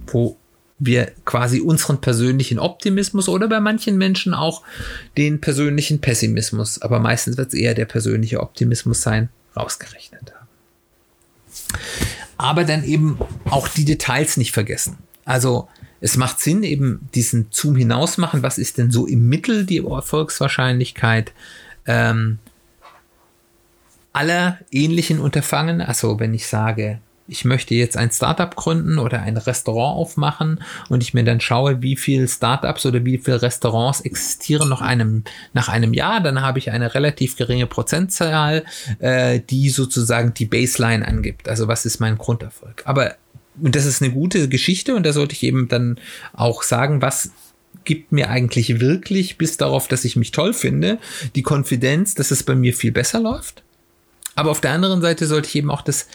wo 0.07 0.37
wir 0.79 1.11
quasi 1.25 1.61
unseren 1.61 2.01
persönlichen 2.01 2.61
Optimismus 2.61 3.29
oder 3.29 3.49
bei 3.49 3.59
manchen 3.59 3.99
Menschen 3.99 4.33
auch 4.33 4.63
den 5.17 5.41
persönlichen 5.41 6.01
Pessimismus, 6.01 6.81
aber 6.81 7.01
meistens 7.01 7.37
wird 7.37 7.49
es 7.49 7.55
eher 7.55 7.75
der 7.75 7.87
persönliche 7.87 8.39
Optimismus 8.39 9.03
sein, 9.03 9.29
rausgerechnet 9.57 10.33
haben 10.33 10.39
aber 12.39 12.65
dann 12.65 12.85
eben 12.85 13.19
auch 13.51 13.69
die 13.69 13.85
Details 13.85 14.37
nicht 14.37 14.53
vergessen. 14.53 14.97
Also 15.25 15.69
es 16.01 16.17
macht 16.17 16.41
Sinn, 16.41 16.63
eben 16.63 17.09
diesen 17.15 17.49
Zoom 17.51 17.77
hinaus 17.77 18.17
machen. 18.17 18.43
Was 18.43 18.57
ist 18.57 18.79
denn 18.79 18.91
so 18.91 19.07
im 19.07 19.29
Mittel 19.29 19.67
die 19.67 19.85
Erfolgswahrscheinlichkeit 19.85 21.33
ähm, 21.87 22.39
aller 24.13 24.59
ähnlichen 24.71 25.19
Unterfangen? 25.19 25.81
Also 25.81 26.21
wenn 26.21 26.33
ich 26.33 26.47
sage, 26.47 27.01
ich 27.29 27.45
möchte 27.45 27.75
jetzt 27.75 27.97
ein 27.97 28.11
Startup 28.11 28.55
gründen 28.57 28.99
oder 28.99 29.21
ein 29.21 29.37
Restaurant 29.37 29.99
aufmachen 29.99 30.65
und 30.89 31.03
ich 31.03 31.15
mir 31.15 31.25
dann 31.25 31.41
schaue, 31.41 31.83
wie 31.83 31.97
viele 31.97 32.27
Startups 32.27 32.87
oder 32.87 33.05
wie 33.05 33.19
viele 33.19 33.43
Restaurants 33.43 34.01
existieren 34.01 34.69
noch 34.69 34.81
einem, 34.81 35.25
nach 35.53 35.69
einem 35.69 35.93
Jahr, 35.93 36.21
dann 36.21 36.41
habe 36.41 36.59
ich 36.59 36.71
eine 36.71 36.95
relativ 36.95 37.37
geringe 37.37 37.67
Prozentzahl, 37.67 38.65
äh, 38.99 39.41
die 39.41 39.69
sozusagen 39.69 40.33
die 40.35 40.47
Baseline 40.47 41.07
angibt. 41.07 41.49
Also 41.49 41.69
was 41.69 41.85
ist 41.85 42.01
mein 42.01 42.17
Grunderfolg? 42.17 42.83
Aber 42.87 43.15
und 43.61 43.75
das 43.75 43.87
ist 43.87 44.03
eine 44.03 44.13
gute 44.13 44.49
Geschichte 44.49 44.95
und 44.95 45.05
da 45.05 45.13
sollte 45.13 45.35
ich 45.35 45.43
eben 45.43 45.69
dann 45.69 45.99
auch 46.33 46.63
sagen, 46.63 47.03
was 47.03 47.33
gibt 47.85 48.13
mir 48.13 48.31
eigentlich 48.31 48.81
wirklich, 48.81 49.37
bis 49.37 49.57
darauf, 49.57 49.89
dass 49.89 50.05
ich 50.05 50.15
mich 50.15 50.31
toll 50.31 50.53
finde, 50.53 50.99
die 51.35 51.43
Konfidenz, 51.43 52.15
dass 52.15 52.31
es 52.31 52.43
bei 52.43 52.55
mir 52.55 52.73
viel 52.73 52.93
besser 52.93 53.21
läuft. 53.21 53.63
Aber 54.35 54.51
auf 54.51 54.61
der 54.61 54.71
anderen 54.71 55.01
Seite 55.01 55.27
sollte 55.27 55.49
ich 55.49 55.57
eben 55.57 55.71
auch 55.71 55.83
das 55.83 56.07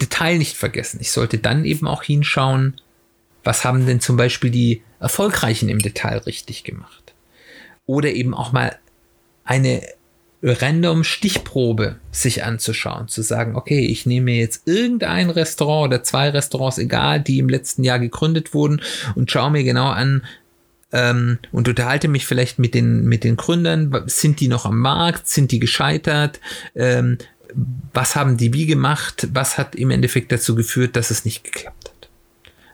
Detail 0.00 0.38
nicht 0.38 0.56
vergessen. 0.56 0.98
Ich 1.00 1.10
sollte 1.10 1.38
dann 1.38 1.64
eben 1.64 1.86
auch 1.86 2.02
hinschauen, 2.02 2.74
was 3.44 3.64
haben 3.64 3.86
denn 3.86 4.00
zum 4.00 4.16
Beispiel 4.16 4.50
die 4.50 4.82
Erfolgreichen 5.00 5.68
im 5.68 5.78
Detail 5.78 6.18
richtig 6.18 6.64
gemacht. 6.64 7.14
Oder 7.86 8.12
eben 8.12 8.34
auch 8.34 8.52
mal 8.52 8.76
eine 9.44 9.82
random 10.42 11.02
Stichprobe 11.02 11.96
sich 12.10 12.44
anzuschauen, 12.44 13.08
zu 13.08 13.22
sagen, 13.22 13.56
okay, 13.56 13.86
ich 13.86 14.06
nehme 14.06 14.32
jetzt 14.32 14.66
irgendein 14.66 15.30
Restaurant 15.30 15.88
oder 15.88 16.02
zwei 16.02 16.28
Restaurants, 16.30 16.78
egal, 16.78 17.20
die 17.20 17.38
im 17.38 17.48
letzten 17.48 17.84
Jahr 17.84 17.98
gegründet 17.98 18.52
wurden 18.52 18.82
und 19.14 19.30
schaue 19.30 19.50
mir 19.50 19.64
genau 19.64 19.88
an, 19.88 20.22
ähm, 20.92 21.38
und 21.52 21.68
unterhalte 21.68 22.08
mich 22.08 22.26
vielleicht 22.26 22.58
mit 22.58 22.74
den, 22.74 23.04
mit 23.04 23.24
den 23.24 23.36
Gründern. 23.36 24.04
Sind 24.06 24.40
die 24.40 24.48
noch 24.48 24.66
am 24.66 24.78
Markt? 24.78 25.26
Sind 25.26 25.50
die 25.52 25.58
gescheitert? 25.58 26.40
Ähm, 26.74 27.18
was 27.92 28.16
haben 28.16 28.36
die 28.36 28.52
wie 28.52 28.66
gemacht, 28.66 29.28
was 29.32 29.58
hat 29.58 29.74
im 29.74 29.90
Endeffekt 29.90 30.30
dazu 30.30 30.54
geführt, 30.54 30.96
dass 30.96 31.10
es 31.10 31.24
nicht 31.24 31.44
geklappt 31.44 31.88
hat. 31.88 32.08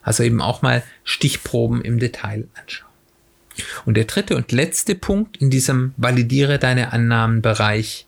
Also 0.02 0.24
eben 0.24 0.40
auch 0.40 0.62
mal 0.62 0.82
Stichproben 1.04 1.82
im 1.82 1.98
Detail 1.98 2.48
anschauen. 2.60 2.90
Und 3.84 3.96
der 3.96 4.04
dritte 4.04 4.36
und 4.36 4.50
letzte 4.50 4.94
Punkt 4.94 5.36
in 5.36 5.50
diesem 5.50 5.94
Validiere 5.96 6.58
deine 6.58 6.92
Annahmenbereich, 6.92 8.06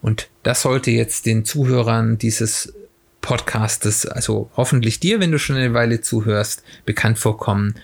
und 0.00 0.28
das 0.44 0.62
sollte 0.62 0.90
jetzt 0.90 1.26
den 1.26 1.44
Zuhörern 1.44 2.18
dieses 2.18 2.72
Podcastes, 3.20 4.06
also 4.06 4.50
hoffentlich 4.56 5.00
dir, 5.00 5.20
wenn 5.20 5.32
du 5.32 5.38
schon 5.38 5.56
eine 5.56 5.74
Weile 5.74 6.00
zuhörst, 6.00 6.62
bekannt 6.86 7.18
vorkommen, 7.18 7.74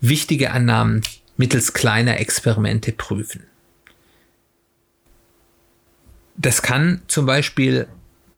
wichtige 0.00 0.50
Annahmen 0.50 1.02
mittels 1.36 1.72
kleiner 1.72 2.20
Experimente 2.20 2.92
prüfen. 2.92 3.44
Das 6.42 6.62
kann 6.62 7.02
zum 7.06 7.26
Beispiel 7.26 7.86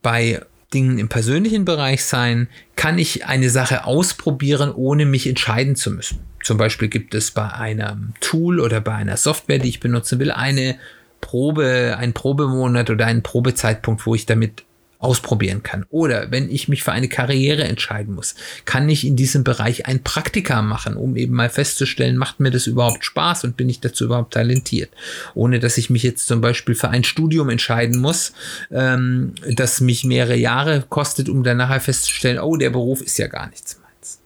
bei 0.02 0.40
Dingen 0.74 0.98
im 0.98 1.08
persönlichen 1.08 1.64
Bereich 1.64 2.04
sein, 2.04 2.48
kann 2.74 2.98
ich 2.98 3.26
eine 3.26 3.48
Sache 3.48 3.84
ausprobieren, 3.84 4.72
ohne 4.72 5.06
mich 5.06 5.28
entscheiden 5.28 5.76
zu 5.76 5.92
müssen. 5.92 6.18
Zum 6.42 6.58
Beispiel 6.58 6.88
gibt 6.88 7.14
es 7.14 7.30
bei 7.30 7.48
einem 7.52 8.14
Tool 8.20 8.58
oder 8.58 8.80
bei 8.80 8.94
einer 8.94 9.16
Software, 9.16 9.60
die 9.60 9.68
ich 9.68 9.78
benutzen 9.78 10.18
will, 10.18 10.32
eine 10.32 10.76
Probe, 11.20 11.94
einen 11.96 12.12
Probemonat 12.12 12.90
oder 12.90 13.06
einen 13.06 13.22
Probezeitpunkt, 13.22 14.04
wo 14.04 14.16
ich 14.16 14.26
damit 14.26 14.64
ausprobieren 15.02 15.62
kann. 15.62 15.84
Oder 15.90 16.30
wenn 16.30 16.50
ich 16.50 16.68
mich 16.68 16.84
für 16.84 16.92
eine 16.92 17.08
Karriere 17.08 17.64
entscheiden 17.64 18.14
muss, 18.14 18.34
kann 18.64 18.88
ich 18.88 19.06
in 19.06 19.16
diesem 19.16 19.42
Bereich 19.42 19.86
ein 19.86 20.02
Praktika 20.02 20.62
machen, 20.62 20.96
um 20.96 21.16
eben 21.16 21.34
mal 21.34 21.50
festzustellen, 21.50 22.16
macht 22.16 22.40
mir 22.40 22.50
das 22.50 22.66
überhaupt 22.66 23.04
Spaß 23.04 23.44
und 23.44 23.56
bin 23.56 23.68
ich 23.68 23.80
dazu 23.80 24.04
überhaupt 24.04 24.34
talentiert. 24.34 24.90
Ohne 25.34 25.58
dass 25.58 25.76
ich 25.76 25.90
mich 25.90 26.04
jetzt 26.04 26.26
zum 26.28 26.40
Beispiel 26.40 26.74
für 26.74 26.90
ein 26.90 27.04
Studium 27.04 27.48
entscheiden 27.48 28.00
muss, 28.00 28.32
ähm, 28.70 29.34
das 29.56 29.80
mich 29.80 30.04
mehrere 30.04 30.36
Jahre 30.36 30.84
kostet, 30.88 31.28
um 31.28 31.42
dann 31.42 31.56
nachher 31.56 31.80
festzustellen, 31.80 32.38
oh, 32.38 32.56
der 32.56 32.70
Beruf 32.70 33.02
ist 33.02 33.18
ja 33.18 33.26
gar 33.26 33.48
nichts 33.48 33.80
meins. 33.82 34.20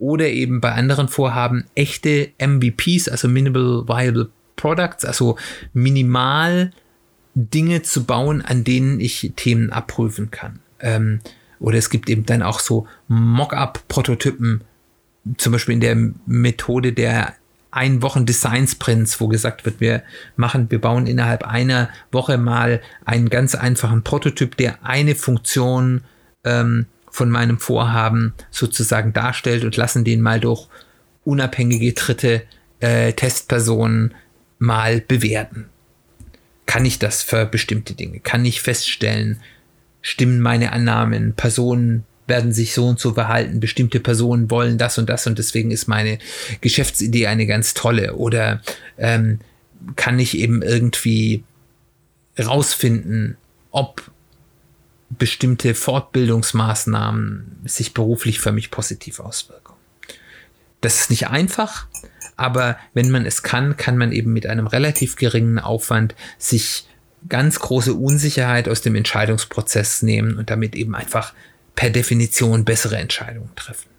Oder 0.00 0.28
eben 0.28 0.60
bei 0.60 0.72
anderen 0.72 1.08
Vorhaben 1.08 1.66
echte 1.76 2.30
MVPs, 2.38 3.08
also 3.08 3.28
Minimal 3.28 3.86
Viable 3.86 4.30
Products, 4.56 5.04
also 5.04 5.38
minimal 5.72 6.72
Dinge 7.34 7.82
zu 7.82 8.04
bauen, 8.04 8.42
an 8.42 8.64
denen 8.64 9.00
ich 9.00 9.32
Themen 9.36 9.70
abprüfen 9.70 10.30
kann. 10.30 10.60
Ähm, 10.80 11.20
oder 11.58 11.78
es 11.78 11.90
gibt 11.90 12.08
eben 12.08 12.26
dann 12.26 12.42
auch 12.42 12.60
so 12.60 12.86
Mock-up-Prototypen, 13.08 14.62
zum 15.36 15.52
Beispiel 15.52 15.74
in 15.74 15.80
der 15.80 15.96
Methode 16.26 16.92
der 16.92 17.34
ein 17.70 18.02
Wochen 18.02 18.26
Design 18.26 18.66
Sprints, 18.66 19.20
wo 19.20 19.28
gesagt 19.28 19.64
wird, 19.64 19.80
wir 19.80 20.02
machen, 20.34 20.70
wir 20.70 20.80
bauen 20.80 21.06
innerhalb 21.06 21.46
einer 21.46 21.88
Woche 22.10 22.36
mal 22.36 22.80
einen 23.04 23.28
ganz 23.28 23.54
einfachen 23.54 24.02
Prototyp, 24.02 24.56
der 24.56 24.84
eine 24.84 25.14
Funktion 25.14 26.00
ähm, 26.42 26.86
von 27.10 27.30
meinem 27.30 27.58
Vorhaben 27.58 28.34
sozusagen 28.50 29.12
darstellt 29.12 29.62
und 29.64 29.76
lassen 29.76 30.04
den 30.04 30.20
mal 30.20 30.40
durch 30.40 30.66
unabhängige 31.24 31.92
dritte 31.92 32.42
äh, 32.80 33.12
Testpersonen 33.12 34.14
mal 34.58 35.00
bewerten 35.00 35.66
kann 36.70 36.84
ich 36.84 37.00
das 37.00 37.24
für 37.24 37.46
bestimmte 37.46 37.94
Dinge? 37.94 38.20
Kann 38.20 38.44
ich 38.44 38.62
feststellen, 38.62 39.42
stimmen 40.02 40.40
meine 40.40 40.70
Annahmen, 40.70 41.34
Personen 41.34 42.04
werden 42.28 42.52
sich 42.52 42.74
so 42.74 42.86
und 42.86 43.00
so 43.00 43.14
verhalten, 43.14 43.58
bestimmte 43.58 43.98
Personen 43.98 44.52
wollen 44.52 44.78
das 44.78 44.96
und 44.96 45.10
das 45.10 45.26
und 45.26 45.36
deswegen 45.36 45.72
ist 45.72 45.88
meine 45.88 46.20
Geschäftsidee 46.60 47.26
eine 47.26 47.48
ganz 47.48 47.74
tolle 47.74 48.14
oder 48.14 48.62
ähm, 48.98 49.40
kann 49.96 50.20
ich 50.20 50.38
eben 50.38 50.62
irgendwie 50.62 51.42
rausfinden, 52.38 53.36
ob 53.72 54.08
bestimmte 55.08 55.74
Fortbildungsmaßnahmen 55.74 57.62
sich 57.64 57.94
beruflich 57.94 58.38
für 58.38 58.52
mich 58.52 58.70
positiv 58.70 59.18
auswirken. 59.18 59.72
Das 60.82 61.00
ist 61.00 61.10
nicht 61.10 61.26
einfach, 61.26 61.88
aber 62.40 62.78
wenn 62.94 63.10
man 63.10 63.26
es 63.26 63.42
kann, 63.42 63.76
kann 63.76 63.98
man 63.98 64.12
eben 64.12 64.32
mit 64.32 64.46
einem 64.46 64.66
relativ 64.66 65.16
geringen 65.16 65.58
Aufwand 65.58 66.14
sich 66.38 66.86
ganz 67.28 67.58
große 67.58 67.94
Unsicherheit 67.94 68.68
aus 68.68 68.80
dem 68.80 68.94
Entscheidungsprozess 68.94 70.02
nehmen 70.02 70.38
und 70.38 70.48
damit 70.48 70.74
eben 70.74 70.94
einfach 70.94 71.34
per 71.76 71.90
Definition 71.90 72.64
bessere 72.64 72.96
Entscheidungen 72.96 73.50
treffen. 73.56 73.90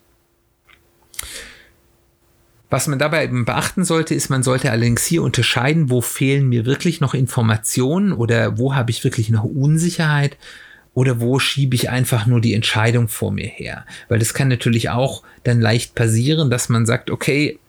Was 2.72 2.88
man 2.88 2.98
dabei 2.98 3.26
eben 3.26 3.46
beachten 3.46 3.84
sollte, 3.84 4.16
ist, 4.16 4.30
man 4.30 4.44
sollte 4.44 4.72
allerdings 4.72 5.06
hier 5.06 5.24
unterscheiden, 5.24 5.90
wo 5.90 6.02
fehlen 6.02 6.50
mir 6.50 6.66
wirklich 6.66 7.00
noch 7.00 7.14
Informationen 7.14 8.12
oder 8.14 8.58
wo 8.58 8.74
habe 8.74 8.92
ich 8.92 9.04
wirklich 9.04 9.30
noch 9.30 9.44
Unsicherheit 9.44 10.38
oder 10.94 11.20
wo 11.20 11.38
schiebe 11.38 11.76
ich 11.76 11.90
einfach 11.90 12.26
nur 12.26 12.42
die 12.42 12.54
Entscheidung 12.54 13.08
vor 13.08 13.32
mir 13.32 13.48
her. 13.48 13.86
Weil 14.10 14.20
das 14.20 14.34
kann 14.34 14.48
natürlich 14.48 14.90
auch 14.90 15.22
dann 15.44 15.62
leicht 15.62 15.96
passieren, 15.96 16.50
dass 16.50 16.70
man 16.70 16.86
sagt, 16.86 17.12
okay, 17.12 17.60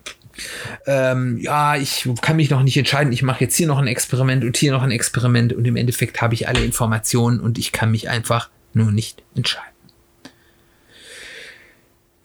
ähm, 0.86 1.38
ja, 1.38 1.76
ich 1.76 2.08
kann 2.20 2.36
mich 2.36 2.50
noch 2.50 2.62
nicht 2.62 2.76
entscheiden, 2.76 3.12
ich 3.12 3.22
mache 3.22 3.44
jetzt 3.44 3.56
hier 3.56 3.66
noch 3.66 3.78
ein 3.78 3.86
Experiment 3.86 4.44
und 4.44 4.56
hier 4.56 4.72
noch 4.72 4.82
ein 4.82 4.90
Experiment 4.90 5.52
und 5.52 5.66
im 5.66 5.76
Endeffekt 5.76 6.20
habe 6.22 6.34
ich 6.34 6.48
alle 6.48 6.64
Informationen 6.64 7.40
und 7.40 7.58
ich 7.58 7.72
kann 7.72 7.90
mich 7.90 8.08
einfach 8.08 8.50
nur 8.72 8.90
nicht 8.90 9.22
entscheiden. 9.34 9.68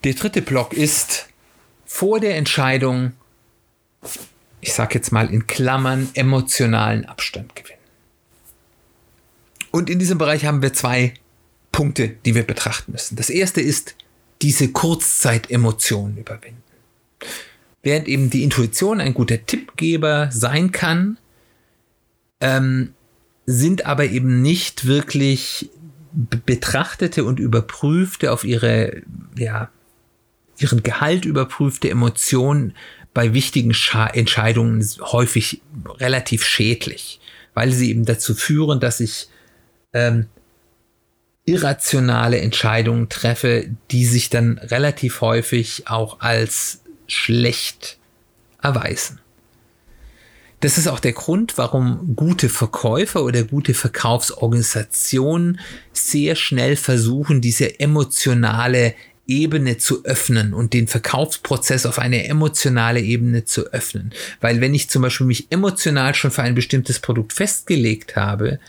Der 0.04 0.14
dritte 0.14 0.42
Block 0.42 0.74
ist 0.74 1.28
vor 1.86 2.20
der 2.20 2.38
Entscheidung, 2.38 3.14
ich 4.62 4.74
sage 4.74 4.96
jetzt 4.96 5.12
mal 5.12 5.30
in 5.32 5.48
Klammern, 5.48 6.10
emotionalen 6.14 7.06
Abstand 7.06 7.56
gewinnen. 7.56 7.78
Und 9.72 9.90
in 9.90 10.00
diesem 10.00 10.18
Bereich 10.18 10.46
haben 10.46 10.62
wir 10.62 10.74
zwei 10.74 11.14
Punkte, 11.72 12.10
die 12.10 12.36
wir 12.36 12.44
betrachten 12.44 12.92
müssen. 12.92 13.16
Das 13.16 13.30
erste 13.30 13.62
ist 13.62 13.96
diese 14.42 14.72
Kurzzeit-Emotionen 14.72 16.18
überwinden. 16.18 16.64
Während 17.84 18.08
eben 18.08 18.30
die 18.30 18.44
Intuition 18.44 19.00
ein 19.00 19.14
guter 19.14 19.46
Tippgeber 19.46 20.30
sein 20.32 20.72
kann, 20.72 21.18
ähm, 22.40 22.94
sind 23.46 23.86
aber 23.86 24.06
eben 24.06 24.42
nicht 24.42 24.86
wirklich 24.86 25.70
betrachtete 26.14 27.24
und 27.24 27.40
überprüfte 27.40 28.32
auf 28.32 28.44
ihre, 28.44 29.02
ja, 29.38 29.70
ihren 30.58 30.84
Gehalt 30.84 31.26
überprüfte 31.26 31.90
Emotionen 31.90 32.74
bei 33.14 33.34
wichtigen 33.34 33.74
Scha 33.74 34.08
Entscheidungen 34.08 34.86
häufig 35.02 35.62
relativ 35.88 36.46
schädlich, 36.46 37.20
weil 37.54 37.72
sie 37.72 37.90
eben 37.90 38.06
dazu 38.06 38.34
führen, 38.34 38.80
dass 38.80 39.00
ich 39.00 39.30
ähm, 39.94 40.28
irrationale 41.46 42.40
Entscheidungen 42.40 43.10
treffe, 43.10 43.70
die 43.92 44.06
sich 44.06 44.30
dann 44.30 44.58
relativ 44.58 45.22
häufig 45.22 45.88
auch 45.88 46.20
als 46.20 46.82
schlecht 47.08 47.98
erweisen. 48.62 49.20
Das 50.60 50.80
ist 50.80 50.88
auch 50.88 51.00
der 51.00 51.14
Grund, 51.14 51.58
warum 51.60 52.16
gute 52.16 52.50
Verkäufer 52.50 53.24
oder 53.24 53.44
gute 53.44 53.76
Verkaufsorganisationen 53.76 55.60
sehr 55.94 56.36
schnell 56.36 56.76
versuchen, 56.76 57.42
diese 57.42 57.80
emotionale 57.80 58.96
Ebene 59.28 59.78
zu 59.78 60.06
öffnen 60.06 60.54
und 60.54 60.74
den 60.74 60.88
Verkaufsprozess 60.88 61.86
auf 61.86 62.00
eine 62.00 62.26
emotionale 62.28 63.02
Ebene 63.02 63.46
zu 63.46 63.68
öffnen. 63.74 64.14
Weil 64.40 64.62
wenn 64.62 64.74
ich 64.74 64.90
zum 64.90 65.02
Beispiel 65.02 65.28
mich 65.28 65.52
emotional 65.52 66.16
schon 66.16 66.32
für 66.32 66.44
ein 66.44 66.56
bestimmtes 66.56 67.00
Produkt 67.00 67.34
festgelegt 67.34 68.16
habe, 68.16 68.60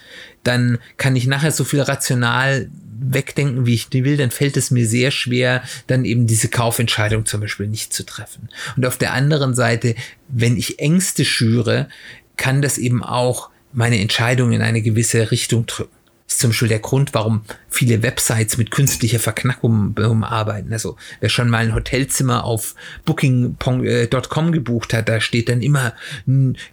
dann 0.42 0.78
kann 0.96 1.16
ich 1.16 1.26
nachher 1.26 1.52
so 1.52 1.64
viel 1.64 1.80
rational 1.80 2.68
wegdenken, 3.00 3.66
wie 3.66 3.74
ich 3.74 3.92
will, 3.92 4.16
dann 4.16 4.30
fällt 4.30 4.56
es 4.56 4.70
mir 4.70 4.86
sehr 4.86 5.11
schwer, 5.11 5.62
dann 5.86 6.04
eben 6.04 6.26
diese 6.26 6.48
Kaufentscheidung 6.48 7.26
zum 7.26 7.40
Beispiel 7.40 7.68
nicht 7.68 7.92
zu 7.92 8.04
treffen. 8.04 8.48
Und 8.76 8.84
auf 8.86 8.98
der 8.98 9.12
anderen 9.12 9.54
Seite, 9.54 9.94
wenn 10.28 10.56
ich 10.56 10.80
Ängste 10.80 11.24
schüre, 11.24 11.88
kann 12.36 12.62
das 12.62 12.78
eben 12.78 13.04
auch 13.04 13.50
meine 13.72 14.00
Entscheidung 14.00 14.52
in 14.52 14.62
eine 14.62 14.82
gewisse 14.82 15.30
Richtung 15.30 15.66
drücken 15.66 15.97
ist 16.28 16.40
zum 16.40 16.50
Beispiel 16.50 16.68
der 16.68 16.78
Grund, 16.78 17.14
warum 17.14 17.42
viele 17.70 18.02
Websites 18.02 18.58
mit 18.58 18.70
künstlicher 18.70 19.18
Verknackung 19.18 19.94
arbeiten. 20.22 20.72
Also 20.72 20.96
wer 21.20 21.30
schon 21.30 21.48
mal 21.48 21.64
ein 21.64 21.74
Hotelzimmer 21.74 22.44
auf 22.44 22.74
Booking.com 23.06 23.84
äh, 23.84 24.50
gebucht 24.52 24.92
hat, 24.92 25.08
da 25.08 25.20
steht 25.20 25.48
dann 25.48 25.62
immer, 25.62 25.94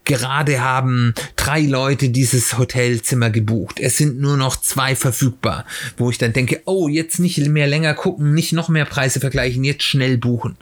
gerade 0.03 0.61
haben 0.61 1.13
drei 1.37 1.61
Leute 1.61 2.09
dieses 2.09 2.57
Hotelzimmer 2.57 3.29
gebucht. 3.29 3.79
Es 3.79 3.97
sind 3.97 4.19
nur 4.19 4.35
noch 4.35 4.57
zwei 4.57 4.93
verfügbar. 4.93 5.65
Wo 5.95 6.11
ich 6.11 6.17
dann 6.17 6.33
denke, 6.33 6.61
oh, 6.65 6.89
jetzt 6.89 7.19
nicht 7.19 7.37
mehr 7.47 7.67
länger 7.67 7.93
gucken, 7.93 8.33
nicht 8.33 8.51
noch 8.51 8.67
mehr 8.67 8.85
Preise 8.85 9.21
vergleichen, 9.21 9.63
jetzt 9.63 9.83
schnell 9.83 10.17
buchen. 10.17 10.57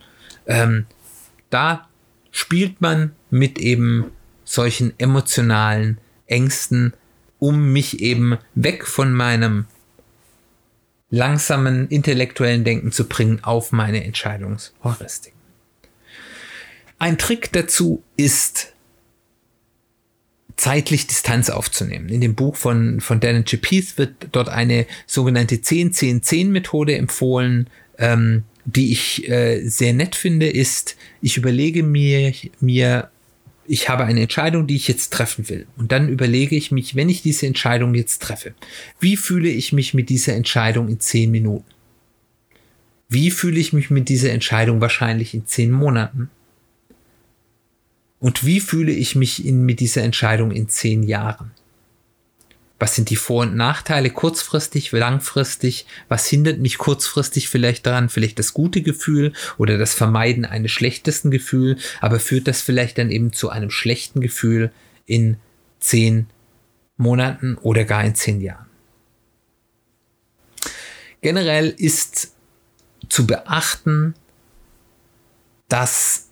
Ähm, 0.46 0.86
da 1.50 1.88
spielt 2.32 2.80
man 2.80 3.12
mit 3.32 3.58
eben 3.58 4.12
solchen 4.46 4.94
emotionalen 5.00 5.98
Ängsten 6.28 6.94
um 7.44 7.74
mich 7.74 8.00
eben 8.00 8.38
weg 8.56 8.88
von 8.88 9.12
meinem 9.12 9.66
langsamen 11.10 11.90
intellektuellen 11.90 12.64
Denken 12.64 12.94
zu 12.94 13.04
bringen 13.10 13.44
auf 13.44 13.74
meine 13.74 14.06
Entscheidungsheuristik. 14.06 15.34
Ein 17.00 17.18
Trick 17.18 17.52
dazu 17.52 18.02
ist, 18.16 18.72
zeitlich 20.56 21.06
Distanz 21.08 21.50
aufzunehmen. 21.50 22.08
In 22.08 22.22
dem 22.22 22.34
Buch 22.34 22.56
von, 22.56 23.02
von 23.02 23.20
Daniel 23.20 23.44
Peace 23.44 23.98
wird 23.98 24.30
dort 24.32 24.48
eine 24.48 24.86
sogenannte 25.06 25.56
10-10-10-Methode 25.56 26.96
empfohlen, 26.96 27.70
ähm, 27.98 28.46
die 28.64 28.94
ich 28.94 29.30
äh, 29.30 29.68
sehr 29.68 29.92
nett 29.92 30.16
finde, 30.16 30.48
ist, 30.48 30.96
ich 31.22 31.36
überlege 31.36 31.84
mir, 31.84 32.32
mir 32.62 33.12
ich 33.66 33.90
habe 33.90 34.04
eine 34.04 34.22
Entscheidung, 34.22 34.68
die 34.68 34.76
ich 34.76 34.88
jetzt 34.88 35.14
treffen 35.14 35.48
will. 35.50 35.68
Und 35.78 35.92
dann 35.92 36.10
überlege 36.10 36.56
ich 36.56 36.72
mich, 36.72 36.96
wenn 36.96 37.10
ich 37.10 37.22
diese 37.22 37.48
Entscheidung 37.48 37.96
jetzt 37.96 38.22
treffe, 38.22 38.54
wie 39.00 39.16
fühle 39.16 39.50
ich 39.50 39.74
mich 39.74 39.94
mit 39.94 40.10
dieser 40.10 40.34
Entscheidung 40.34 40.90
in 40.90 41.00
zehn 41.00 41.32
Minuten? 41.32 41.66
Wie 43.10 43.32
fühle 43.32 43.60
ich 43.60 43.74
mich 43.74 43.90
mit 43.90 44.10
dieser 44.10 44.32
Entscheidung 44.32 44.82
wahrscheinlich 44.82 45.34
in 45.34 45.46
zehn 45.46 45.72
Monaten? 45.72 46.30
Und 48.20 48.46
wie 48.46 48.60
fühle 48.60 48.92
ich 48.92 49.16
mich 49.16 49.46
in, 49.46 49.66
mit 49.66 49.80
dieser 49.80 50.04
Entscheidung 50.04 50.52
in 50.52 50.68
zehn 50.70 51.04
Jahren? 51.04 51.52
Was 52.84 52.96
sind 52.96 53.10
die 53.10 53.16
Vor- 53.16 53.44
und 53.44 53.56
Nachteile 53.56 54.10
kurzfristig, 54.10 54.92
langfristig? 54.92 55.86
Was 56.10 56.28
hindert 56.28 56.60
mich 56.60 56.78
kurzfristig 56.78 57.48
vielleicht 57.48 57.86
daran? 57.86 58.10
Vielleicht 58.10 58.40
das 58.40 58.54
gute 58.54 58.82
Gefühl 58.82 59.32
oder 59.58 59.78
das 59.78 59.94
Vermeiden 59.94 60.44
eines 60.44 60.72
schlechtesten 60.72 61.32
Gefühls, 61.32 61.82
aber 62.02 62.20
führt 62.20 62.46
das 62.46 62.62
vielleicht 62.62 62.98
dann 62.98 63.10
eben 63.10 63.32
zu 63.32 63.48
einem 63.48 63.70
schlechten 63.70 64.20
Gefühl 64.20 64.70
in 65.06 65.38
zehn 65.80 66.28
Monaten 66.98 67.56
oder 67.56 67.86
gar 67.86 68.04
in 68.04 68.16
zehn 68.16 68.42
Jahren? 68.42 68.66
Generell 71.22 71.70
ist 71.70 72.34
zu 73.08 73.26
beachten, 73.26 74.14
dass 75.70 76.28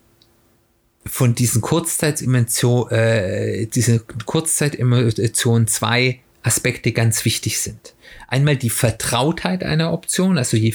von 1.05 1.33
diesen 1.33 1.61
Kurzzeit-Emotionen 1.61 2.91
äh, 2.91 3.67
diese 3.67 4.01
Kurzzeit-Emotionen 4.01 5.67
zwei 5.67 6.19
Aspekte 6.43 6.91
ganz 6.91 7.23
wichtig 7.25 7.59
sind. 7.59 7.93
Einmal 8.27 8.57
die 8.57 8.69
Vertrautheit 8.69 9.63
einer 9.63 9.93
Option, 9.93 10.37
also 10.37 10.57
je 10.57 10.73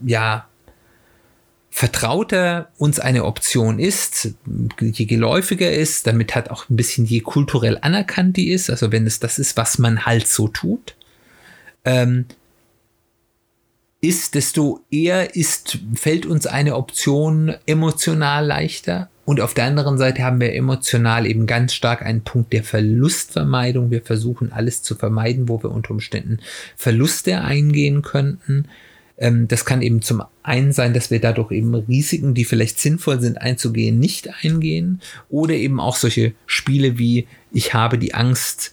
ja, 0.00 0.48
vertrauter 1.70 2.70
uns 2.76 2.98
eine 2.98 3.24
Option 3.24 3.78
ist, 3.78 4.34
je 4.80 5.04
geläufiger 5.04 5.70
ist, 5.70 6.06
damit 6.06 6.34
hat 6.34 6.50
auch 6.50 6.68
ein 6.68 6.76
bisschen 6.76 7.04
je 7.04 7.20
kulturell 7.20 7.78
anerkannt 7.80 8.36
die 8.36 8.50
ist, 8.50 8.70
also 8.70 8.90
wenn 8.90 9.06
es 9.06 9.20
das 9.20 9.38
ist, 9.38 9.56
was 9.56 9.78
man 9.78 10.04
halt 10.04 10.26
so 10.26 10.48
tut, 10.48 10.96
ähm, 11.84 12.26
ist, 14.00 14.34
desto 14.34 14.80
eher 14.90 15.34
ist, 15.34 15.78
fällt 15.94 16.26
uns 16.26 16.46
eine 16.46 16.76
Option 16.76 17.54
emotional 17.66 18.46
leichter 18.46 19.10
und 19.28 19.42
auf 19.42 19.52
der 19.52 19.66
anderen 19.66 19.98
Seite 19.98 20.22
haben 20.22 20.40
wir 20.40 20.54
emotional 20.54 21.26
eben 21.26 21.46
ganz 21.46 21.74
stark 21.74 22.00
einen 22.00 22.22
Punkt 22.22 22.50
der 22.54 22.64
Verlustvermeidung. 22.64 23.90
Wir 23.90 24.00
versuchen 24.00 24.52
alles 24.52 24.82
zu 24.82 24.94
vermeiden, 24.94 25.50
wo 25.50 25.62
wir 25.62 25.70
unter 25.70 25.90
Umständen 25.90 26.38
Verluste 26.78 27.42
eingehen 27.42 28.00
könnten. 28.00 28.68
Ähm, 29.18 29.46
das 29.46 29.66
kann 29.66 29.82
eben 29.82 30.00
zum 30.00 30.22
einen 30.42 30.72
sein, 30.72 30.94
dass 30.94 31.10
wir 31.10 31.20
dadurch 31.20 31.50
eben 31.50 31.74
Risiken, 31.74 32.32
die 32.32 32.46
vielleicht 32.46 32.78
sinnvoll 32.78 33.20
sind 33.20 33.36
einzugehen, 33.36 33.98
nicht 33.98 34.30
eingehen. 34.42 35.02
Oder 35.28 35.56
eben 35.56 35.78
auch 35.78 35.96
solche 35.96 36.32
Spiele 36.46 36.96
wie 36.96 37.26
ich 37.52 37.74
habe 37.74 37.98
die 37.98 38.14
Angst, 38.14 38.72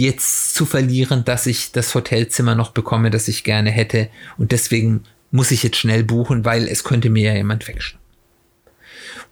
jetzt 0.00 0.54
zu 0.54 0.66
verlieren, 0.66 1.24
dass 1.24 1.46
ich 1.46 1.72
das 1.72 1.94
Hotelzimmer 1.94 2.54
noch 2.54 2.72
bekomme, 2.72 3.10
das 3.10 3.28
ich 3.28 3.44
gerne 3.44 3.70
hätte. 3.70 4.08
Und 4.38 4.52
deswegen 4.52 5.04
muss 5.30 5.50
ich 5.50 5.62
jetzt 5.62 5.76
schnell 5.76 6.02
buchen, 6.02 6.44
weil 6.44 6.66
es 6.66 6.84
könnte 6.84 7.10
mir 7.10 7.32
ja 7.32 7.36
jemand 7.36 7.68
wegschnappen. 7.68 8.00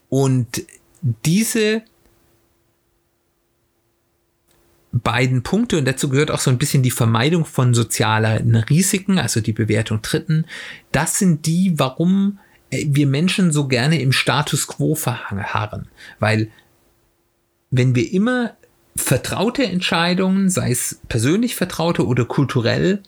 Und 0.08 0.62
diese 1.02 1.82
beiden 4.92 5.42
Punkte, 5.42 5.78
und 5.78 5.84
dazu 5.84 6.08
gehört 6.08 6.30
auch 6.30 6.40
so 6.40 6.50
ein 6.50 6.58
bisschen 6.58 6.82
die 6.82 6.90
Vermeidung 6.90 7.44
von 7.44 7.74
sozialen 7.74 8.54
Risiken, 8.56 9.18
also 9.18 9.40
die 9.40 9.52
Bewertung 9.52 10.02
Dritten, 10.02 10.46
das 10.92 11.18
sind 11.18 11.46
die, 11.46 11.74
warum 11.76 12.38
äh, 12.70 12.86
wir 12.88 13.06
Menschen 13.06 13.52
so 13.52 13.68
gerne 13.68 14.00
im 14.00 14.12
Status 14.12 14.66
quo 14.66 14.94
verharren. 14.94 15.88
Weil 16.18 16.50
wenn 17.70 17.94
wir 17.94 18.12
immer 18.12 18.56
vertraute 18.98 19.64
Entscheidungen, 19.64 20.50
sei 20.50 20.72
es 20.72 21.00
persönlich 21.08 21.54
vertraute 21.54 22.06
oder 22.06 22.24
kulturell 22.24 23.00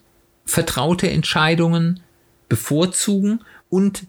vertraute 0.44 1.10
Entscheidungen 1.10 2.00
bevorzugen 2.48 3.40
und 3.68 4.06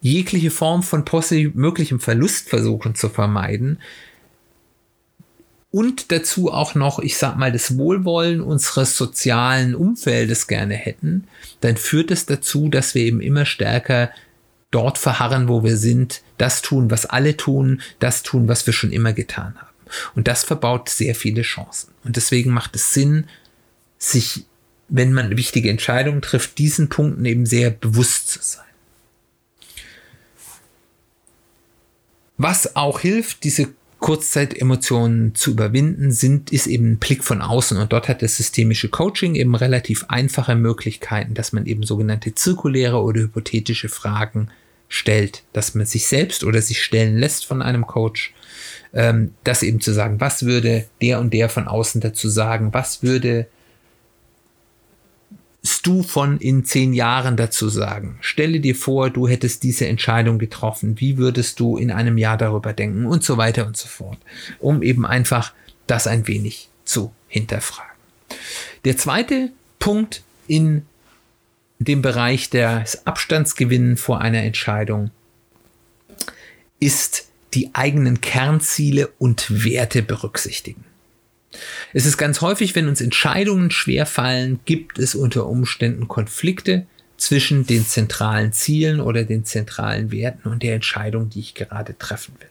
jegliche 0.00 0.50
Form 0.50 0.82
von 0.82 1.04
möglichem 1.54 2.00
Verlust 2.00 2.48
versuchen 2.48 2.94
zu 2.94 3.08
vermeiden. 3.08 3.78
Und 5.70 6.12
dazu 6.12 6.52
auch 6.52 6.74
noch, 6.74 7.00
ich 7.00 7.18
sag 7.18 7.36
mal, 7.36 7.52
das 7.52 7.76
Wohlwollen 7.76 8.40
unseres 8.40 8.96
sozialen 8.96 9.74
Umfeldes 9.74 10.46
gerne 10.46 10.74
hätten, 10.74 11.24
dann 11.60 11.76
führt 11.76 12.10
es 12.10 12.26
dazu, 12.26 12.68
dass 12.68 12.94
wir 12.94 13.02
eben 13.02 13.20
immer 13.20 13.44
stärker 13.44 14.10
dort 14.70 14.98
verharren, 14.98 15.48
wo 15.48 15.64
wir 15.64 15.76
sind, 15.76 16.22
das 16.38 16.62
tun, 16.62 16.90
was 16.90 17.06
alle 17.06 17.36
tun, 17.36 17.82
das 17.98 18.22
tun, 18.22 18.48
was 18.48 18.66
wir 18.66 18.72
schon 18.72 18.92
immer 18.92 19.12
getan 19.12 19.54
haben. 19.56 19.65
Und 20.14 20.28
das 20.28 20.44
verbaut 20.44 20.88
sehr 20.88 21.14
viele 21.14 21.42
Chancen. 21.42 21.92
Und 22.04 22.16
deswegen 22.16 22.50
macht 22.50 22.74
es 22.76 22.92
Sinn, 22.92 23.26
sich, 23.98 24.44
wenn 24.88 25.12
man 25.12 25.36
wichtige 25.36 25.70
Entscheidungen 25.70 26.22
trifft, 26.22 26.58
diesen 26.58 26.88
Punkten 26.88 27.24
eben 27.24 27.46
sehr 27.46 27.70
bewusst 27.70 28.28
zu 28.28 28.38
sein. 28.42 28.64
Was 32.38 32.76
auch 32.76 33.00
hilft, 33.00 33.44
diese 33.44 33.68
Kurzzeitemotionen 33.98 35.34
zu 35.34 35.52
überwinden, 35.52 36.12
sind, 36.12 36.52
ist 36.52 36.66
eben 36.66 36.92
ein 36.92 36.98
Blick 36.98 37.24
von 37.24 37.40
außen. 37.40 37.78
Und 37.78 37.92
dort 37.92 38.08
hat 38.08 38.22
das 38.22 38.36
systemische 38.36 38.88
Coaching 38.88 39.34
eben 39.34 39.54
relativ 39.54 40.04
einfache 40.08 40.54
Möglichkeiten, 40.54 41.34
dass 41.34 41.52
man 41.52 41.66
eben 41.66 41.82
sogenannte 41.82 42.34
zirkuläre 42.34 43.00
oder 43.02 43.22
hypothetische 43.22 43.88
Fragen 43.88 44.48
stellt, 44.88 45.42
dass 45.52 45.74
man 45.74 45.86
sich 45.86 46.06
selbst 46.06 46.44
oder 46.44 46.60
sich 46.60 46.82
stellen 46.82 47.16
lässt 47.16 47.46
von 47.46 47.62
einem 47.62 47.86
Coach, 47.86 48.34
ähm, 48.96 49.34
das 49.44 49.62
eben 49.62 49.80
zu 49.80 49.92
sagen, 49.92 50.20
was 50.20 50.44
würde 50.44 50.86
der 51.00 51.20
und 51.20 51.32
der 51.32 51.48
von 51.48 51.68
außen 51.68 52.00
dazu 52.00 52.28
sagen, 52.28 52.72
was 52.72 53.02
würde 53.02 53.46
du 55.86 56.02
von 56.02 56.38
in 56.38 56.64
zehn 56.64 56.92
Jahren 56.92 57.36
dazu 57.36 57.68
sagen? 57.68 58.18
Stelle 58.20 58.58
dir 58.60 58.74
vor, 58.74 59.10
du 59.10 59.28
hättest 59.28 59.62
diese 59.62 59.86
Entscheidung 59.86 60.38
getroffen. 60.38 61.00
Wie 61.00 61.16
würdest 61.16 61.60
du 61.60 61.76
in 61.76 61.92
einem 61.92 62.18
Jahr 62.18 62.36
darüber 62.36 62.72
denken? 62.72 63.06
Und 63.06 63.22
so 63.22 63.36
weiter 63.36 63.66
und 63.66 63.76
so 63.76 63.86
fort. 63.86 64.18
Um 64.58 64.82
eben 64.82 65.06
einfach 65.06 65.52
das 65.86 66.06
ein 66.06 66.26
wenig 66.26 66.68
zu 66.84 67.12
hinterfragen. 67.28 67.94
Der 68.84 68.96
zweite 68.96 69.52
Punkt 69.78 70.22
in 70.48 70.86
dem 71.78 72.02
Bereich 72.02 72.50
des 72.50 73.06
Abstandsgewinnen 73.06 73.96
vor 73.96 74.20
einer 74.20 74.42
Entscheidung 74.42 75.10
ist 76.80 77.25
die 77.56 77.74
eigenen 77.74 78.20
Kernziele 78.20 79.08
und 79.18 79.64
Werte 79.64 80.02
berücksichtigen. 80.02 80.84
Es 81.92 82.06
ist 82.06 82.18
ganz 82.18 82.42
häufig, 82.42 82.74
wenn 82.74 82.88
uns 82.88 83.00
Entscheidungen 83.00 83.70
schwerfallen, 83.70 84.60
gibt 84.66 84.98
es 84.98 85.14
unter 85.14 85.46
Umständen 85.46 86.06
Konflikte 86.06 86.86
zwischen 87.16 87.66
den 87.66 87.84
zentralen 87.86 88.52
Zielen 88.52 89.00
oder 89.00 89.24
den 89.24 89.44
zentralen 89.44 90.12
Werten 90.12 90.48
und 90.48 90.62
der 90.62 90.74
Entscheidung, 90.74 91.30
die 91.30 91.40
ich 91.40 91.54
gerade 91.54 91.96
treffen 91.96 92.34
will. 92.38 92.48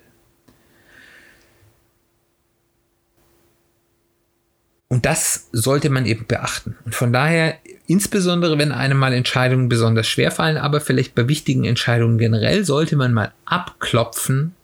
Und 4.87 5.05
das 5.05 5.49
sollte 5.51 5.89
man 5.89 6.05
eben 6.05 6.25
beachten. 6.25 6.77
Und 6.85 6.95
von 6.95 7.11
daher, 7.11 7.57
insbesondere 7.85 8.57
wenn 8.57 8.71
einem 8.71 8.97
mal 8.97 9.13
Entscheidungen 9.13 9.67
besonders 9.67 10.07
schwer 10.07 10.31
fallen, 10.31 10.57
aber 10.57 10.79
vielleicht 10.79 11.15
bei 11.15 11.27
wichtigen 11.27 11.65
Entscheidungen 11.65 12.17
generell, 12.17 12.65
sollte 12.65 12.95
man 12.95 13.13
mal 13.13 13.33
abklopfen, 13.45 14.55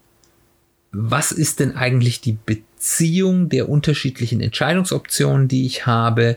was 0.92 1.32
ist 1.32 1.60
denn 1.60 1.74
eigentlich 1.74 2.20
die 2.20 2.36
Beziehung 2.44 3.48
der 3.48 3.68
unterschiedlichen 3.68 4.40
Entscheidungsoptionen, 4.40 5.48
die 5.48 5.66
ich 5.66 5.86
habe, 5.86 6.36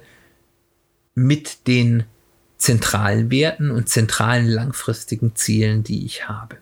mit 1.13 1.67
den 1.67 2.05
zentralen 2.57 3.29
Werten 3.31 3.69
und 3.69 3.89
zentralen 3.89 4.47
langfristigen 4.47 5.35
Zielen, 5.35 5.83
die 5.83 6.05
ich 6.05 6.27
habe. 6.27 6.57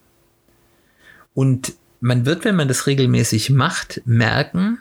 Und 1.33 1.73
man 1.99 2.25
wird, 2.25 2.45
wenn 2.45 2.55
man 2.55 2.67
das 2.67 2.87
regelmäßig 2.87 3.51
macht, 3.51 4.01
merken, 4.05 4.79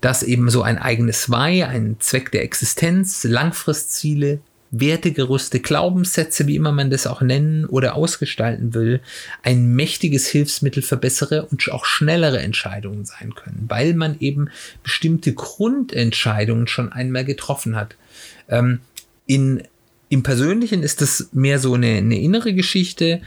dass 0.00 0.22
eben 0.22 0.48
so 0.50 0.62
ein 0.62 0.78
eigenes 0.78 1.30
Why, 1.30 1.64
ein 1.64 1.96
Zweck 2.00 2.32
der 2.32 2.42
Existenz, 2.42 3.24
Langfristziele, 3.24 4.40
Wertegerüste, 4.72 5.60
Glaubenssätze, 5.60 6.46
wie 6.46 6.56
immer 6.56 6.72
man 6.72 6.90
das 6.90 7.06
auch 7.06 7.20
nennen 7.20 7.66
oder 7.66 7.94
ausgestalten 7.94 8.72
will, 8.72 9.00
ein 9.42 9.74
mächtiges 9.74 10.26
Hilfsmittel 10.26 10.82
für 10.82 10.96
bessere 10.96 11.46
und 11.46 11.70
auch 11.70 11.84
schnellere 11.84 12.40
Entscheidungen 12.40 13.04
sein 13.04 13.34
können, 13.34 13.66
weil 13.68 13.92
man 13.94 14.16
eben 14.18 14.48
bestimmte 14.82 15.34
Grundentscheidungen 15.34 16.66
schon 16.66 16.90
einmal 16.90 17.26
getroffen 17.26 17.76
hat. 17.76 17.96
Ähm, 18.48 18.80
in, 19.26 19.62
Im 20.08 20.22
Persönlichen 20.22 20.82
ist 20.82 21.02
das 21.02 21.28
mehr 21.32 21.58
so 21.58 21.74
eine, 21.74 21.98
eine 21.98 22.18
innere 22.18 22.54
Geschichte 22.54 23.20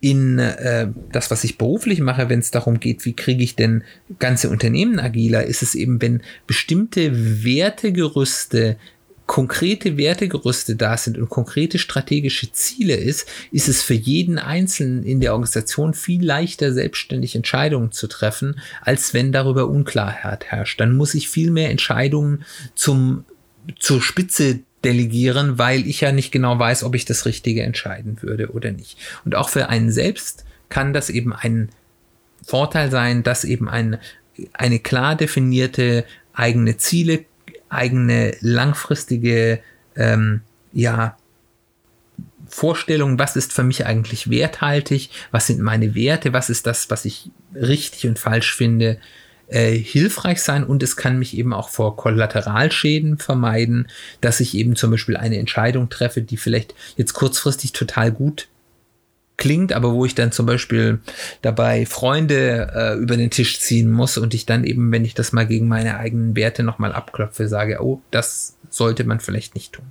in 0.00 0.38
äh, 0.38 0.88
das, 1.12 1.30
was 1.30 1.44
ich 1.44 1.56
beruflich 1.56 1.98
mache, 1.98 2.28
wenn 2.28 2.38
es 2.38 2.50
darum 2.50 2.78
geht, 2.78 3.06
wie 3.06 3.14
kriege 3.14 3.42
ich 3.42 3.56
denn 3.56 3.82
ganze 4.18 4.50
Unternehmen 4.50 5.00
agiler, 5.00 5.44
ist 5.44 5.62
es 5.62 5.74
eben, 5.74 6.02
wenn 6.02 6.22
bestimmte 6.46 7.42
Wertegerüste 7.42 8.76
konkrete 9.34 9.96
Wertegerüste 9.96 10.76
da 10.76 10.96
sind 10.96 11.18
und 11.18 11.28
konkrete 11.28 11.80
strategische 11.80 12.52
Ziele 12.52 12.94
ist, 12.94 13.28
ist 13.50 13.66
es 13.68 13.82
für 13.82 13.94
jeden 13.94 14.38
Einzelnen 14.38 15.02
in 15.02 15.18
der 15.18 15.32
Organisation 15.32 15.92
viel 15.92 16.24
leichter, 16.24 16.72
selbstständig 16.72 17.34
Entscheidungen 17.34 17.90
zu 17.90 18.06
treffen, 18.06 18.60
als 18.80 19.12
wenn 19.12 19.32
darüber 19.32 19.66
Unklarheit 19.66 20.44
herrscht. 20.44 20.78
Dann 20.78 20.96
muss 20.96 21.14
ich 21.14 21.28
viel 21.28 21.50
mehr 21.50 21.70
Entscheidungen 21.70 22.44
zum, 22.76 23.24
zur 23.76 24.00
Spitze 24.00 24.60
delegieren, 24.84 25.58
weil 25.58 25.84
ich 25.88 26.02
ja 26.02 26.12
nicht 26.12 26.30
genau 26.30 26.56
weiß, 26.56 26.84
ob 26.84 26.94
ich 26.94 27.04
das 27.04 27.26
Richtige 27.26 27.64
entscheiden 27.64 28.22
würde 28.22 28.52
oder 28.52 28.70
nicht. 28.70 28.98
Und 29.24 29.34
auch 29.34 29.48
für 29.48 29.68
einen 29.68 29.90
selbst 29.90 30.44
kann 30.68 30.92
das 30.92 31.10
eben 31.10 31.32
ein 31.32 31.70
Vorteil 32.46 32.88
sein, 32.88 33.24
dass 33.24 33.42
eben 33.42 33.68
ein, 33.68 33.98
eine 34.52 34.78
klar 34.78 35.16
definierte 35.16 36.04
eigene 36.34 36.76
Ziele 36.76 37.24
eigene 37.74 38.36
langfristige 38.40 39.60
ähm, 39.96 40.40
ja, 40.72 41.16
Vorstellung, 42.48 43.18
was 43.18 43.36
ist 43.36 43.52
für 43.52 43.62
mich 43.62 43.86
eigentlich 43.86 44.30
werthaltig, 44.30 45.10
was 45.30 45.46
sind 45.46 45.60
meine 45.60 45.94
Werte, 45.94 46.32
was 46.32 46.50
ist 46.50 46.66
das, 46.66 46.90
was 46.90 47.04
ich 47.04 47.30
richtig 47.54 48.06
und 48.06 48.18
falsch 48.18 48.54
finde, 48.54 48.98
äh, 49.48 49.72
hilfreich 49.72 50.42
sein. 50.42 50.64
Und 50.64 50.82
es 50.82 50.96
kann 50.96 51.18
mich 51.18 51.36
eben 51.36 51.52
auch 51.52 51.68
vor 51.68 51.96
Kollateralschäden 51.96 53.18
vermeiden, 53.18 53.88
dass 54.20 54.40
ich 54.40 54.54
eben 54.54 54.76
zum 54.76 54.90
Beispiel 54.90 55.16
eine 55.16 55.38
Entscheidung 55.38 55.88
treffe, 55.88 56.22
die 56.22 56.36
vielleicht 56.36 56.74
jetzt 56.96 57.12
kurzfristig 57.14 57.72
total 57.72 58.12
gut 58.12 58.48
klingt, 59.36 59.72
aber 59.72 59.92
wo 59.92 60.04
ich 60.04 60.14
dann 60.14 60.32
zum 60.32 60.46
Beispiel 60.46 61.00
dabei 61.42 61.86
Freunde 61.86 62.70
äh, 62.74 62.98
über 62.98 63.16
den 63.16 63.30
Tisch 63.30 63.60
ziehen 63.60 63.90
muss 63.90 64.16
und 64.16 64.34
ich 64.34 64.46
dann 64.46 64.64
eben, 64.64 64.92
wenn 64.92 65.04
ich 65.04 65.14
das 65.14 65.32
mal 65.32 65.46
gegen 65.46 65.68
meine 65.68 65.98
eigenen 65.98 66.36
Werte 66.36 66.62
nochmal 66.62 66.92
abklopfe, 66.92 67.48
sage, 67.48 67.78
oh, 67.82 68.00
das 68.10 68.56
sollte 68.70 69.04
man 69.04 69.20
vielleicht 69.20 69.54
nicht 69.54 69.72
tun. 69.72 69.86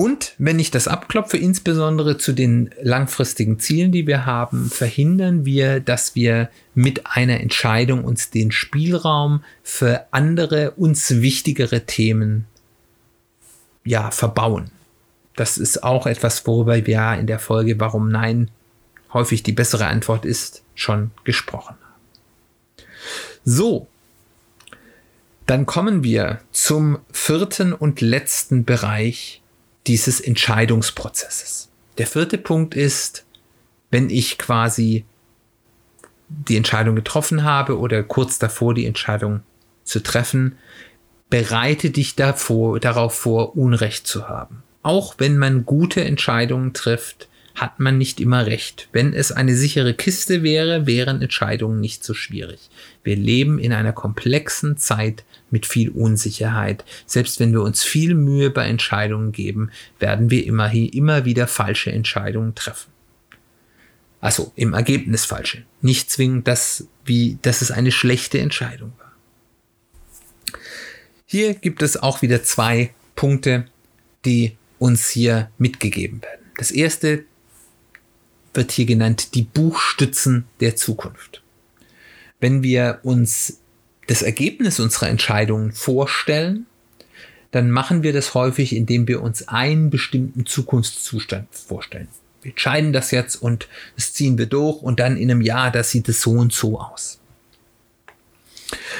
Und 0.00 0.34
wenn 0.38 0.60
ich 0.60 0.70
das 0.70 0.86
abklopfe, 0.86 1.38
insbesondere 1.38 2.18
zu 2.18 2.32
den 2.32 2.70
langfristigen 2.80 3.58
Zielen, 3.58 3.90
die 3.90 4.06
wir 4.06 4.26
haben, 4.26 4.70
verhindern 4.70 5.44
wir, 5.44 5.80
dass 5.80 6.14
wir 6.14 6.50
mit 6.76 7.08
einer 7.08 7.40
Entscheidung 7.40 8.04
uns 8.04 8.30
den 8.30 8.52
Spielraum 8.52 9.42
für 9.64 10.06
andere, 10.12 10.70
uns 10.76 11.20
wichtigere 11.20 11.84
Themen 11.84 12.44
ja, 13.84 14.12
verbauen. 14.12 14.70
Das 15.38 15.56
ist 15.56 15.84
auch 15.84 16.08
etwas, 16.08 16.44
worüber 16.48 16.84
wir 16.84 17.14
in 17.14 17.28
der 17.28 17.38
Folge 17.38 17.78
Warum 17.78 18.10
Nein 18.10 18.50
häufig 19.12 19.44
die 19.44 19.52
bessere 19.52 19.86
Antwort 19.86 20.24
ist, 20.24 20.64
schon 20.74 21.12
gesprochen 21.22 21.76
haben. 21.80 22.84
So, 23.44 23.86
dann 25.46 25.64
kommen 25.64 26.02
wir 26.02 26.40
zum 26.50 26.98
vierten 27.12 27.72
und 27.72 28.00
letzten 28.00 28.64
Bereich 28.64 29.40
dieses 29.86 30.20
Entscheidungsprozesses. 30.20 31.68
Der 31.98 32.08
vierte 32.08 32.36
Punkt 32.36 32.74
ist, 32.74 33.24
wenn 33.92 34.10
ich 34.10 34.38
quasi 34.38 35.04
die 36.28 36.56
Entscheidung 36.56 36.96
getroffen 36.96 37.44
habe 37.44 37.78
oder 37.78 38.02
kurz 38.02 38.40
davor 38.40 38.74
die 38.74 38.86
Entscheidung 38.86 39.44
zu 39.84 40.02
treffen, 40.02 40.58
bereite 41.30 41.90
dich 41.90 42.16
davor, 42.16 42.80
darauf 42.80 43.14
vor, 43.14 43.56
Unrecht 43.56 44.08
zu 44.08 44.28
haben. 44.28 44.64
Auch 44.82 45.16
wenn 45.18 45.36
man 45.38 45.66
gute 45.66 46.04
Entscheidungen 46.04 46.72
trifft, 46.72 47.28
hat 47.54 47.80
man 47.80 47.98
nicht 47.98 48.20
immer 48.20 48.46
recht. 48.46 48.88
Wenn 48.92 49.12
es 49.12 49.32
eine 49.32 49.54
sichere 49.54 49.94
Kiste 49.94 50.42
wäre, 50.42 50.86
wären 50.86 51.22
Entscheidungen 51.22 51.80
nicht 51.80 52.04
so 52.04 52.14
schwierig. 52.14 52.70
Wir 53.02 53.16
leben 53.16 53.58
in 53.58 53.72
einer 53.72 53.92
komplexen 53.92 54.76
Zeit 54.76 55.24
mit 55.50 55.66
viel 55.66 55.90
Unsicherheit. 55.90 56.84
Selbst 57.06 57.40
wenn 57.40 57.52
wir 57.52 57.62
uns 57.62 57.82
viel 57.82 58.14
Mühe 58.14 58.50
bei 58.50 58.68
Entscheidungen 58.68 59.32
geben, 59.32 59.70
werden 59.98 60.30
wir 60.30 60.46
immerhin 60.46 60.88
immer 60.88 61.24
wieder 61.24 61.46
falsche 61.48 61.90
Entscheidungen 61.90 62.54
treffen. 62.54 62.92
Also 64.20 64.52
im 64.56 64.74
Ergebnis 64.74 65.24
falsche. 65.24 65.64
Nicht 65.80 66.10
zwingend, 66.10 66.48
dass, 66.48 66.86
wie, 67.04 67.38
dass 67.42 67.62
es 67.62 67.70
eine 67.70 67.92
schlechte 67.92 68.38
Entscheidung 68.38 68.92
war. 68.98 69.12
Hier 71.24 71.54
gibt 71.54 71.82
es 71.82 71.96
auch 71.96 72.22
wieder 72.22 72.42
zwei 72.42 72.92
Punkte, 73.14 73.66
die 74.24 74.57
uns 74.78 75.08
hier 75.08 75.50
mitgegeben 75.58 76.22
werden. 76.22 76.46
Das 76.56 76.70
erste 76.70 77.24
wird 78.54 78.72
hier 78.72 78.86
genannt 78.86 79.34
die 79.34 79.42
Buchstützen 79.42 80.46
der 80.60 80.76
Zukunft. 80.76 81.42
Wenn 82.40 82.62
wir 82.62 83.00
uns 83.02 83.60
das 84.06 84.22
Ergebnis 84.22 84.80
unserer 84.80 85.08
Entscheidungen 85.08 85.72
vorstellen, 85.72 86.66
dann 87.50 87.70
machen 87.70 88.02
wir 88.02 88.12
das 88.12 88.34
häufig, 88.34 88.74
indem 88.74 89.08
wir 89.08 89.22
uns 89.22 89.48
einen 89.48 89.90
bestimmten 89.90 90.46
Zukunftszustand 90.46 91.48
vorstellen. 91.50 92.08
wir 92.42 92.50
entscheiden 92.50 92.92
das 92.92 93.10
jetzt 93.10 93.36
und 93.36 93.68
das 93.96 94.12
ziehen 94.12 94.38
wir 94.38 94.46
durch 94.46 94.82
und 94.82 95.00
dann 95.00 95.16
in 95.16 95.30
einem 95.30 95.40
Jahr, 95.40 95.70
da 95.70 95.82
sieht 95.82 96.08
es 96.08 96.20
so 96.20 96.32
und 96.32 96.52
so 96.52 96.80
aus. 96.80 97.20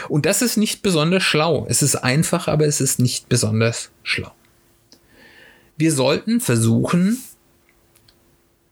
Und 0.08 0.24
das 0.26 0.42
ist 0.42 0.56
nicht 0.56 0.82
besonders 0.82 1.22
schlau. 1.22 1.66
Es 1.68 1.82
ist 1.82 1.96
einfach, 1.96 2.48
aber 2.48 2.66
es 2.66 2.80
ist 2.80 2.98
nicht 2.98 3.28
besonders 3.28 3.90
schlau. 4.02 4.32
Wir 5.78 5.92
sollten 5.92 6.40
versuchen, 6.40 7.22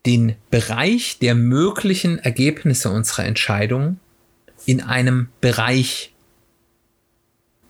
den 0.05 0.35
Bereich 0.51 1.19
der 1.21 1.35
möglichen 1.37 2.19
Ergebnisse 2.19 2.91
unserer 2.91 3.25
Entscheidung 3.25 3.99
in 4.67 4.83
einem 4.83 5.29
Bereich 5.41 6.13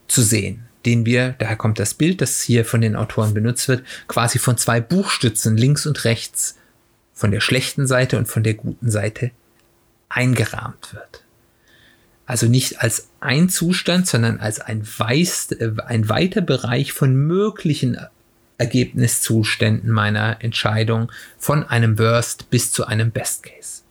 zu 0.08 0.22
sehen, 0.22 0.64
den 0.86 1.04
wir, 1.04 1.34
daher 1.38 1.56
kommt 1.56 1.78
das 1.78 1.92
Bild, 1.92 2.22
das 2.22 2.40
hier 2.40 2.64
von 2.64 2.80
den 2.80 2.96
Autoren 2.96 3.34
benutzt 3.34 3.68
wird, 3.68 3.84
quasi 4.08 4.38
von 4.38 4.56
zwei 4.56 4.80
Buchstützen 4.80 5.56
links 5.56 5.86
und 5.86 6.04
rechts, 6.04 6.56
von 7.12 7.30
der 7.30 7.40
schlechten 7.40 7.86
Seite 7.86 8.16
und 8.16 8.26
von 8.26 8.42
der 8.42 8.54
guten 8.54 8.90
Seite 8.90 9.32
eingerahmt 10.08 10.94
wird. 10.94 11.24
Also 12.24 12.46
nicht 12.46 12.80
als 12.80 13.08
ein 13.20 13.50
Zustand, 13.50 14.06
sondern 14.06 14.40
als 14.40 14.60
ein, 14.60 14.86
weiß, 14.86 15.52
äh, 15.52 15.72
ein 15.86 16.08
weiter 16.08 16.40
Bereich 16.40 16.92
von 16.92 17.14
möglichen 17.14 17.98
Ergebniszuständen 18.58 19.90
meiner 19.90 20.42
Entscheidung 20.42 21.12
von 21.38 21.64
einem 21.64 21.98
Worst 21.98 22.50
bis 22.50 22.72
zu 22.72 22.86
einem 22.86 23.10
Best 23.10 23.42
Case. 23.42 23.82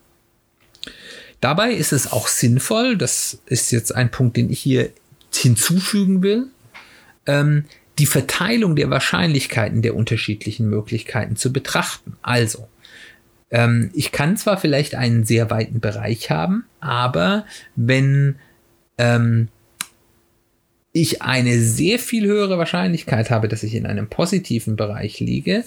Dabei 1.42 1.72
ist 1.72 1.94
es 1.94 2.12
auch 2.12 2.28
sinnvoll, 2.28 2.98
das 2.98 3.40
ist 3.46 3.72
jetzt 3.72 3.94
ein 3.94 4.10
Punkt, 4.10 4.38
den 4.38 4.50
ich 4.50 4.60
hier 4.60 4.90
hinzufügen 5.34 6.24
will, 6.24 6.48
ähm, 7.28 7.66
die 8.00 8.06
Verteilung 8.06 8.76
der 8.76 8.90
Wahrscheinlichkeiten 8.90 9.82
der 9.82 9.96
unterschiedlichen 9.96 10.70
Möglichkeiten 10.70 11.36
zu 11.36 11.54
betrachten. 11.54 12.18
Also, 12.22 12.68
ähm, 13.52 13.92
ich 13.94 14.12
kann 14.12 14.38
zwar 14.38 14.58
vielleicht 14.58 14.96
einen 14.96 15.24
sehr 15.24 15.50
weiten 15.50 15.80
Bereich 15.80 16.30
haben, 16.30 16.66
aber 16.80 17.46
wenn 17.76 18.36
ähm, 18.98 19.50
ich 20.96 21.22
eine 21.22 21.60
sehr 21.60 22.00
viel 22.00 22.26
höhere 22.26 22.58
Wahrscheinlichkeit 22.58 23.30
habe, 23.30 23.50
dass 23.50 23.64
ich 23.64 23.76
in 23.76 23.86
einem 23.86 24.08
positiven 24.08 24.78
Bereich 24.78 25.20
liege. 25.20 25.66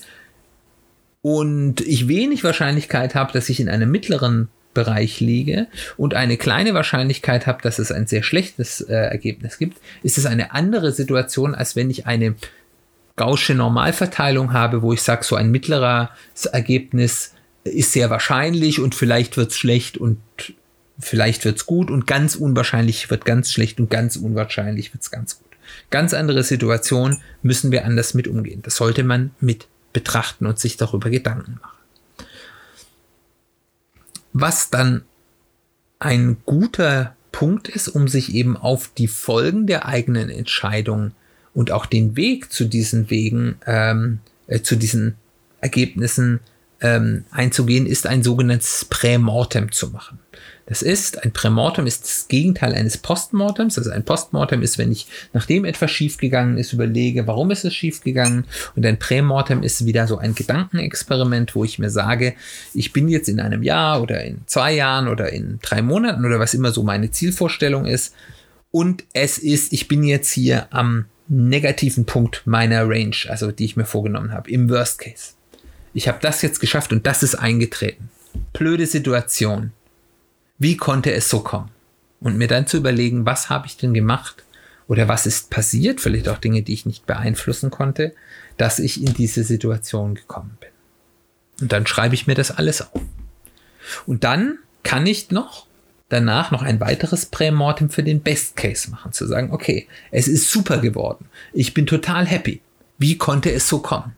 Und 1.21 1.83
ich 1.83 2.09
wenig 2.09 2.45
Wahrscheinlichkeit 2.45 3.15
habe, 3.15 3.31
dass 3.35 3.51
ich 3.51 3.61
in 3.61 3.69
einem 3.69 3.91
mittleren 3.91 4.49
Bereich 4.73 5.21
liege. 5.21 5.67
Und 5.99 6.15
eine 6.15 6.39
kleine 6.39 6.73
Wahrscheinlichkeit 6.73 7.47
habe, 7.47 7.61
dass 7.61 7.79
es 7.79 7.93
ein 7.93 8.07
sehr 8.07 8.23
schlechtes 8.23 8.81
äh, 8.81 8.95
Ergebnis 8.95 9.59
gibt, 9.59 9.77
ist 10.03 10.17
es 10.17 10.25
eine 10.25 10.53
andere 10.53 10.93
Situation, 10.93 11.55
als 11.55 11.77
wenn 11.77 11.91
ich 11.91 12.07
eine 12.07 12.35
gausche 13.17 13.55
Normalverteilung 13.55 14.55
habe, 14.55 14.81
wo 14.81 14.95
ich 14.95 15.03
sage, 15.03 15.25
so 15.25 15.37
ein 15.37 15.51
mittleres 15.51 16.47
Ergebnis 16.51 17.35
ist 17.65 17.93
sehr 17.93 18.09
wahrscheinlich 18.09 18.81
und 18.81 18.95
vielleicht 18.95 19.37
wird 19.37 19.51
es 19.51 19.59
schlecht 19.59 19.99
und 19.99 20.21
vielleicht 20.99 21.45
wird 21.45 21.57
es 21.57 21.67
gut 21.67 21.91
und 21.91 22.07
ganz 22.07 22.35
unwahrscheinlich 22.35 23.11
wird 23.11 23.25
ganz 23.25 23.53
schlecht 23.53 23.81
und 23.81 23.91
ganz 23.91 24.17
unwahrscheinlich 24.17 24.93
wird 24.93 25.03
es 25.03 25.11
ganz 25.11 25.39
gut. 25.39 25.47
Ganz 25.91 26.15
andere 26.15 26.43
Situation 26.43 27.19
müssen 27.43 27.71
wir 27.71 27.85
anders 27.85 28.15
mit 28.15 28.27
umgehen. 28.27 28.63
Das 28.63 28.77
sollte 28.77 29.05
man 29.05 29.31
mit 29.41 29.69
betrachten 29.93 30.47
und 30.47 30.59
sich 30.59 30.77
darüber 30.77 31.11
Gedanken 31.11 31.59
machen. 31.63 32.27
Was 34.33 34.71
dann 34.71 35.05
ein 35.99 36.37
guter 36.45 37.17
Punkt 37.33 37.69
ist, 37.69 37.89
um 37.89 38.09
sich 38.09 38.35
eben 38.35 38.57
auf 38.57 38.91
die 38.97 39.09
Folgen 39.09 39.67
der 39.67 39.87
eigenen 39.87 40.31
Entscheidung 40.31 41.13
und 41.55 41.71
auch 41.71 41.87
den 41.87 42.17
Weg 42.17 42.53
zu 42.53 42.65
diesen 42.65 43.11
Wegen, 43.11 43.57
ähm, 43.67 44.21
äh, 44.47 44.61
zu 44.61 44.77
diesen 44.77 45.17
Ergebnissen 45.61 46.41
ähm, 46.81 47.25
einzugehen, 47.31 47.87
ist 47.87 48.07
ein 48.07 48.23
sogenanntes 48.23 48.85
Prämortem 48.85 49.73
zu 49.73 49.89
machen. 49.91 50.21
Das 50.69 50.83
ist, 50.83 51.25
ein 51.25 51.33
Prämortem 51.33 51.87
ist 51.87 52.05
das 52.05 52.29
Gegenteil 52.29 52.75
eines 52.75 52.99
Postmortems. 52.99 53.79
Also 53.79 53.91
ein 53.91 54.05
Postmortem 54.05 54.63
ist, 54.63 54.77
wenn 54.77 54.93
ich, 54.93 55.07
nachdem 55.33 55.65
etwas 55.65 55.91
schiefgegangen 55.91 56.59
ist, 56.59 56.73
überlege, 56.73 57.27
warum 57.27 57.51
ist 57.51 57.65
es 57.65 57.75
schiefgegangen. 57.75 58.45
Und 58.77 58.85
ein 58.85 58.99
Prämortem 58.99 59.63
ist 59.63 59.87
wieder 59.87 60.07
so 60.07 60.19
ein 60.19 60.35
Gedankenexperiment, 60.35 61.55
wo 61.55 61.65
ich 61.65 61.79
mir 61.79 61.91
sage, 61.91 62.35
ich 62.75 62.93
bin 62.93 63.09
jetzt 63.09 63.29
in 63.29 63.41
einem 63.41 63.63
Jahr 63.63 64.03
oder 64.03 64.23
in 64.23 64.43
zwei 64.47 64.75
Jahren 64.75 65.09
oder 65.09 65.33
in 65.33 65.59
drei 65.63 65.81
Monaten 65.81 66.25
oder 66.25 66.39
was 66.39 66.55
immer 66.55 66.71
so 66.71 66.83
meine 66.83 67.11
Zielvorstellung 67.11 67.87
ist. 67.87 68.15
Und 68.71 69.05
es 69.15 69.39
ist, 69.39 69.73
ich 69.73 69.89
bin 69.89 70.05
jetzt 70.05 70.31
hier 70.31 70.67
am 70.71 71.07
negativen 71.29 72.05
Punkt 72.05 72.43
meiner 72.45 72.89
Range, 72.89 73.17
also 73.29 73.51
die 73.53 73.65
ich 73.65 73.77
mir 73.77 73.87
vorgenommen 73.87 74.33
habe, 74.33 74.51
im 74.51 74.69
Worst 74.69 74.99
Case 74.99 75.39
ich 75.99 76.09
habe 76.09 76.19
das 76.21 76.43
jetzt 76.43 76.61
geschafft 76.61 76.93
und 76.93 77.07
das 77.07 77.23
ist 77.23 77.35
eingetreten. 77.35 78.09
Blöde 78.53 78.87
Situation. 78.87 79.73
Wie 80.59 80.77
konnte 80.77 81.13
es 81.13 81.29
so 81.29 81.41
kommen? 81.41 81.71
Und 82.21 82.37
mir 82.37 82.49
dann 82.49 82.67
zu 82.67 82.77
überlegen, 82.77 83.27
was 83.27 83.49
habe 83.49 83.67
ich 83.67 83.77
denn 83.77 83.95
gemacht 83.95 84.45
oder 84.89 85.07
was 85.07 85.27
ist 85.27 85.51
passiert, 85.51 86.01
vielleicht 86.01 86.29
auch 86.29 86.39
Dinge, 86.39 86.63
die 86.63 86.73
ich 86.73 86.87
nicht 86.87 87.07
beeinflussen 87.07 87.71
konnte, 87.71 88.15
dass 88.57 88.79
ich 88.79 89.01
in 89.01 89.15
diese 89.15 89.45
Situation 89.45 90.15
gekommen 90.15 90.57
bin. 90.61 90.71
Und 91.61 91.73
dann 91.73 91.87
schreibe 91.87 92.15
ich 92.15 92.27
mir 92.27 92.35
das 92.35 92.51
alles 92.51 92.83
auf. 92.83 93.01
Und 94.07 94.25
dann 94.25 94.59
kann 94.83 95.07
ich 95.07 95.31
noch 95.31 95.67
danach 96.09 96.51
noch 96.51 96.63
ein 96.63 96.81
weiteres 96.81 97.27
Prämortem 97.27 97.91
für 97.91 98.03
den 98.03 98.21
Best 98.21 98.57
Case 98.57 98.91
machen, 98.91 99.13
zu 99.13 99.27
sagen, 99.27 99.53
okay, 99.53 99.87
es 100.11 100.27
ist 100.27 100.51
super 100.51 100.79
geworden. 100.79 101.27
Ich 101.53 101.75
bin 101.75 101.87
total 101.87 102.27
happy. 102.27 102.63
Wie 102.97 103.19
konnte 103.19 103.53
es 103.53 103.69
so 103.69 103.81
kommen? 103.81 104.17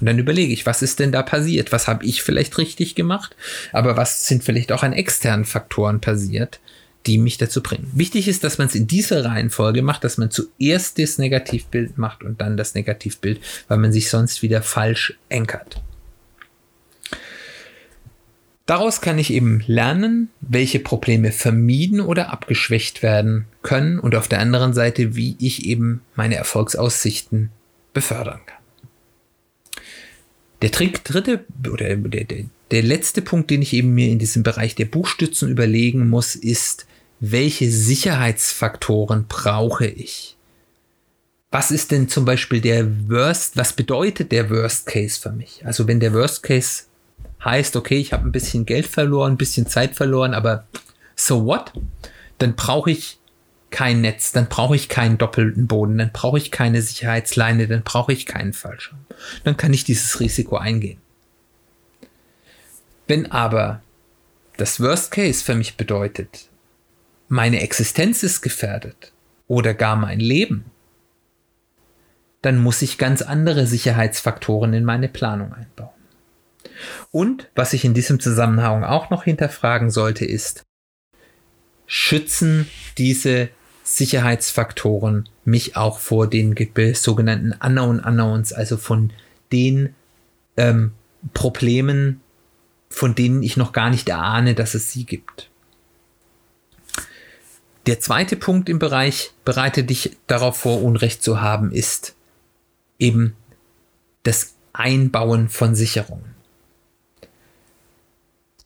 Und 0.00 0.06
dann 0.06 0.18
überlege 0.18 0.52
ich, 0.52 0.66
was 0.66 0.82
ist 0.82 1.00
denn 1.00 1.12
da 1.12 1.22
passiert? 1.22 1.72
Was 1.72 1.88
habe 1.88 2.04
ich 2.04 2.22
vielleicht 2.22 2.58
richtig 2.58 2.94
gemacht? 2.94 3.36
Aber 3.72 3.96
was 3.96 4.26
sind 4.26 4.44
vielleicht 4.44 4.72
auch 4.72 4.82
an 4.82 4.92
externen 4.92 5.44
Faktoren 5.44 6.00
passiert, 6.00 6.60
die 7.06 7.18
mich 7.18 7.38
dazu 7.38 7.62
bringen? 7.62 7.90
Wichtig 7.94 8.28
ist, 8.28 8.44
dass 8.44 8.58
man 8.58 8.68
es 8.68 8.74
in 8.74 8.86
dieser 8.86 9.24
Reihenfolge 9.24 9.82
macht, 9.82 10.04
dass 10.04 10.18
man 10.18 10.30
zuerst 10.30 10.98
das 10.98 11.18
Negativbild 11.18 11.98
macht 11.98 12.22
und 12.22 12.40
dann 12.40 12.56
das 12.56 12.74
Negativbild, 12.74 13.40
weil 13.66 13.78
man 13.78 13.92
sich 13.92 14.08
sonst 14.08 14.42
wieder 14.42 14.62
falsch 14.62 15.18
enkert. 15.28 15.82
Daraus 18.68 19.00
kann 19.00 19.18
ich 19.18 19.32
eben 19.32 19.64
lernen, 19.66 20.28
welche 20.42 20.78
Probleme 20.78 21.32
vermieden 21.32 22.02
oder 22.02 22.30
abgeschwächt 22.30 23.02
werden 23.02 23.46
können 23.62 23.98
und 23.98 24.14
auf 24.14 24.28
der 24.28 24.40
anderen 24.40 24.74
Seite, 24.74 25.16
wie 25.16 25.36
ich 25.40 25.64
eben 25.64 26.02
meine 26.14 26.34
Erfolgsaussichten 26.34 27.48
befördern 27.94 28.40
kann. 28.44 28.57
Der 30.62 30.72
Trick, 30.72 31.04
dritte 31.04 31.44
oder 31.70 31.96
der, 31.96 32.24
der, 32.24 32.44
der 32.70 32.82
letzte 32.82 33.22
Punkt, 33.22 33.50
den 33.50 33.62
ich 33.62 33.72
eben 33.72 33.94
mir 33.94 34.08
in 34.08 34.18
diesem 34.18 34.42
Bereich 34.42 34.74
der 34.74 34.86
Buchstützen 34.86 35.48
überlegen 35.48 36.08
muss, 36.08 36.34
ist, 36.34 36.86
welche 37.20 37.70
Sicherheitsfaktoren 37.70 39.26
brauche 39.28 39.86
ich? 39.86 40.36
Was 41.50 41.70
ist 41.70 41.92
denn 41.92 42.08
zum 42.08 42.24
Beispiel 42.24 42.60
der 42.60 42.86
Worst, 43.08 43.56
was 43.56 43.72
bedeutet 43.72 44.32
der 44.32 44.50
Worst 44.50 44.86
Case 44.86 45.18
für 45.18 45.32
mich? 45.32 45.64
Also 45.64 45.88
wenn 45.88 46.00
der 46.00 46.12
Worst 46.12 46.42
Case 46.42 46.84
heißt, 47.42 47.76
okay, 47.76 47.98
ich 47.98 48.12
habe 48.12 48.28
ein 48.28 48.32
bisschen 48.32 48.66
Geld 48.66 48.86
verloren, 48.86 49.32
ein 49.32 49.38
bisschen 49.38 49.66
Zeit 49.66 49.94
verloren, 49.94 50.34
aber 50.34 50.66
so 51.16 51.46
what? 51.46 51.72
Dann 52.38 52.54
brauche 52.54 52.90
ich 52.90 53.17
kein 53.70 54.00
Netz, 54.00 54.32
dann 54.32 54.48
brauche 54.48 54.76
ich 54.76 54.88
keinen 54.88 55.18
doppelten 55.18 55.66
Boden, 55.66 55.98
dann 55.98 56.12
brauche 56.12 56.38
ich 56.38 56.50
keine 56.50 56.82
Sicherheitsleine, 56.82 57.68
dann 57.68 57.82
brauche 57.82 58.12
ich 58.12 58.26
keinen 58.26 58.52
Fallschirm. 58.52 58.98
Dann 59.44 59.56
kann 59.56 59.72
ich 59.72 59.84
dieses 59.84 60.20
Risiko 60.20 60.56
eingehen. 60.56 61.00
Wenn 63.06 63.30
aber 63.30 63.82
das 64.56 64.80
Worst 64.80 65.10
Case 65.10 65.44
für 65.44 65.54
mich 65.54 65.76
bedeutet, 65.76 66.48
meine 67.28 67.60
Existenz 67.60 68.22
ist 68.22 68.40
gefährdet 68.40 69.12
oder 69.46 69.74
gar 69.74 69.96
mein 69.96 70.20
Leben, 70.20 70.64
dann 72.42 72.58
muss 72.58 72.82
ich 72.82 72.98
ganz 72.98 73.22
andere 73.22 73.66
Sicherheitsfaktoren 73.66 74.72
in 74.72 74.84
meine 74.84 75.08
Planung 75.08 75.52
einbauen. 75.52 75.90
Und 77.10 77.50
was 77.54 77.72
ich 77.72 77.84
in 77.84 77.94
diesem 77.94 78.20
Zusammenhang 78.20 78.84
auch 78.84 79.10
noch 79.10 79.24
hinterfragen 79.24 79.90
sollte, 79.90 80.24
ist, 80.24 80.62
schützen 81.86 82.68
diese 82.98 83.48
Sicherheitsfaktoren 83.96 85.30
mich 85.46 85.76
auch 85.76 85.98
vor 85.98 86.28
den 86.28 86.54
sogenannten 86.94 87.52
Unknown 87.52 88.00
Unknowns, 88.00 88.52
also 88.52 88.76
von 88.76 89.12
den 89.50 89.94
ähm, 90.58 90.92
Problemen, 91.32 92.20
von 92.90 93.14
denen 93.14 93.42
ich 93.42 93.56
noch 93.56 93.72
gar 93.72 93.88
nicht 93.88 94.08
erahne, 94.10 94.54
dass 94.54 94.74
es 94.74 94.92
sie 94.92 95.04
gibt. 95.04 95.48
Der 97.86 97.98
zweite 97.98 98.36
Punkt 98.36 98.68
im 98.68 98.78
Bereich, 98.78 99.32
bereite 99.46 99.84
dich 99.84 100.18
darauf 100.26 100.58
vor, 100.58 100.82
Unrecht 100.82 101.22
zu 101.22 101.40
haben, 101.40 101.72
ist 101.72 102.14
eben 102.98 103.34
das 104.22 104.54
Einbauen 104.74 105.48
von 105.48 105.74
Sicherungen. 105.74 106.37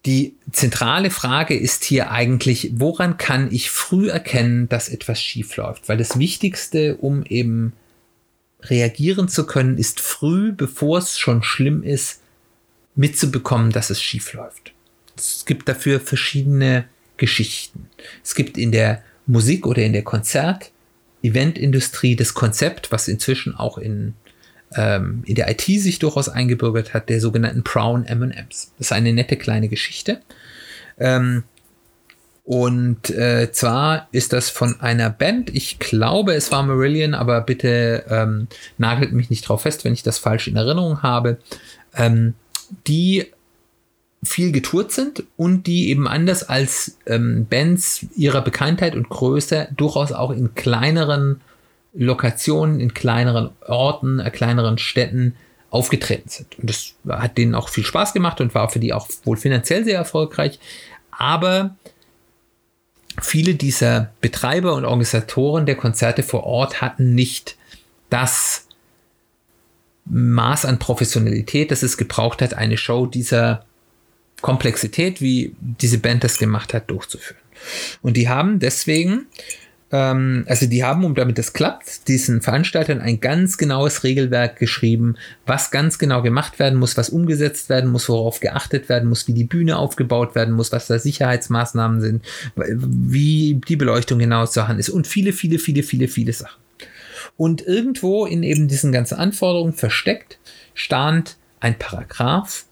Die 0.05 0.34
zentrale 0.50 1.11
Frage 1.11 1.57
ist 1.57 1.84
hier 1.84 2.11
eigentlich, 2.11 2.72
woran 2.74 3.18
kann 3.18 3.53
ich 3.53 3.70
früh 3.70 4.11
erkennen, 4.11 4.68
dass 4.68 4.88
etwas 4.88 5.22
schief 5.22 5.57
läuft? 5.57 5.88
Weil 5.88 5.98
das 5.98 6.18
Wichtigste, 6.18 6.96
um 6.96 7.22
eben 7.24 7.72
reagieren 8.62 9.28
zu 9.28 9.46
können, 9.46 9.78
ist 9.78 10.00
früh, 10.00 10.50
bevor 10.53 10.98
es 10.98 11.16
schon 11.18 11.44
schlimm 11.44 11.84
ist, 11.84 12.20
mitzubekommen, 12.94 13.70
dass 13.70 13.90
es 13.90 14.03
schief 14.03 14.32
läuft. 14.32 14.72
Es 15.16 15.44
gibt 15.44 15.68
dafür 15.68 16.00
verschiedene 16.00 16.86
Geschichten. 17.16 17.88
Es 18.24 18.34
gibt 18.34 18.59
in 18.59 18.72
der 18.72 19.05
Musik 19.26 19.66
oder 19.66 19.82
in 19.82 19.92
der 19.92 20.03
Konzert-Eventindustrie 20.03 22.16
das 22.16 22.34
Konzept, 22.34 22.90
was 22.90 23.07
inzwischen 23.07 23.55
auch 23.55 23.78
in, 23.78 24.14
ähm, 24.77 25.23
in 25.27 25.35
der 25.35 25.51
IT 25.51 25.62
sich 25.62 25.99
durchaus 25.99 26.29
eingebürgert 26.29 26.95
hat, 26.95 27.09
der 27.09 27.20
sogenannten 27.20 27.62
Brown 27.62 28.05
M&Ms. 28.05 28.73
Das 28.79 28.89
ist 28.89 28.93
eine 28.93 29.12
nette 29.12 29.37
kleine 29.37 29.68
Geschichte. 29.68 30.20
Ähm, 30.99 31.45
und 32.45 33.11
äh, 33.11 33.53
zwar 33.53 34.09
ist 34.11 34.33
das 34.33 34.51
von 34.51 34.81
einer 34.81 35.11
Band, 35.11 35.55
ich 35.55 35.79
glaube, 35.79 36.35
es 36.35 36.51
war 36.51 36.62
Marillion, 36.64 37.14
aber 37.14 37.41
bitte 37.41 38.05
ähm, 38.09 38.49
nagelt 38.79 39.12
mich 39.12 39.31
nicht 39.31 39.49
drauf 39.49 39.62
fest, 39.62 39.85
wenn 39.85 39.93
ich 39.93 40.03
das 40.03 40.18
falsch 40.18 40.49
in 40.49 40.57
Erinnerung 40.57 41.03
habe, 41.03 41.39
ähm, 41.95 42.35
die 42.89 43.27
viel 44.25 44.53
getourt 44.53 44.93
sind 44.93 45.25
und 45.37 45.66
die 45.66 45.91
eben 45.91 46.09
anders 46.09 46.49
als 46.49 46.99
ähm, 47.07 47.47
Bands 47.49 48.07
ihrer 48.16 48.41
Bekanntheit 48.41 48.95
und 48.95 49.09
Größe 49.09 49.68
durchaus 49.77 50.12
auch 50.12 50.31
in 50.31 50.55
kleineren 50.55 51.41
Lokationen, 51.95 52.80
in 52.80 52.95
kleineren 52.95 53.51
Orten, 53.66 54.18
äh, 54.18 54.30
kleineren 54.30 54.78
Städten 54.78 55.36
aufgetreten 55.70 56.28
sind. 56.28 56.59
Und 56.59 56.68
das 56.68 56.95
hat 57.09 57.38
denen 57.38 57.55
auch 57.55 57.68
viel 57.68 57.84
Spaß 57.84 58.12
gemacht 58.12 58.40
und 58.40 58.55
war 58.55 58.68
für 58.68 58.78
die 58.78 58.93
auch 58.93 59.09
wohl 59.24 59.36
finanziell 59.36 59.84
sehr 59.84 59.97
erfolgreich. 59.97 60.59
Aber 61.11 61.76
viele 63.20 63.55
dieser 63.55 64.12
Betreiber 64.20 64.74
und 64.74 64.84
Organisatoren 64.84 65.66
der 65.66 65.76
Konzerte 65.76 66.22
vor 66.22 66.45
Ort 66.45 66.80
hatten 66.80 67.14
nicht 67.14 67.57
das 68.11 68.66
Maß 70.05 70.66
an 70.66 70.78
Professionalität, 70.78 71.70
das 71.70 71.82
es 71.82 71.97
gebraucht 71.97 72.43
hat, 72.43 72.55
eine 72.55 72.76
Show 72.76 73.07
dieser 73.07 73.64
Komplexität, 74.40 75.20
wie 75.20 75.55
diese 75.61 75.99
Band 75.99 76.24
das 76.24 76.38
gemacht 76.38 76.74
hat, 76.74 76.90
durchzuführen. 76.90 77.40
Und 78.03 78.16
die 78.16 78.28
haben 78.28 78.59
deswegen, 78.59 79.26
ähm, 79.93 80.45
also 80.49 80.66
die 80.66 80.82
haben, 80.82 81.05
um 81.05 81.14
damit 81.14 81.38
das 81.38 81.53
klappt, 81.53 82.09
diesen 82.09 82.40
Veranstaltern 82.40 83.01
ein 83.01 83.20
ganz 83.20 83.59
genaues 83.59 84.03
Regelwerk 84.03 84.59
geschrieben, 84.59 85.16
was 85.47 85.70
ganz 85.70 85.99
genau 85.99 86.22
gemacht 86.22 86.59
werden 86.59 86.78
muss, 86.78 86.97
was 86.97 87.11
umgesetzt 87.11 87.68
werden 87.68 87.90
muss, 87.90 88.09
worauf 88.09 88.40
geachtet 88.40 88.88
werden 88.88 89.09
muss, 89.09 89.28
wie 89.28 89.34
die 89.34 89.45
Bühne 89.45 89.76
aufgebaut 89.76 90.34
werden 90.34 90.55
muss, 90.55 90.72
was 90.72 90.86
da 90.86 90.99
Sicherheitsmaßnahmen 90.99 92.01
sind, 92.01 92.24
wie 92.57 93.61
die 93.68 93.76
Beleuchtung 93.76 94.18
genau 94.18 94.47
zu 94.47 94.62
ist 94.78 94.88
und 94.88 95.07
viele, 95.07 95.32
viele, 95.32 95.59
viele, 95.59 95.82
viele, 95.82 96.09
viele 96.09 96.32
Sachen. 96.32 96.61
Und 97.36 97.61
irgendwo 97.66 98.24
in 98.26 98.43
eben 98.43 98.68
diesen 98.68 98.93
ganzen 98.93 99.16
Anforderungen 99.16 99.74
versteckt 99.74 100.38
stand 100.74 101.36
ein 101.61 101.78
Paragraph, 101.78 102.64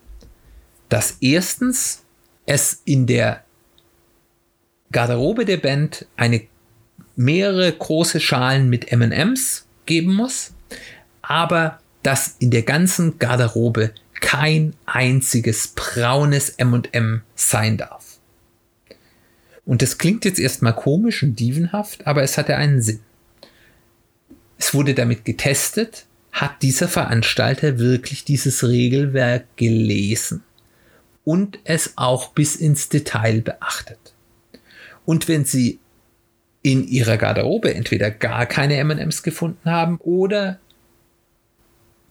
dass 0.89 1.19
erstens 1.21 2.03
es 2.47 2.81
in 2.85 3.07
der 3.07 3.45
Garderobe 4.93 5.45
der 5.45 5.59
Band 5.59 6.07
eine 6.17 6.43
mehrere 7.21 7.71
große 7.71 8.19
Schalen 8.19 8.71
mit 8.71 8.91
M&Ms 8.93 9.67
geben 9.85 10.15
muss, 10.15 10.53
aber 11.21 11.79
dass 12.03 12.37
in 12.39 12.51
der 12.51 12.63
ganzen 12.63 13.19
Garderobe 13.19 13.93
kein 14.21 14.75
einziges 14.87 15.69
braunes 15.69 16.49
M&M 16.51 17.21
sein 17.35 17.77
darf. 17.77 18.19
Und 19.67 19.83
das 19.83 19.99
klingt 19.99 20.25
jetzt 20.25 20.41
erstmal 20.41 20.75
komisch 20.75 21.23
und 21.23 21.39
dievenhaft, 21.39 22.07
aber 22.07 22.23
es 22.23 22.39
hatte 22.39 22.57
einen 22.57 22.81
Sinn. 22.81 23.01
Es 24.57 24.73
wurde 24.73 24.95
damit 24.95 25.27
getestet, 25.27 26.07
hat 26.33 26.63
dieser 26.63 26.89
Veranstalter 26.89 27.79
wirklich 27.79 28.25
dieses 28.25 28.65
Regelwerk 28.65 29.45
gelesen 29.57 30.43
und 31.25 31.59
es 31.65 31.93
auch 31.97 32.31
bis 32.31 32.57
ins 32.57 32.89
Detail 32.89 33.43
beachtet. 33.43 34.15
Und 35.05 35.29
wenn 35.29 35.45
Sie 35.45 35.81
in 36.63 36.87
Ihrer 36.87 37.17
Garderobe 37.17 37.75
entweder 37.75 38.11
gar 38.11 38.47
keine 38.47 38.77
MMs 38.77 39.23
gefunden 39.23 39.71
haben 39.71 39.99
oder 39.99 40.59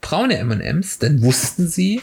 braune 0.02 0.38
MMs, 0.44 1.00
dann 1.00 1.22
wussten 1.22 1.68
Sie, 1.68 2.02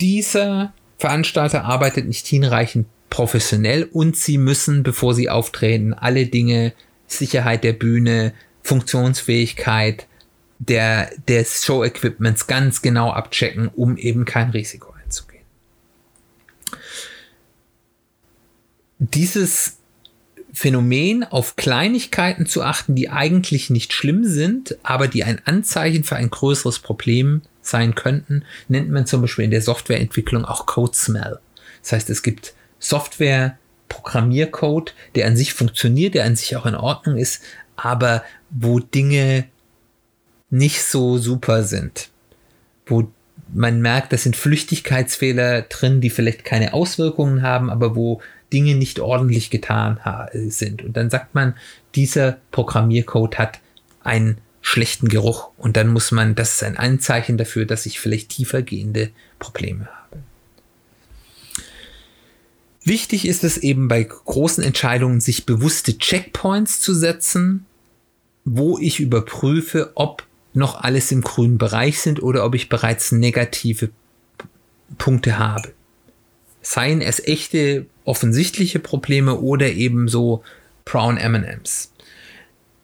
dieser 0.00 0.72
Veranstalter 0.98 1.64
arbeitet 1.64 2.06
nicht 2.06 2.26
hinreichend 2.26 2.86
professionell 3.08 3.84
und 3.84 4.16
Sie 4.16 4.38
müssen, 4.38 4.82
bevor 4.82 5.14
Sie 5.14 5.30
auftreten, 5.30 5.94
alle 5.94 6.26
Dinge, 6.26 6.72
Sicherheit 7.06 7.64
der 7.64 7.72
Bühne, 7.72 8.34
Funktionsfähigkeit 8.62 10.06
der, 10.58 11.10
des 11.28 11.64
Show-Equipments 11.64 12.46
ganz 12.46 12.82
genau 12.82 13.10
abchecken, 13.10 13.68
um 13.68 13.96
eben 13.96 14.24
kein 14.24 14.50
Risiko 14.50 14.94
dieses 19.12 19.76
Phänomen 20.54 21.24
auf 21.24 21.56
Kleinigkeiten 21.56 22.46
zu 22.46 22.62
achten, 22.62 22.94
die 22.94 23.10
eigentlich 23.10 23.70
nicht 23.70 23.92
schlimm 23.92 24.24
sind, 24.24 24.76
aber 24.84 25.08
die 25.08 25.24
ein 25.24 25.42
Anzeichen 25.44 26.04
für 26.04 26.14
ein 26.14 26.30
größeres 26.30 26.78
Problem 26.78 27.42
sein 27.60 27.96
könnten, 27.96 28.44
nennt 28.68 28.88
man 28.88 29.04
zum 29.04 29.20
Beispiel 29.20 29.44
in 29.44 29.50
der 29.50 29.62
Softwareentwicklung 29.62 30.44
auch 30.44 30.66
Code 30.66 30.94
Smell. 30.94 31.40
Das 31.82 31.92
heißt, 31.92 32.10
es 32.10 32.22
gibt 32.22 32.54
Software, 32.78 33.58
Programmiercode, 33.88 34.94
der 35.16 35.26
an 35.26 35.36
sich 35.36 35.52
funktioniert, 35.54 36.14
der 36.14 36.24
an 36.24 36.36
sich 36.36 36.56
auch 36.56 36.66
in 36.66 36.76
Ordnung 36.76 37.16
ist, 37.16 37.42
aber 37.74 38.22
wo 38.50 38.78
Dinge 38.78 39.46
nicht 40.50 40.84
so 40.84 41.18
super 41.18 41.64
sind, 41.64 42.10
wo 42.86 43.10
man 43.52 43.80
merkt, 43.80 44.12
das 44.12 44.22
sind 44.22 44.36
Flüchtigkeitsfehler 44.36 45.62
drin, 45.62 46.00
die 46.00 46.10
vielleicht 46.10 46.44
keine 46.44 46.74
Auswirkungen 46.74 47.42
haben, 47.42 47.70
aber 47.70 47.96
wo 47.96 48.20
Dinge 48.54 48.76
nicht 48.76 49.00
ordentlich 49.00 49.50
getan 49.50 50.00
sind. 50.48 50.82
Und 50.82 50.96
dann 50.96 51.10
sagt 51.10 51.34
man, 51.34 51.54
dieser 51.94 52.38
Programmiercode 52.52 53.36
hat 53.36 53.58
einen 54.02 54.38
schlechten 54.62 55.08
Geruch 55.08 55.50
und 55.58 55.76
dann 55.76 55.88
muss 55.88 56.12
man, 56.12 56.34
das 56.34 56.54
ist 56.54 56.62
ein 56.62 56.78
Anzeichen 56.78 57.36
dafür, 57.36 57.66
dass 57.66 57.84
ich 57.84 58.00
vielleicht 58.00 58.30
tiefergehende 58.30 59.10
Probleme 59.38 59.86
habe. 59.86 60.22
Wichtig 62.84 63.26
ist 63.26 63.44
es 63.44 63.58
eben 63.58 63.88
bei 63.88 64.02
großen 64.02 64.62
Entscheidungen, 64.62 65.20
sich 65.20 65.46
bewusste 65.46 65.98
Checkpoints 65.98 66.80
zu 66.80 66.94
setzen, 66.94 67.66
wo 68.44 68.78
ich 68.78 69.00
überprüfe, 69.00 69.92
ob 69.96 70.24
noch 70.52 70.80
alles 70.80 71.10
im 71.10 71.22
grünen 71.22 71.58
Bereich 71.58 72.00
sind 72.00 72.22
oder 72.22 72.44
ob 72.44 72.54
ich 72.54 72.68
bereits 72.68 73.10
negative 73.10 73.90
Punkte 74.96 75.38
habe. 75.38 75.72
Seien 76.64 77.00
es 77.02 77.20
echte 77.20 77.86
offensichtliche 78.04 78.78
Probleme 78.78 79.38
oder 79.38 79.70
eben 79.70 80.08
so 80.08 80.42
Brown 80.84 81.18
M&Ms. 81.18 81.92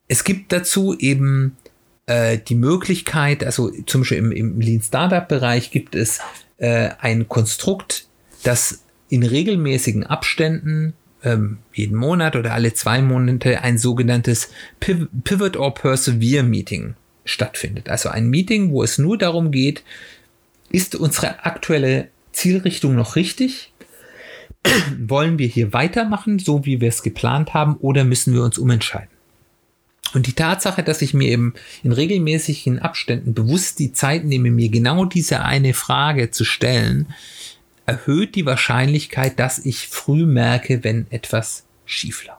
Es 0.06 0.24
gibt 0.24 0.52
dazu 0.52 0.96
eben 0.98 1.56
äh, 2.06 2.38
die 2.38 2.54
Möglichkeit, 2.54 3.42
also 3.42 3.70
zum 3.86 4.02
Beispiel 4.02 4.18
im, 4.18 4.32
im 4.32 4.60
Lean 4.60 4.82
Startup 4.82 5.26
Bereich 5.26 5.70
gibt 5.70 5.94
es 5.94 6.20
äh, 6.58 6.90
ein 7.00 7.28
Konstrukt, 7.28 8.06
das 8.42 8.82
in 9.08 9.22
regelmäßigen 9.22 10.04
Abständen 10.04 10.94
ähm, 11.22 11.58
jeden 11.72 11.96
Monat 11.96 12.36
oder 12.36 12.52
alle 12.52 12.74
zwei 12.74 13.00
Monate 13.02 13.62
ein 13.62 13.78
sogenanntes 13.78 14.50
Pivot 14.78 15.56
or 15.56 15.74
Persevere 15.74 16.42
Meeting 16.42 16.94
stattfindet. 17.24 17.88
Also 17.88 18.08
ein 18.08 18.28
Meeting, 18.28 18.72
wo 18.72 18.82
es 18.82 18.98
nur 18.98 19.16
darum 19.16 19.50
geht, 19.50 19.84
ist 20.70 20.94
unsere 20.94 21.44
aktuelle 21.44 22.08
Zielrichtung 22.32 22.94
noch 22.94 23.16
richtig? 23.16 23.69
wollen 24.98 25.38
wir 25.38 25.46
hier 25.46 25.72
weitermachen, 25.72 26.38
so 26.38 26.64
wie 26.64 26.80
wir 26.80 26.88
es 26.88 27.02
geplant 27.02 27.54
haben, 27.54 27.76
oder 27.76 28.04
müssen 28.04 28.34
wir 28.34 28.42
uns 28.42 28.58
umentscheiden? 28.58 29.08
Und 30.12 30.26
die 30.26 30.32
Tatsache, 30.32 30.82
dass 30.82 31.02
ich 31.02 31.14
mir 31.14 31.28
eben 31.28 31.54
in 31.82 31.92
regelmäßigen 31.92 32.80
Abständen 32.80 33.32
bewusst 33.32 33.78
die 33.78 33.92
Zeit 33.92 34.24
nehme, 34.24 34.50
mir 34.50 34.68
genau 34.68 35.04
diese 35.04 35.42
eine 35.44 35.72
Frage 35.72 36.30
zu 36.30 36.44
stellen, 36.44 37.06
erhöht 37.86 38.34
die 38.34 38.46
Wahrscheinlichkeit, 38.46 39.38
dass 39.38 39.64
ich 39.64 39.88
früh 39.88 40.26
merke, 40.26 40.82
wenn 40.84 41.06
etwas 41.10 41.64
schief 41.84 42.26
läuft. 42.26 42.38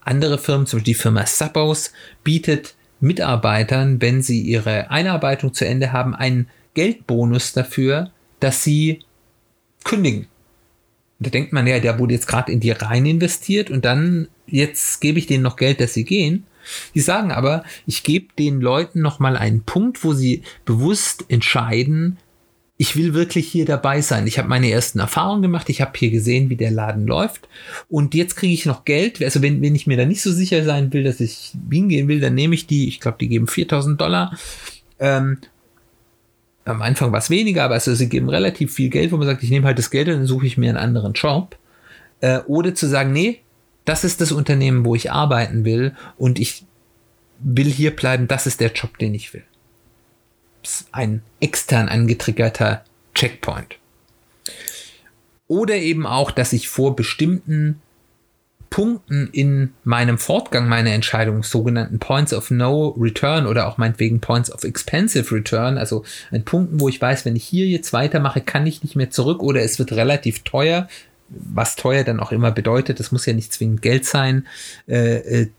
Andere 0.00 0.38
Firmen, 0.38 0.66
zum 0.66 0.78
Beispiel 0.78 0.94
die 0.94 1.00
Firma 1.00 1.26
Suppos, 1.26 1.92
bietet 2.24 2.74
Mitarbeitern, 3.00 4.00
wenn 4.00 4.22
sie 4.22 4.40
ihre 4.40 4.90
Einarbeitung 4.90 5.54
zu 5.54 5.66
Ende 5.66 5.92
haben, 5.92 6.14
einen 6.14 6.48
Geldbonus 6.74 7.52
dafür, 7.52 8.10
dass 8.40 8.62
sie 8.62 9.00
kündigen 9.84 10.26
da 11.18 11.30
denkt 11.30 11.52
man 11.52 11.66
ja, 11.66 11.80
der 11.80 11.98
wurde 11.98 12.14
jetzt 12.14 12.28
gerade 12.28 12.52
in 12.52 12.60
die 12.60 12.70
rein 12.70 13.06
investiert 13.06 13.70
und 13.70 13.84
dann 13.84 14.28
jetzt 14.46 15.00
gebe 15.00 15.18
ich 15.18 15.26
denen 15.26 15.42
noch 15.42 15.56
Geld, 15.56 15.80
dass 15.80 15.94
sie 15.94 16.04
gehen. 16.04 16.44
Die 16.94 17.00
sagen 17.00 17.30
aber, 17.30 17.64
ich 17.86 18.02
gebe 18.02 18.26
den 18.38 18.60
Leuten 18.60 19.00
noch 19.00 19.18
mal 19.18 19.36
einen 19.36 19.62
Punkt, 19.62 20.02
wo 20.04 20.12
sie 20.12 20.42
bewusst 20.64 21.24
entscheiden, 21.28 22.18
ich 22.78 22.94
will 22.94 23.14
wirklich 23.14 23.48
hier 23.48 23.64
dabei 23.64 24.02
sein. 24.02 24.26
Ich 24.26 24.38
habe 24.38 24.48
meine 24.48 24.70
ersten 24.70 24.98
Erfahrungen 24.98 25.40
gemacht, 25.40 25.70
ich 25.70 25.80
habe 25.80 25.92
hier 25.96 26.10
gesehen, 26.10 26.50
wie 26.50 26.56
der 26.56 26.70
Laden 26.70 27.06
läuft 27.06 27.48
und 27.88 28.14
jetzt 28.14 28.36
kriege 28.36 28.52
ich 28.52 28.66
noch 28.66 28.84
Geld. 28.84 29.22
Also 29.22 29.40
wenn, 29.40 29.62
wenn 29.62 29.74
ich 29.74 29.86
mir 29.86 29.96
da 29.96 30.04
nicht 30.04 30.20
so 30.20 30.30
sicher 30.30 30.62
sein 30.64 30.92
will, 30.92 31.04
dass 31.04 31.20
ich 31.20 31.52
hingehen 31.70 32.08
will, 32.08 32.20
dann 32.20 32.34
nehme 32.34 32.54
ich 32.54 32.66
die, 32.66 32.88
ich 32.88 33.00
glaube, 33.00 33.16
die 33.18 33.28
geben 33.28 33.46
4000 33.46 33.98
Dollar 33.98 34.36
ähm, 34.98 35.38
am 36.66 36.82
Anfang 36.82 37.12
was 37.12 37.30
weniger, 37.30 37.64
aber 37.64 37.74
also 37.74 37.94
sie 37.94 38.08
geben 38.08 38.28
relativ 38.28 38.74
viel 38.74 38.90
Geld, 38.90 39.12
wo 39.12 39.16
man 39.16 39.26
sagt, 39.26 39.42
ich 39.42 39.50
nehme 39.50 39.66
halt 39.66 39.78
das 39.78 39.90
Geld 39.90 40.08
und 40.08 40.14
dann 40.14 40.26
suche 40.26 40.46
ich 40.46 40.58
mir 40.58 40.68
einen 40.68 40.78
anderen 40.78 41.12
Job. 41.12 41.56
Äh, 42.20 42.40
oder 42.46 42.74
zu 42.74 42.86
sagen, 42.86 43.12
nee, 43.12 43.40
das 43.84 44.04
ist 44.04 44.20
das 44.20 44.32
Unternehmen, 44.32 44.84
wo 44.84 44.94
ich 44.94 45.12
arbeiten 45.12 45.64
will 45.64 45.94
und 46.18 46.38
ich 46.38 46.64
will 47.38 47.70
hier 47.70 47.94
bleiben, 47.94 48.28
das 48.28 48.46
ist 48.46 48.60
der 48.60 48.72
Job, 48.72 48.98
den 48.98 49.14
ich 49.14 49.32
will. 49.32 49.44
Ein 50.90 51.22
extern 51.40 51.88
angetriggerter 51.88 52.84
Checkpoint. 53.14 53.78
Oder 55.46 55.76
eben 55.76 56.06
auch, 56.06 56.32
dass 56.32 56.52
ich 56.52 56.68
vor 56.68 56.96
bestimmten 56.96 57.80
Punkten 58.76 59.30
in 59.32 59.72
meinem 59.84 60.18
Fortgang 60.18 60.68
meiner 60.68 60.90
Entscheidung, 60.90 61.42
sogenannten 61.42 61.98
Points 61.98 62.34
of 62.34 62.50
No 62.50 62.88
Return 62.88 63.46
oder 63.46 63.68
auch 63.68 63.78
meinetwegen 63.78 64.20
Points 64.20 64.52
of 64.52 64.64
Expensive 64.64 65.34
Return, 65.34 65.78
also 65.78 66.04
an 66.30 66.44
Punkten, 66.44 66.78
wo 66.78 66.90
ich 66.90 67.00
weiß, 67.00 67.24
wenn 67.24 67.36
ich 67.36 67.44
hier 67.44 67.66
jetzt 67.66 67.94
weitermache, 67.94 68.42
kann 68.42 68.66
ich 68.66 68.82
nicht 68.82 68.94
mehr 68.94 69.08
zurück 69.08 69.42
oder 69.42 69.62
es 69.62 69.78
wird 69.78 69.92
relativ 69.92 70.42
teuer, 70.42 70.88
was 71.30 71.76
teuer 71.76 72.04
dann 72.04 72.20
auch 72.20 72.32
immer 72.32 72.50
bedeutet, 72.50 73.00
das 73.00 73.12
muss 73.12 73.24
ja 73.24 73.32
nicht 73.32 73.50
zwingend 73.50 73.80
Geld 73.80 74.04
sein, 74.04 74.46
äh, 74.86 75.44
äh 75.44 75.50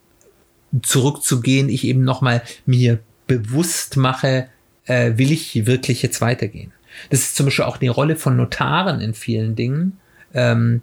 zurückzugehen, 0.83 1.69
ich 1.69 1.85
eben 1.85 2.03
nochmal 2.03 2.43
mir 2.67 2.99
bewusst 3.25 3.97
mache, 3.97 4.47
äh, 4.85 5.13
will 5.15 5.31
ich 5.31 5.65
wirklich 5.65 6.03
jetzt 6.03 6.21
weitergehen. 6.21 6.71
Das 7.09 7.21
ist 7.21 7.35
zum 7.35 7.47
Beispiel 7.47 7.65
auch 7.65 7.77
die 7.77 7.87
Rolle 7.87 8.15
von 8.15 8.37
Notaren 8.37 9.01
in 9.01 9.15
vielen 9.15 9.55
Dingen, 9.55 9.97
ähm, 10.35 10.81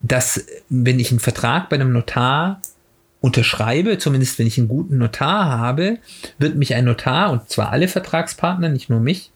dass 0.00 0.44
wenn 0.68 1.00
ich 1.00 1.10
einen 1.10 1.20
Vertrag 1.20 1.68
bei 1.68 1.76
einem 1.76 1.92
Notar 1.92 2.60
unterschreibe, 3.20 3.98
zumindest 3.98 4.38
wenn 4.38 4.46
ich 4.46 4.58
einen 4.58 4.68
guten 4.68 4.98
Notar 4.98 5.58
habe, 5.58 5.98
wird 6.38 6.56
mich 6.56 6.74
ein 6.74 6.84
Notar, 6.84 7.30
und 7.32 7.48
zwar 7.48 7.70
alle 7.70 7.88
Vertragspartner, 7.88 8.68
nicht 8.68 8.90
nur 8.90 9.00
mich, 9.00 9.30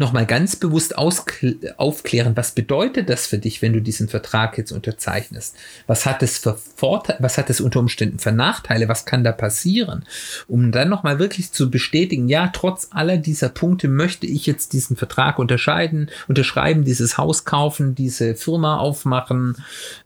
nochmal 0.00 0.26
ganz 0.26 0.56
bewusst 0.56 0.96
aufklären, 0.96 2.36
was 2.36 2.52
bedeutet 2.52 3.08
das 3.08 3.26
für 3.26 3.38
dich, 3.38 3.60
wenn 3.62 3.74
du 3.74 3.82
diesen 3.82 4.08
Vertrag 4.08 4.56
jetzt 4.58 4.72
unterzeichnest? 4.72 5.54
Was 5.86 6.06
hat 6.06 6.22
es 6.22 6.38
für 6.38 6.58
Vorteile, 6.76 7.18
was 7.20 7.38
hat 7.38 7.50
es 7.50 7.60
unter 7.60 7.78
Umständen 7.80 8.18
für 8.18 8.32
Nachteile? 8.32 8.88
Was 8.88 9.04
kann 9.04 9.22
da 9.22 9.32
passieren? 9.32 10.04
Um 10.48 10.72
dann 10.72 10.88
nochmal 10.88 11.18
wirklich 11.18 11.52
zu 11.52 11.70
bestätigen, 11.70 12.28
ja, 12.28 12.48
trotz 12.48 12.88
aller 12.90 13.18
dieser 13.18 13.50
Punkte 13.50 13.88
möchte 13.88 14.26
ich 14.26 14.46
jetzt 14.46 14.72
diesen 14.72 14.96
Vertrag 14.96 15.38
unterscheiden, 15.38 16.10
unterschreiben, 16.26 16.84
dieses 16.84 17.18
Haus 17.18 17.44
kaufen, 17.44 17.94
diese 17.94 18.34
Firma 18.34 18.78
aufmachen, 18.78 19.56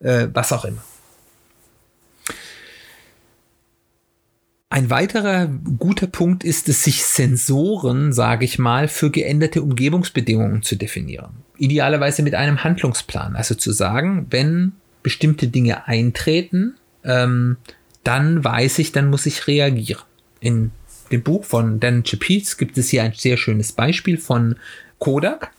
äh, 0.01 0.27
was 0.33 0.53
auch 0.53 0.65
immer. 0.65 0.83
Ein 4.75 4.91
weiterer 4.91 5.47
guter 5.79 6.09
Punkt 6.09 6.43
ist 6.43 6.69
es, 6.69 6.83
sich 6.83 7.05
Sensoren, 7.05 8.13
sage 8.13 8.45
ich 8.45 8.59
mal, 8.59 8.89
für 8.89 9.13
geänderte 9.13 9.63
Umgebungsbedingungen 9.63 10.65
zu 10.65 10.75
definieren. 10.75 11.45
Idealerweise 11.59 12.25
mit 12.25 12.35
einem 12.35 12.65
Handlungsplan. 12.65 13.37
Also 13.37 13.55
zu 13.55 13.71
sagen, 13.71 14.27
wenn 14.31 14.73
bestimmte 15.05 15.47
Dinge 15.47 15.87
eintreten, 15.87 16.75
ähm, 17.05 17.57
dann 18.03 18.43
weiß 18.43 18.81
ich, 18.81 18.91
dann 18.91 19.11
muss 19.11 19.27
ich 19.27 19.47
reagieren. 19.47 20.03
In 20.41 20.73
dem 21.13 21.23
Buch 21.23 21.45
von 21.45 21.79
Dan 21.79 22.03
Chapitz 22.03 22.57
gibt 22.57 22.77
es 22.77 22.89
hier 22.89 23.05
ein 23.05 23.13
sehr 23.15 23.37
schönes 23.37 23.71
Beispiel 23.71 24.19
von 24.19 24.57
Kodak. 24.99 25.53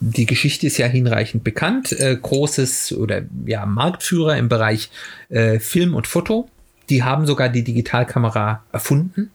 Die 0.00 0.26
Geschichte 0.26 0.66
ist 0.66 0.76
ja 0.76 0.88
hinreichend 0.88 1.44
bekannt. 1.44 1.92
Äh, 1.92 2.18
großes 2.20 2.94
oder 2.94 3.22
ja, 3.46 3.64
Marktführer 3.64 4.36
im 4.38 4.48
Bereich 4.48 4.90
äh, 5.28 5.60
Film 5.60 5.94
und 5.94 6.08
Foto 6.08 6.48
die 6.92 7.02
haben 7.02 7.24
sogar 7.24 7.48
die 7.48 7.64
Digitalkamera 7.64 8.64
erfunden, 8.70 9.30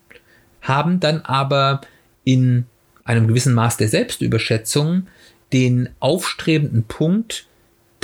haben 0.62 1.00
dann 1.00 1.22
aber 1.22 1.82
in 2.24 2.68
einem 3.04 3.28
gewissen 3.28 3.56
Maß 3.56 3.78
der 3.78 3.88
Selbstüberschätzung 3.88 5.08
den 5.54 5.90
aufstrebenden 6.00 6.84
Punkt 6.84 7.48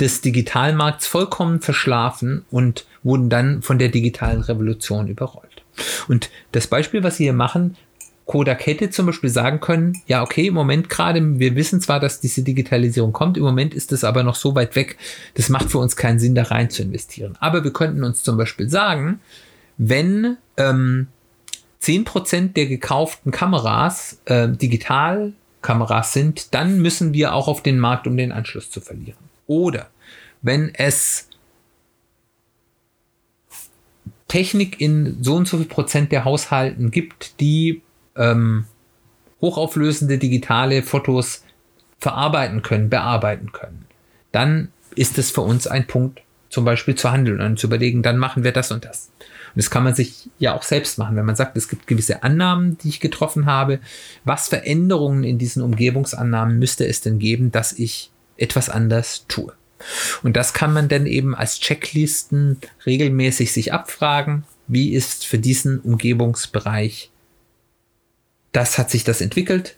des 0.00 0.22
Digitalmarkts 0.22 1.06
vollkommen 1.06 1.60
verschlafen 1.60 2.44
und 2.50 2.84
wurden 3.04 3.30
dann 3.30 3.62
von 3.62 3.78
der 3.78 3.90
digitalen 3.90 4.40
Revolution 4.40 5.06
überrollt. 5.06 5.62
Und 6.08 6.30
das 6.50 6.66
Beispiel, 6.66 7.04
was 7.04 7.18
sie 7.18 7.24
hier 7.24 7.32
machen, 7.32 7.76
Kodak 8.26 8.64
hätte 8.66 8.90
zum 8.90 9.06
Beispiel 9.06 9.30
sagen 9.30 9.60
können, 9.60 10.00
ja, 10.06 10.22
okay, 10.22 10.46
im 10.46 10.54
Moment 10.54 10.88
gerade, 10.88 11.38
wir 11.38 11.56
wissen 11.56 11.80
zwar, 11.80 12.00
dass 12.00 12.20
diese 12.20 12.42
Digitalisierung 12.42 13.12
kommt, 13.12 13.36
im 13.36 13.42
Moment 13.42 13.74
ist 13.74 13.92
es 13.92 14.02
aber 14.02 14.22
noch 14.22 14.34
so 14.34 14.54
weit 14.54 14.76
weg, 14.76 14.96
das 15.34 15.50
macht 15.50 15.70
für 15.70 15.78
uns 15.78 15.94
keinen 15.96 16.18
Sinn, 16.18 16.34
da 16.34 16.44
rein 16.44 16.70
zu 16.70 16.82
investieren. 16.82 17.36
Aber 17.40 17.64
wir 17.64 17.72
könnten 17.72 18.02
uns 18.02 18.22
zum 18.22 18.38
Beispiel 18.38 18.68
sagen, 18.70 19.20
wenn 19.76 20.38
ähm, 20.56 21.08
10% 21.82 22.54
der 22.54 22.66
gekauften 22.66 23.30
Kameras 23.30 24.18
äh, 24.24 24.48
Digitalkameras 24.48 26.14
sind, 26.14 26.54
dann 26.54 26.80
müssen 26.80 27.12
wir 27.12 27.34
auch 27.34 27.46
auf 27.46 27.62
den 27.62 27.78
Markt, 27.78 28.06
um 28.06 28.16
den 28.16 28.32
Anschluss 28.32 28.70
zu 28.70 28.80
verlieren. 28.80 29.18
Oder 29.46 29.88
wenn 30.40 30.74
es 30.74 31.28
Technik 34.28 34.80
in 34.80 35.22
so 35.22 35.36
und 35.36 35.46
so 35.46 35.58
viel 35.58 35.66
Prozent 35.66 36.10
der 36.10 36.24
Haushalten 36.24 36.90
gibt, 36.90 37.38
die 37.40 37.82
ähm, 38.16 38.66
hochauflösende 39.40 40.18
digitale 40.18 40.82
Fotos 40.82 41.44
verarbeiten 41.98 42.62
können, 42.62 42.90
bearbeiten 42.90 43.52
können, 43.52 43.86
dann 44.32 44.68
ist 44.94 45.18
es 45.18 45.30
für 45.30 45.40
uns 45.40 45.66
ein 45.66 45.86
Punkt, 45.86 46.22
zum 46.48 46.64
Beispiel 46.64 46.94
zu 46.94 47.10
handeln 47.10 47.40
und 47.40 47.58
zu 47.58 47.66
überlegen, 47.66 48.02
dann 48.02 48.16
machen 48.16 48.44
wir 48.44 48.52
das 48.52 48.70
und 48.70 48.84
das. 48.84 49.10
Und 49.18 49.62
das 49.62 49.70
kann 49.70 49.84
man 49.84 49.94
sich 49.94 50.28
ja 50.38 50.54
auch 50.54 50.62
selbst 50.62 50.98
machen, 50.98 51.16
wenn 51.16 51.24
man 51.24 51.36
sagt, 51.36 51.56
es 51.56 51.68
gibt 51.68 51.86
gewisse 51.86 52.22
Annahmen, 52.22 52.78
die 52.78 52.88
ich 52.88 53.00
getroffen 53.00 53.46
habe. 53.46 53.80
Was 54.24 54.48
für 54.48 54.64
Änderungen 54.64 55.24
in 55.24 55.38
diesen 55.38 55.62
Umgebungsannahmen 55.62 56.58
müsste 56.58 56.86
es 56.86 57.00
denn 57.00 57.18
geben, 57.18 57.50
dass 57.50 57.72
ich 57.72 58.10
etwas 58.36 58.68
anders 58.68 59.26
tue? 59.28 59.52
Und 60.22 60.36
das 60.36 60.54
kann 60.54 60.72
man 60.72 60.88
dann 60.88 61.06
eben 61.06 61.34
als 61.34 61.60
Checklisten 61.60 62.58
regelmäßig 62.86 63.52
sich 63.52 63.72
abfragen. 63.72 64.44
Wie 64.66 64.92
ist 64.92 65.26
für 65.26 65.38
diesen 65.38 65.80
Umgebungsbereich 65.80 67.10
das 68.54 68.78
hat 68.78 68.88
sich 68.88 69.04
das 69.04 69.20
entwickelt. 69.20 69.76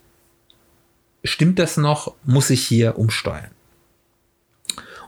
Stimmt 1.25 1.59
das 1.59 1.77
noch? 1.77 2.15
Muss 2.25 2.51
ich 2.51 2.65
hier 2.65 2.99
umsteuern? 2.99 3.51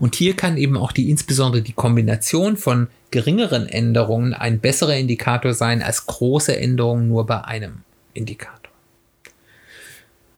Und 0.00 0.14
hier 0.14 0.34
kann 0.34 0.56
eben 0.56 0.76
auch 0.76 0.90
die 0.90 1.10
insbesondere 1.10 1.62
die 1.62 1.72
Kombination 1.72 2.56
von 2.56 2.88
geringeren 3.10 3.68
Änderungen 3.68 4.32
ein 4.32 4.60
besserer 4.60 4.96
Indikator 4.96 5.54
sein 5.54 5.82
als 5.82 6.06
große 6.06 6.56
Änderungen 6.56 7.08
nur 7.08 7.26
bei 7.26 7.44
einem 7.44 7.82
Indikator. 8.14 8.58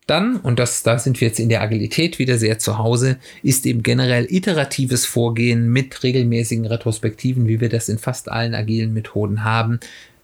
Dann, 0.07 0.37
und 0.37 0.59
das, 0.59 0.83
da 0.83 0.99
sind 0.99 1.21
wir 1.21 1.29
jetzt 1.29 1.39
in 1.39 1.47
der 1.47 1.61
Agilität 1.61 2.19
wieder 2.19 2.37
sehr 2.37 2.59
zu 2.59 2.77
Hause, 2.77 3.17
ist 3.43 3.65
eben 3.65 3.81
generell 3.81 4.25
iteratives 4.29 5.05
Vorgehen 5.05 5.71
mit 5.71 6.03
regelmäßigen 6.03 6.65
Retrospektiven, 6.65 7.47
wie 7.47 7.61
wir 7.61 7.69
das 7.69 7.87
in 7.87 7.97
fast 7.97 8.29
allen 8.29 8.53
agilen 8.53 8.93
Methoden 8.93 9.45
haben, 9.45 9.79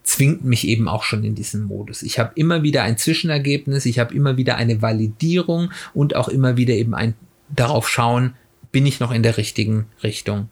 zwingt 0.08 0.42
mich 0.42 0.66
eben 0.66 0.88
auch 0.88 1.02
schon 1.02 1.22
in 1.22 1.34
diesen 1.34 1.64
Modus. 1.64 2.02
Ich 2.02 2.18
habe 2.18 2.32
immer 2.34 2.62
wieder 2.62 2.82
ein 2.82 2.96
Zwischenergebnis, 2.96 3.84
ich 3.84 3.98
habe 3.98 4.14
immer 4.14 4.38
wieder 4.38 4.56
eine 4.56 4.80
Validierung 4.80 5.70
und 5.92 6.16
auch 6.16 6.28
immer 6.28 6.56
wieder 6.56 6.72
eben 6.72 6.94
ein 6.94 7.12
darauf 7.54 7.90
schauen, 7.90 8.34
bin 8.72 8.86
ich 8.86 9.00
noch 9.00 9.12
in 9.12 9.22
der 9.22 9.36
richtigen 9.36 9.84
Richtung 10.02 10.48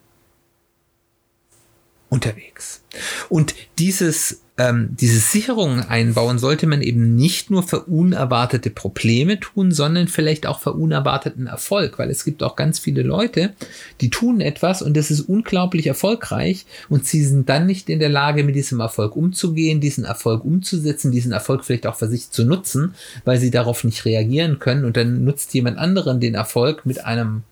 unterwegs. 2.09 2.83
Und 3.29 3.55
dieses 3.79 4.41
ähm, 4.57 4.89
diese 4.99 5.19
Sicherungen 5.19 5.81
einbauen, 5.81 6.39
sollte 6.39 6.65
man 6.65 6.81
eben 6.81 7.15
nicht 7.15 7.51
nur 7.51 7.61
für 7.61 7.81
unerwartete 7.81 8.71
Probleme 8.71 9.39
tun, 9.39 9.71
sondern 9.71 10.07
vielleicht 10.07 10.47
auch 10.47 10.59
für 10.59 10.73
unerwarteten 10.73 11.45
Erfolg, 11.45 11.99
weil 11.99 12.09
es 12.09 12.25
gibt 12.25 12.41
auch 12.41 12.55
ganz 12.55 12.79
viele 12.79 13.03
Leute, 13.03 13.53
die 14.01 14.09
tun 14.09 14.41
etwas 14.41 14.81
und 14.81 14.97
das 14.97 15.11
ist 15.11 15.21
unglaublich 15.21 15.85
erfolgreich 15.85 16.65
und 16.89 17.05
sie 17.05 17.23
sind 17.23 17.49
dann 17.49 17.67
nicht 17.67 17.87
in 17.89 17.99
der 17.99 18.09
Lage, 18.09 18.43
mit 18.43 18.55
diesem 18.55 18.79
Erfolg 18.79 19.15
umzugehen, 19.15 19.79
diesen 19.79 20.05
Erfolg 20.05 20.43
umzusetzen, 20.43 21.11
diesen 21.11 21.31
Erfolg 21.31 21.63
vielleicht 21.63 21.85
auch 21.85 21.95
für 21.95 22.07
sich 22.07 22.31
zu 22.31 22.43
nutzen, 22.43 22.95
weil 23.25 23.39
sie 23.39 23.51
darauf 23.51 23.83
nicht 23.83 24.05
reagieren 24.05 24.57
können 24.57 24.85
und 24.85 24.97
dann 24.97 25.23
nutzt 25.23 25.53
jemand 25.53 25.77
anderen 25.77 26.19
den 26.19 26.33
Erfolg 26.33 26.85
mit 26.85 27.05
einem 27.05 27.43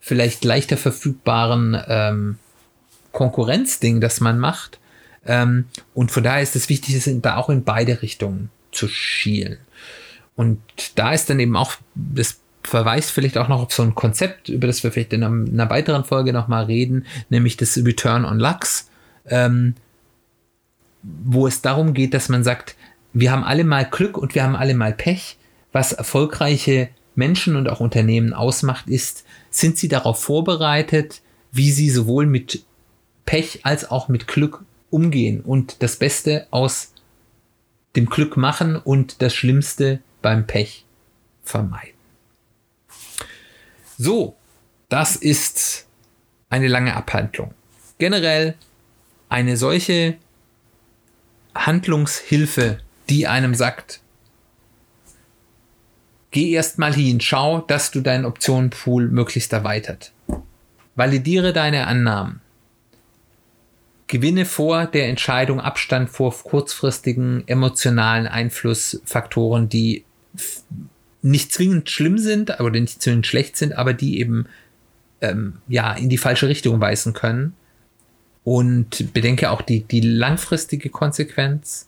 vielleicht 0.00 0.44
leichter 0.44 0.76
verfügbaren 0.76 1.80
ähm, 1.86 2.38
Konkurrenzding, 3.20 4.00
das 4.00 4.20
man 4.20 4.38
macht 4.38 4.80
ähm, 5.26 5.66
und 5.94 6.10
von 6.10 6.22
daher 6.22 6.42
ist 6.42 6.56
es 6.56 6.68
wichtig, 6.68 6.94
es 6.94 7.08
da 7.20 7.36
auch 7.36 7.50
in 7.50 7.64
beide 7.64 8.02
Richtungen 8.02 8.50
zu 8.72 8.88
schielen. 8.88 9.58
Und 10.36 10.60
da 10.94 11.12
ist 11.12 11.28
dann 11.28 11.40
eben 11.40 11.56
auch, 11.56 11.74
das 11.94 12.40
verweist 12.62 13.10
vielleicht 13.10 13.36
auch 13.36 13.48
noch 13.48 13.62
auf 13.62 13.72
so 13.72 13.82
ein 13.82 13.94
Konzept, 13.94 14.48
über 14.48 14.66
das 14.66 14.82
wir 14.82 14.92
vielleicht 14.92 15.12
in 15.12 15.22
einer, 15.22 15.34
in 15.34 15.60
einer 15.60 15.70
weiteren 15.70 16.04
Folge 16.04 16.32
nochmal 16.32 16.64
reden, 16.64 17.06
nämlich 17.28 17.56
das 17.56 17.76
Return 17.76 18.24
on 18.24 18.38
Lux, 18.38 18.88
ähm, 19.26 19.74
wo 21.02 21.46
es 21.46 21.62
darum 21.62 21.94
geht, 21.94 22.14
dass 22.14 22.28
man 22.28 22.44
sagt, 22.44 22.76
wir 23.12 23.32
haben 23.32 23.44
alle 23.44 23.64
mal 23.64 23.84
Glück 23.84 24.16
und 24.16 24.34
wir 24.34 24.44
haben 24.44 24.56
alle 24.56 24.74
mal 24.74 24.92
Pech. 24.92 25.36
Was 25.72 25.92
erfolgreiche 25.92 26.88
Menschen 27.14 27.56
und 27.56 27.68
auch 27.68 27.80
Unternehmen 27.80 28.32
ausmacht, 28.32 28.88
ist, 28.88 29.24
sind 29.50 29.78
sie 29.78 29.88
darauf 29.88 30.22
vorbereitet, 30.22 31.22
wie 31.52 31.70
sie 31.70 31.90
sowohl 31.90 32.26
mit 32.26 32.64
Pech 33.30 33.60
als 33.62 33.88
auch 33.88 34.08
mit 34.08 34.26
Glück 34.26 34.64
umgehen 34.90 35.42
und 35.42 35.84
das 35.84 35.94
Beste 35.94 36.48
aus 36.50 36.92
dem 37.94 38.06
Glück 38.06 38.36
machen 38.36 38.74
und 38.74 39.22
das 39.22 39.36
Schlimmste 39.36 40.00
beim 40.20 40.48
Pech 40.48 40.84
vermeiden. 41.44 41.94
So, 43.96 44.34
das 44.88 45.14
ist 45.14 45.86
eine 46.48 46.66
lange 46.66 46.96
Abhandlung. 46.96 47.54
Generell 47.98 48.56
eine 49.28 49.56
solche 49.56 50.16
Handlungshilfe, 51.54 52.80
die 53.08 53.28
einem 53.28 53.54
sagt, 53.54 54.00
geh 56.32 56.50
erst 56.50 56.78
mal 56.78 56.92
hin, 56.92 57.20
schau, 57.20 57.60
dass 57.60 57.92
du 57.92 58.00
deinen 58.00 58.24
Optionenpool 58.24 59.06
möglichst 59.06 59.52
erweitert. 59.52 60.10
Validiere 60.96 61.52
deine 61.52 61.86
Annahmen. 61.86 62.40
Gewinne 64.10 64.44
vor 64.44 64.86
der 64.86 65.08
Entscheidung 65.08 65.60
Abstand 65.60 66.10
vor 66.10 66.34
kurzfristigen 66.34 67.46
emotionalen 67.46 68.26
Einflussfaktoren, 68.26 69.68
die 69.68 70.04
nicht 71.22 71.52
zwingend 71.52 71.88
schlimm 71.90 72.18
sind, 72.18 72.58
aber 72.58 72.70
nicht 72.70 73.00
zwingend 73.00 73.28
schlecht 73.28 73.56
sind, 73.56 73.72
aber 73.72 73.94
die 73.94 74.18
eben 74.18 74.46
ähm, 75.20 75.58
ja 75.68 75.92
in 75.92 76.08
die 76.08 76.18
falsche 76.18 76.48
Richtung 76.48 76.80
weisen 76.80 77.12
können. 77.12 77.54
Und 78.42 79.12
bedenke 79.12 79.50
auch 79.50 79.62
die, 79.62 79.84
die 79.84 80.00
langfristige 80.00 80.88
Konsequenz. 80.88 81.86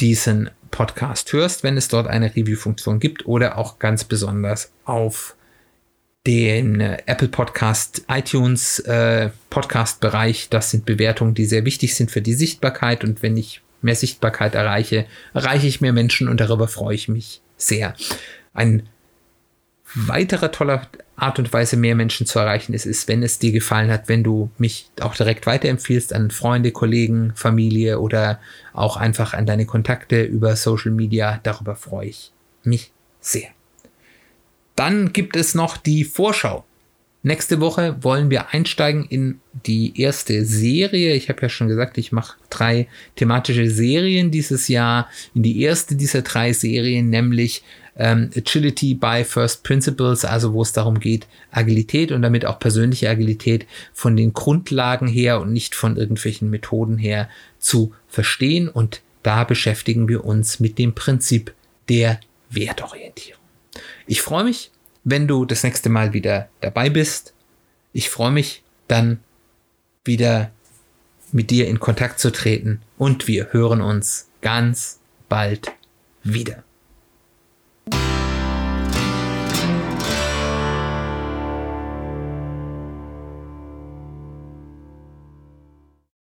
diesen 0.00 0.50
Podcast 0.70 1.32
hörst, 1.32 1.62
wenn 1.62 1.76
es 1.76 1.88
dort 1.88 2.06
eine 2.06 2.34
Review-Funktion 2.34 3.00
gibt 3.00 3.26
oder 3.26 3.58
auch 3.58 3.78
ganz 3.78 4.04
besonders 4.04 4.72
auf 4.84 5.36
den 6.26 6.80
äh, 6.80 6.98
Apple 7.06 7.28
Podcast, 7.28 8.04
iTunes 8.08 8.78
äh, 8.80 9.30
Podcast 9.48 10.00
Bereich. 10.00 10.48
Das 10.50 10.70
sind 10.70 10.84
Bewertungen, 10.84 11.34
die 11.34 11.46
sehr 11.46 11.64
wichtig 11.64 11.94
sind 11.94 12.10
für 12.10 12.22
die 12.22 12.34
Sichtbarkeit. 12.34 13.04
Und 13.04 13.22
wenn 13.22 13.36
ich 13.36 13.62
mehr 13.82 13.94
Sichtbarkeit 13.96 14.54
erreiche, 14.54 15.06
erreiche 15.32 15.66
ich 15.66 15.80
mehr 15.80 15.92
Menschen 15.92 16.28
und 16.28 16.40
darüber 16.40 16.68
freue 16.68 16.94
ich 16.94 17.08
mich 17.08 17.40
sehr. 17.56 17.94
Ein 18.52 18.88
weiterer 19.94 20.52
toller 20.52 20.86
Art 21.16 21.38
und 21.38 21.52
Weise, 21.52 21.76
mehr 21.76 21.94
Menschen 21.94 22.26
zu 22.26 22.38
erreichen 22.38 22.72
ist, 22.72 22.86
ist, 22.86 23.08
wenn 23.08 23.22
es 23.22 23.38
dir 23.38 23.52
gefallen 23.52 23.90
hat, 23.90 24.08
wenn 24.08 24.24
du 24.24 24.50
mich 24.58 24.90
auch 25.00 25.14
direkt 25.14 25.46
weiterempfiehlst 25.46 26.14
an 26.14 26.30
Freunde, 26.30 26.70
Kollegen, 26.70 27.32
Familie 27.34 28.00
oder 28.00 28.40
auch 28.72 28.96
einfach 28.96 29.34
an 29.34 29.46
deine 29.46 29.66
Kontakte 29.66 30.22
über 30.22 30.56
Social 30.56 30.92
Media. 30.92 31.40
Darüber 31.42 31.76
freue 31.76 32.08
ich 32.08 32.32
mich 32.62 32.92
sehr. 33.20 33.48
Dann 34.76 35.12
gibt 35.12 35.36
es 35.36 35.54
noch 35.54 35.76
die 35.76 36.04
Vorschau. 36.04 36.64
Nächste 37.22 37.60
Woche 37.60 38.02
wollen 38.02 38.30
wir 38.30 38.54
einsteigen 38.54 39.04
in 39.04 39.40
die 39.66 40.00
erste 40.00 40.46
Serie. 40.46 41.12
Ich 41.12 41.28
habe 41.28 41.42
ja 41.42 41.50
schon 41.50 41.68
gesagt, 41.68 41.98
ich 41.98 42.12
mache 42.12 42.38
drei 42.48 42.88
thematische 43.16 43.68
Serien 43.68 44.30
dieses 44.30 44.68
Jahr. 44.68 45.06
In 45.34 45.42
die 45.42 45.60
erste 45.60 45.96
dieser 45.96 46.22
drei 46.22 46.54
Serien, 46.54 47.10
nämlich 47.10 47.62
ähm, 48.00 48.30
Agility 48.34 48.94
by 48.94 49.24
First 49.24 49.62
Principles, 49.62 50.24
also 50.24 50.54
wo 50.54 50.62
es 50.62 50.72
darum 50.72 50.98
geht, 50.98 51.26
Agilität 51.52 52.12
und 52.12 52.22
damit 52.22 52.46
auch 52.46 52.58
persönliche 52.58 53.10
Agilität 53.10 53.66
von 53.92 54.16
den 54.16 54.32
Grundlagen 54.32 55.06
her 55.06 55.40
und 55.40 55.52
nicht 55.52 55.74
von 55.74 55.96
irgendwelchen 55.96 56.48
Methoden 56.48 56.96
her 56.96 57.28
zu 57.58 57.92
verstehen. 58.08 58.68
Und 58.68 59.02
da 59.22 59.44
beschäftigen 59.44 60.08
wir 60.08 60.24
uns 60.24 60.60
mit 60.60 60.78
dem 60.78 60.94
Prinzip 60.94 61.52
der 61.90 62.18
Wertorientierung. 62.48 63.42
Ich 64.06 64.22
freue 64.22 64.44
mich, 64.44 64.70
wenn 65.04 65.28
du 65.28 65.44
das 65.44 65.62
nächste 65.62 65.90
Mal 65.90 66.14
wieder 66.14 66.48
dabei 66.62 66.88
bist. 66.88 67.34
Ich 67.92 68.08
freue 68.08 68.32
mich 68.32 68.62
dann 68.88 69.20
wieder 70.04 70.50
mit 71.32 71.50
dir 71.50 71.68
in 71.68 71.80
Kontakt 71.80 72.18
zu 72.18 72.32
treten 72.32 72.80
und 72.96 73.28
wir 73.28 73.52
hören 73.52 73.82
uns 73.82 74.28
ganz 74.40 75.00
bald 75.28 75.70
wieder. 76.24 76.64